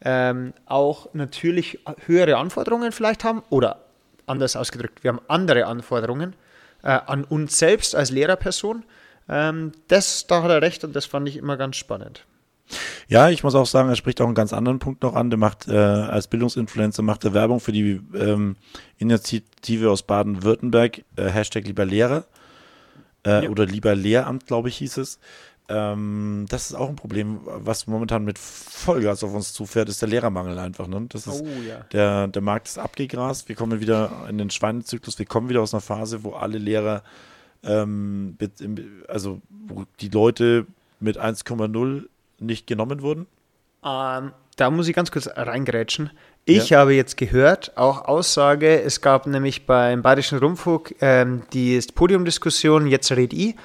ähm, 0.06 0.54
auch 0.68 1.12
natürlich 1.14 1.80
höhere 2.06 2.38
Anforderungen 2.38 2.92
vielleicht 2.92 3.24
haben 3.24 3.42
oder 3.50 3.84
anders 4.28 4.56
ausgedrückt, 4.56 5.04
wir 5.04 5.10
haben 5.10 5.22
andere 5.28 5.66
Anforderungen 5.66 6.36
äh, 6.84 6.90
an 6.90 7.24
uns 7.24 7.58
selbst 7.58 7.96
als 7.96 8.12
Lehrerperson. 8.12 8.84
Ähm, 9.28 9.72
das, 9.88 10.28
da 10.28 10.44
hat 10.44 10.52
er 10.52 10.62
recht 10.62 10.84
und 10.84 10.96
das 10.96 11.08
fand 11.08 11.28
ich 11.28 11.38
immer 11.38 11.58
ganz 11.58 11.78
spannend. 11.78 12.26
Ja, 13.08 13.30
ich 13.30 13.44
muss 13.44 13.56
auch 13.56 13.66
sagen, 13.66 13.90
er 13.90 13.96
spricht 13.96 14.22
auch 14.22 14.26
einen 14.26 14.36
ganz 14.36 14.54
anderen 14.54 14.80
Punkt 14.80 15.04
noch 15.04 15.16
an. 15.16 15.30
Der 15.30 15.38
macht 15.38 15.68
äh, 15.68 15.76
als 15.76 16.28
Bildungsinfluencer 16.28 17.04
macht 17.04 17.24
er 17.26 17.34
Werbung 17.34 17.60
für 17.60 17.72
die 17.72 18.02
ähm, 18.16 18.56
Initiative 18.98 19.92
aus 19.92 20.04
Baden-Württemberg, 20.04 21.04
äh, 21.16 21.30
Hashtag 21.30 21.66
lieber 21.66 21.86
Lehrer 21.86 22.26
äh, 23.26 23.44
ja. 23.44 23.50
oder 23.50 23.66
lieber 23.66 23.96
Lehramt, 23.96 24.48
glaube 24.48 24.70
ich, 24.70 24.78
hieß 24.78 24.98
es. 24.98 25.20
Ähm, 25.70 26.46
das 26.50 26.68
ist 26.68 26.76
auch 26.76 26.90
ein 26.90 26.96
Problem, 26.96 27.40
was 27.46 27.88
momentan 27.88 28.26
mit 28.26 28.38
Vollgas 28.38 29.24
auf 29.24 29.34
uns 29.34 29.54
zufährt, 29.54 29.88
ist 29.88 30.02
der 30.02 30.10
Lehrermangel 30.10 30.60
einfach. 30.60 30.88
Ne? 30.88 31.06
Das 31.10 31.26
ist, 31.26 31.42
oh, 31.42 31.62
ja. 31.68 31.86
der, 31.94 32.28
der 32.28 32.42
Markt 32.42 32.68
ist 32.68 32.78
abgegrast, 32.78 33.48
wir 33.48 33.56
kommen 33.56 33.80
wieder 33.80 34.26
in 34.30 34.38
den 34.38 34.50
Schweinezyklus, 34.50 35.20
wir 35.20 35.26
kommen 35.26 35.50
wieder 35.50 35.62
aus 35.62 35.74
einer 35.74 35.82
Phase, 35.82 36.24
wo 36.24 36.32
alle 36.32 36.58
Lehrer, 36.58 37.04
ähm, 37.64 38.38
also 39.08 39.42
wo 39.50 39.86
die 40.02 40.10
Leute 40.10 40.68
mit 41.00 41.18
1,0 41.18 42.04
nicht 42.46 42.68
genommen 42.68 43.02
wurden. 43.02 43.28
Ähm, 43.84 44.32
da 44.56 44.70
muss 44.70 44.88
ich 44.88 44.96
ganz 44.96 45.12
kurz 45.12 45.28
reingrätschen. 45.36 46.12
Ich 46.46 46.70
ja. 46.70 46.80
habe 46.80 46.94
jetzt 46.94 47.18
gehört, 47.18 47.78
auch 47.78 48.06
Aussage, 48.06 48.82
es 48.82 49.02
gab 49.02 49.28
nämlich 49.28 49.66
beim 49.66 50.02
Bayerischen 50.02 50.40
Rundfunk 50.40 50.96
ähm, 51.00 51.44
die 51.54 51.80
Podiumdiskussion, 51.96 52.88
jetzt 52.88 53.12
red 53.12 53.34
ich, 53.34 53.56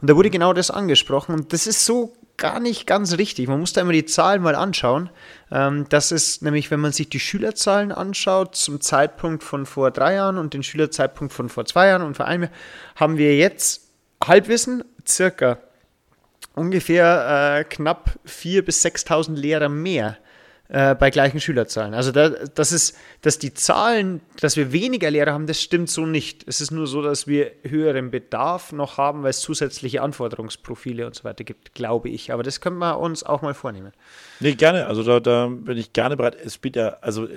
und 0.00 0.10
da 0.10 0.16
wurde 0.16 0.30
genau 0.30 0.52
das 0.52 0.70
angesprochen. 0.70 1.34
Und 1.34 1.52
das 1.52 1.66
ist 1.66 1.86
so 1.86 2.12
gar 2.36 2.58
nicht 2.58 2.88
ganz 2.88 3.16
richtig. 3.18 3.48
Man 3.48 3.60
muss 3.60 3.72
da 3.72 3.82
immer 3.82 3.92
die 3.92 4.04
Zahlen 4.04 4.42
mal 4.42 4.56
anschauen. 4.56 5.10
Ähm, 5.50 5.86
das 5.88 6.10
ist 6.10 6.42
nämlich, 6.42 6.70
wenn 6.70 6.80
man 6.80 6.90
sich 6.92 7.08
die 7.08 7.20
Schülerzahlen 7.20 7.92
anschaut, 7.92 8.56
zum 8.56 8.80
Zeitpunkt 8.80 9.44
von 9.44 9.64
vor 9.64 9.92
drei 9.92 10.14
Jahren 10.14 10.38
und 10.38 10.54
den 10.54 10.64
Schülerzeitpunkt 10.64 11.32
von 11.32 11.48
vor 11.48 11.66
zwei 11.66 11.86
Jahren 11.86 12.02
und 12.02 12.16
vor 12.16 12.26
einem 12.26 12.44
Jahr, 12.44 12.52
haben 12.96 13.16
wir 13.16 13.36
jetzt 13.36 13.88
Halbwissen, 14.24 14.82
circa 15.06 15.58
ungefähr 16.54 17.58
äh, 17.60 17.64
knapp 17.64 18.18
4.000 18.26 18.62
bis 18.62 18.84
6.000 18.84 19.34
Lehrer 19.36 19.68
mehr 19.68 20.18
äh, 20.72 20.94
bei 20.94 21.10
gleichen 21.10 21.38
Schülerzahlen. 21.38 21.92
Also 21.92 22.12
da, 22.12 22.30
das 22.30 22.72
ist, 22.72 22.96
dass 23.20 23.38
die 23.38 23.52
Zahlen, 23.52 24.22
dass 24.40 24.56
wir 24.56 24.72
weniger 24.72 25.10
Lehrer 25.10 25.34
haben, 25.34 25.46
das 25.46 25.60
stimmt 25.60 25.90
so 25.90 26.06
nicht. 26.06 26.48
Es 26.48 26.62
ist 26.62 26.70
nur 26.70 26.86
so, 26.86 27.02
dass 27.02 27.26
wir 27.26 27.52
höheren 27.62 28.10
Bedarf 28.10 28.72
noch 28.72 28.96
haben, 28.96 29.22
weil 29.22 29.30
es 29.30 29.40
zusätzliche 29.40 30.00
Anforderungsprofile 30.00 31.06
und 31.06 31.14
so 31.14 31.24
weiter 31.24 31.44
gibt, 31.44 31.74
glaube 31.74 32.08
ich. 32.08 32.32
Aber 32.32 32.42
das 32.42 32.62
können 32.62 32.78
wir 32.78 32.98
uns 32.98 33.22
auch 33.22 33.42
mal 33.42 33.52
vornehmen. 33.52 33.92
Nee, 34.40 34.54
gerne. 34.54 34.86
Also 34.86 35.02
da, 35.02 35.20
da 35.20 35.48
bin 35.48 35.76
ich 35.76 35.92
gerne 35.92 36.16
bereit. 36.16 36.38
Es 36.42 36.54
spielt 36.54 36.76
ja, 36.76 36.96
also 37.02 37.28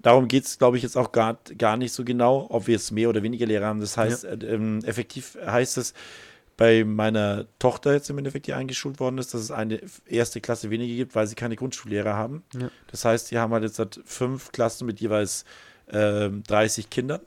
darum 0.00 0.28
geht 0.28 0.44
es, 0.44 0.56
glaube 0.56 0.76
ich, 0.76 0.84
jetzt 0.84 0.96
auch 0.96 1.10
gar, 1.10 1.38
gar 1.58 1.76
nicht 1.76 1.92
so 1.92 2.04
genau, 2.04 2.46
ob 2.50 2.68
wir 2.68 2.74
jetzt 2.74 2.92
mehr 2.92 3.08
oder 3.08 3.24
weniger 3.24 3.46
Lehrer 3.46 3.66
haben. 3.66 3.80
Das 3.80 3.96
heißt, 3.96 4.22
ja. 4.22 4.30
äh, 4.30 4.54
ähm, 4.54 4.84
effektiv 4.84 5.36
heißt 5.44 5.76
es, 5.78 5.92
bei 6.56 6.84
meiner 6.84 7.46
Tochter 7.58 7.92
jetzt 7.92 8.08
im 8.08 8.18
Endeffekt, 8.18 8.46
die 8.46 8.54
eingeschult 8.54 8.98
worden 8.98 9.18
ist, 9.18 9.34
dass 9.34 9.42
es 9.42 9.50
eine 9.50 9.80
erste 10.06 10.40
Klasse 10.40 10.70
weniger 10.70 10.94
gibt, 10.94 11.14
weil 11.14 11.26
sie 11.26 11.34
keine 11.34 11.56
Grundschullehrer 11.56 12.14
haben. 12.14 12.44
Ja. 12.58 12.70
Das 12.90 13.04
heißt, 13.04 13.30
die 13.30 13.38
haben 13.38 13.52
halt 13.52 13.64
jetzt 13.64 13.78
halt 13.78 14.00
fünf 14.04 14.52
Klassen 14.52 14.86
mit 14.86 15.00
jeweils 15.00 15.44
äh, 15.88 16.30
30 16.30 16.88
Kindern, 16.88 17.20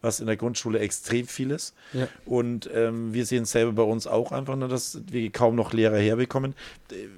was 0.00 0.18
in 0.18 0.26
der 0.26 0.36
Grundschule 0.36 0.80
extrem 0.80 1.28
viel 1.28 1.52
ist. 1.52 1.74
Ja. 1.92 2.08
Und 2.26 2.68
ähm, 2.74 3.14
wir 3.14 3.26
sehen 3.26 3.44
es 3.44 3.52
selber 3.52 3.72
bei 3.72 3.82
uns 3.84 4.08
auch 4.08 4.32
einfach, 4.32 4.56
nur, 4.56 4.68
dass 4.68 5.00
wir 5.06 5.30
kaum 5.30 5.54
noch 5.54 5.72
Lehrer 5.72 5.98
herbekommen. 5.98 6.54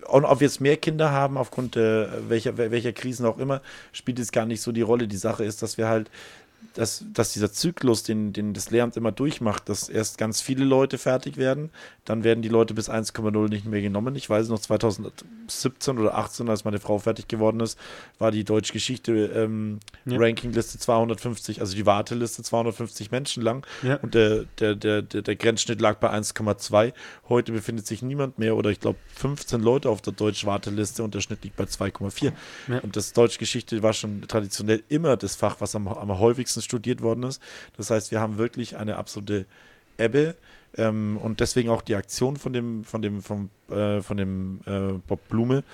Und 0.08 0.24
ob 0.26 0.40
wir 0.40 0.46
jetzt 0.46 0.60
mehr 0.60 0.76
Kinder 0.76 1.10
haben, 1.10 1.38
aufgrund 1.38 1.76
äh, 1.76 2.28
welcher, 2.28 2.58
welcher 2.58 2.92
Krisen 2.92 3.24
auch 3.24 3.38
immer, 3.38 3.62
spielt 3.92 4.18
es 4.18 4.30
gar 4.30 4.44
nicht 4.44 4.60
so 4.60 4.72
die 4.72 4.82
Rolle. 4.82 5.08
Die 5.08 5.16
Sache 5.16 5.44
ist, 5.44 5.62
dass 5.62 5.78
wir 5.78 5.88
halt 5.88 6.10
dass, 6.76 7.04
dass 7.12 7.32
dieser 7.32 7.52
Zyklus, 7.52 8.02
den, 8.02 8.32
den 8.32 8.52
das 8.52 8.70
Lehramt 8.70 8.96
immer 8.96 9.12
durchmacht, 9.12 9.68
dass 9.68 9.88
erst 9.88 10.18
ganz 10.18 10.40
viele 10.40 10.64
Leute 10.64 10.98
fertig 10.98 11.36
werden, 11.36 11.70
dann 12.04 12.22
werden 12.22 12.42
die 12.42 12.48
Leute 12.48 12.74
bis 12.74 12.90
1,0 12.90 13.48
nicht 13.48 13.66
mehr 13.66 13.80
genommen. 13.80 14.14
Ich 14.14 14.28
weiß 14.28 14.48
noch, 14.48 14.58
2017 14.58 15.98
oder 15.98 16.16
18, 16.16 16.48
als 16.48 16.64
meine 16.64 16.78
Frau 16.78 16.98
fertig 16.98 17.28
geworden 17.28 17.60
ist, 17.60 17.78
war 18.18 18.30
die 18.30 18.44
Deutschgeschichte 18.44 19.12
ähm, 19.12 19.80
ja. 20.04 20.18
Rankingliste 20.18 20.78
250, 20.78 21.60
also 21.60 21.74
die 21.74 21.86
Warteliste 21.86 22.42
250 22.42 23.10
Menschen 23.10 23.42
lang 23.42 23.66
ja. 23.82 23.96
und 23.96 24.14
der, 24.14 24.44
der, 24.58 24.74
der, 24.74 25.02
der, 25.02 25.22
der 25.22 25.36
Grenzschnitt 25.36 25.80
lag 25.80 25.98
bei 25.98 26.12
1,2. 26.12 26.92
Heute 27.28 27.52
befindet 27.52 27.86
sich 27.86 28.02
niemand 28.02 28.38
mehr 28.38 28.56
oder 28.56 28.70
ich 28.70 28.80
glaube 28.80 28.98
15 29.16 29.60
Leute 29.60 29.88
auf 29.88 30.02
der 30.02 30.12
Deutsch-Warteliste 30.12 31.02
und 31.02 31.14
der 31.14 31.20
Schnitt 31.20 31.42
liegt 31.42 31.56
bei 31.56 31.64
2,4. 31.64 32.32
Ja. 32.68 32.78
Und 32.80 32.96
das 32.96 33.12
Deutschgeschichte 33.12 33.82
war 33.82 33.94
schon 33.94 34.22
traditionell 34.28 34.82
immer 34.88 35.16
das 35.16 35.36
Fach, 35.36 35.56
was 35.60 35.74
am, 35.74 35.88
am 35.88 36.18
häufigsten 36.18 36.45
studiert 36.48 37.02
worden 37.02 37.24
ist. 37.24 37.42
Das 37.76 37.90
heißt, 37.90 38.10
wir 38.10 38.20
haben 38.20 38.38
wirklich 38.38 38.76
eine 38.76 38.96
absolute 38.96 39.46
Ebbe. 39.98 40.36
Ähm, 40.76 41.18
und 41.22 41.40
deswegen 41.40 41.70
auch 41.70 41.82
die 41.82 41.94
Aktion 41.94 42.36
von 42.36 42.52
dem, 42.52 42.84
von 42.84 43.02
dem, 43.02 43.22
vom, 43.22 43.50
äh, 43.70 44.00
von 44.02 44.16
dem 44.16 44.60
äh, 44.66 44.98
Bob 45.06 45.26
Blume, 45.28 45.64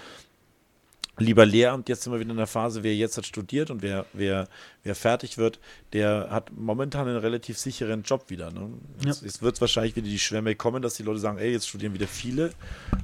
lieber 1.23 1.47
Lehramt. 1.47 1.89
Jetzt 1.89 2.03
sind 2.03 2.13
wir 2.13 2.21
wieder 2.21 2.31
in 2.31 2.37
der 2.37 2.47
Phase, 2.47 2.83
wer 2.83 2.95
jetzt 2.95 3.17
hat 3.17 3.27
studiert 3.27 3.71
und 3.71 3.83
wer, 3.83 4.07
wer, 4.13 4.49
wer 4.83 4.95
fertig 4.95 5.39
wird, 5.39 5.59
der 5.93 6.29
hat 6.31 6.53
momentan 6.57 7.09
einen 7.09 7.19
relativ 7.19 7.59
sicheren 7.59 8.03
Job 8.03 8.29
wieder. 8.29 8.51
Ne? 8.51 8.71
Jetzt, 9.05 9.23
ja. 9.23 9.27
jetzt 9.27 9.43
wird 9.43 9.55
es 9.55 9.61
wahrscheinlich 9.61 9.97
wieder 9.97 10.09
die 10.09 10.19
Schwemme 10.19 10.55
kommen, 10.55 10.83
dass 10.83 10.95
die 10.95 11.03
Leute 11.03 11.21
sagen, 11.21 11.39
ey, 11.39 11.53
jetzt 11.53 11.69
studieren 11.69 11.95
wieder 11.95 12.07
viele 12.07 12.53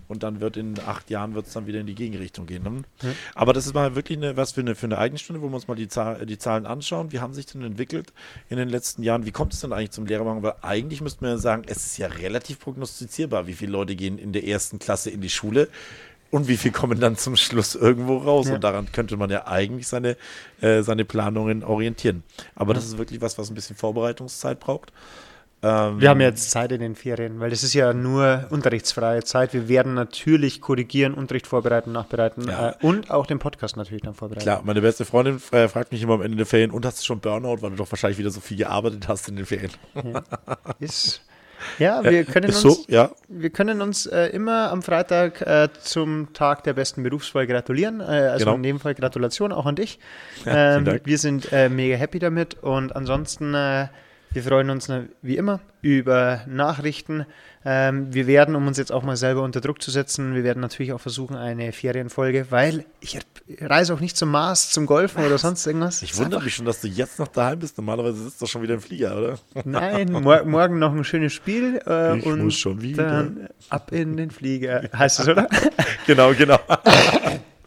und 0.08 0.22
dann 0.22 0.40
wird 0.40 0.56
in 0.56 0.78
acht 0.86 1.10
Jahren 1.10 1.34
wird 1.34 1.46
es 1.46 1.52
dann 1.52 1.66
wieder 1.66 1.80
in 1.80 1.86
die 1.86 1.94
Gegenrichtung 1.94 2.46
gehen. 2.46 2.62
Ne? 2.62 2.82
Ja. 3.02 3.10
Aber 3.34 3.52
das 3.52 3.66
ist 3.66 3.74
mal 3.74 3.94
wirklich 3.94 4.18
eine, 4.18 4.36
was 4.36 4.52
für 4.52 4.60
eine, 4.60 4.74
für 4.74 4.86
eine 4.86 4.98
eigene 4.98 5.18
Stunde, 5.18 5.42
wo 5.42 5.48
wir 5.48 5.54
uns 5.54 5.68
mal 5.68 5.74
die, 5.74 5.88
Zahl, 5.88 6.26
die 6.26 6.38
Zahlen 6.38 6.66
anschauen. 6.66 7.12
Wie 7.12 7.20
haben 7.20 7.34
sich 7.34 7.46
denn 7.46 7.62
entwickelt 7.62 8.12
in 8.48 8.56
den 8.56 8.68
letzten 8.68 9.02
Jahren? 9.02 9.26
Wie 9.26 9.32
kommt 9.32 9.54
es 9.54 9.60
denn 9.60 9.72
eigentlich 9.72 9.92
zum 9.92 10.06
Lehrermangel? 10.06 10.42
Weil 10.42 10.54
eigentlich 10.62 11.00
müsste 11.00 11.22
man 11.24 11.32
ja 11.32 11.38
sagen, 11.38 11.62
es 11.66 11.86
ist 11.86 11.98
ja 11.98 12.08
relativ 12.08 12.58
prognostizierbar, 12.58 13.46
wie 13.46 13.54
viele 13.54 13.72
Leute 13.72 13.96
gehen 13.96 14.18
in 14.18 14.32
der 14.32 14.46
ersten 14.46 14.78
Klasse 14.78 15.10
in 15.10 15.20
die 15.20 15.30
Schule 15.30 15.68
und 16.30 16.48
wie 16.48 16.56
viel 16.56 16.72
kommen 16.72 17.00
dann 17.00 17.16
zum 17.16 17.36
Schluss 17.36 17.74
irgendwo 17.74 18.18
raus. 18.18 18.48
Ja. 18.48 18.54
Und 18.54 18.64
daran 18.64 18.90
könnte 18.92 19.16
man 19.16 19.30
ja 19.30 19.46
eigentlich 19.46 19.88
seine, 19.88 20.16
äh, 20.60 20.82
seine 20.82 21.04
Planungen 21.04 21.64
orientieren. 21.64 22.22
Aber 22.54 22.72
ja. 22.72 22.74
das 22.74 22.86
ist 22.86 22.98
wirklich 22.98 23.20
was, 23.20 23.38
was 23.38 23.50
ein 23.50 23.54
bisschen 23.54 23.76
Vorbereitungszeit 23.76 24.60
braucht. 24.60 24.92
Ähm, 25.60 26.00
wir 26.00 26.10
haben 26.10 26.20
jetzt 26.20 26.52
Zeit 26.52 26.70
in 26.70 26.80
den 26.80 26.94
Ferien, 26.94 27.40
weil 27.40 27.50
das 27.50 27.64
ist 27.64 27.74
ja 27.74 27.92
nur 27.92 28.46
unterrichtsfreie 28.50 29.24
Zeit. 29.24 29.54
Wir 29.54 29.68
werden 29.68 29.94
natürlich 29.94 30.60
korrigieren, 30.60 31.14
Unterricht 31.14 31.48
vorbereiten, 31.48 31.90
nachbereiten 31.90 32.46
ja. 32.48 32.70
äh, 32.70 32.74
und 32.82 33.10
auch 33.10 33.26
den 33.26 33.40
Podcast 33.40 33.76
natürlich 33.76 34.02
dann 34.02 34.14
vorbereiten. 34.14 34.44
Klar, 34.44 34.62
meine 34.64 34.80
beste 34.80 35.04
Freundin 35.04 35.40
äh, 35.50 35.66
fragt 35.66 35.90
mich 35.90 36.00
immer 36.00 36.14
am 36.14 36.22
Ende 36.22 36.36
der 36.36 36.46
Ferien, 36.46 36.70
und 36.70 36.86
hast 36.86 37.00
du 37.00 37.04
schon 37.04 37.18
Burnout, 37.18 37.60
weil 37.60 37.70
du 37.70 37.76
doch 37.76 37.90
wahrscheinlich 37.90 38.18
wieder 38.18 38.30
so 38.30 38.40
viel 38.40 38.56
gearbeitet 38.56 39.08
hast 39.08 39.28
in 39.28 39.34
den 39.34 39.46
Ferien. 39.46 39.72
Ja. 39.94 40.22
Ist 40.78 41.22
ja, 41.78 42.02
wir 42.04 42.24
können 42.24 42.46
uns, 42.46 42.60
so, 42.60 42.84
ja. 42.88 43.10
Wir 43.28 43.50
können 43.50 43.80
uns 43.82 44.06
äh, 44.06 44.26
immer 44.26 44.70
am 44.70 44.82
Freitag 44.82 45.40
äh, 45.42 45.68
zum 45.80 46.32
Tag 46.32 46.64
der 46.64 46.72
besten 46.72 47.02
Berufswahl 47.02 47.46
gratulieren. 47.46 48.00
Äh, 48.00 48.04
also 48.04 48.44
genau. 48.46 48.56
in 48.56 48.62
dem 48.62 48.80
Fall 48.80 48.94
Gratulation 48.94 49.52
auch 49.52 49.66
an 49.66 49.76
dich. 49.76 49.98
Ja, 50.44 50.76
ähm, 50.76 51.00
wir 51.04 51.18
sind 51.18 51.52
äh, 51.52 51.68
mega 51.68 51.96
happy 51.96 52.18
damit 52.18 52.62
und 52.62 52.94
ansonsten 52.94 53.54
äh, 53.54 53.88
wir 54.32 54.42
freuen 54.42 54.70
uns 54.70 54.90
wie 55.22 55.36
immer 55.36 55.60
über 55.80 56.42
Nachrichten. 56.46 57.26
Ähm, 57.64 58.12
wir 58.12 58.26
werden, 58.26 58.54
um 58.54 58.66
uns 58.66 58.78
jetzt 58.78 58.92
auch 58.92 59.02
mal 59.02 59.16
selber 59.16 59.42
unter 59.42 59.60
Druck 59.60 59.82
zu 59.82 59.90
setzen, 59.90 60.34
wir 60.34 60.44
werden 60.44 60.60
natürlich 60.60 60.92
auch 60.92 61.00
versuchen, 61.00 61.36
eine 61.36 61.72
Ferienfolge, 61.72 62.46
weil 62.50 62.84
ich 63.00 63.18
reise 63.60 63.94
auch 63.94 64.00
nicht 64.00 64.16
zum 64.16 64.30
Mars, 64.30 64.70
zum 64.70 64.86
Golfen 64.86 65.24
oder 65.24 65.38
sonst 65.38 65.66
irgendwas. 65.66 66.02
Ich 66.02 66.16
wundere 66.16 66.42
mich 66.42 66.54
schon, 66.54 66.66
dass 66.66 66.80
du 66.80 66.88
jetzt 66.88 67.18
noch 67.18 67.28
daheim 67.28 67.58
bist. 67.58 67.76
Normalerweise 67.76 68.24
sitzt 68.24 68.40
du 68.42 68.46
schon 68.46 68.62
wieder 68.62 68.74
im 68.74 68.80
Flieger, 68.80 69.16
oder? 69.16 69.38
Nein, 69.64 70.12
mor 70.12 70.44
morgen 70.44 70.78
noch 70.78 70.92
ein 70.92 71.04
schönes 71.04 71.32
Spiel. 71.32 71.80
Äh, 71.86 72.18
ich 72.18 72.26
und 72.26 72.44
muss 72.44 72.54
schon 72.54 72.80
wieder. 72.82 73.04
Dann 73.04 73.48
ab 73.70 73.92
in 73.92 74.16
den 74.16 74.30
Flieger. 74.30 74.88
Heißt 74.96 75.20
es, 75.20 75.28
oder? 75.28 75.48
genau, 76.06 76.32
genau. 76.34 76.58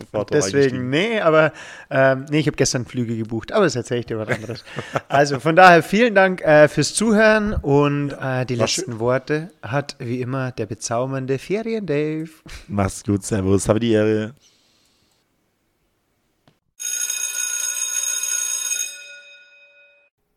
Sofort 0.00 0.32
Deswegen, 0.32 0.90
nee, 0.90 1.20
aber 1.20 1.52
ähm, 1.90 2.26
nee, 2.30 2.40
ich 2.40 2.46
habe 2.46 2.56
gestern 2.56 2.86
Flüge 2.86 3.16
gebucht, 3.16 3.52
aber 3.52 3.64
das 3.64 3.76
erzähle 3.76 4.00
ich 4.00 4.06
dir 4.06 4.18
was 4.18 4.28
anderes. 4.28 4.64
also 5.08 5.40
von 5.40 5.56
daher 5.56 5.82
vielen 5.82 6.14
Dank 6.14 6.40
äh, 6.42 6.68
fürs 6.68 6.94
Zuhören 6.94 7.54
und 7.54 8.12
äh, 8.12 8.46
die 8.46 8.54
letzten 8.54 8.92
schön. 8.92 9.00
Worte 9.00 9.50
hat 9.62 9.96
wie 9.98 10.20
immer 10.20 10.52
der 10.52 10.66
bezaubernde 10.66 11.38
Ferien-Dave. 11.38 12.30
Mach's 12.68 13.04
gut, 13.04 13.24
Servus, 13.24 13.68
habe 13.68 13.80
die 13.80 13.92
Ehre. 13.92 14.34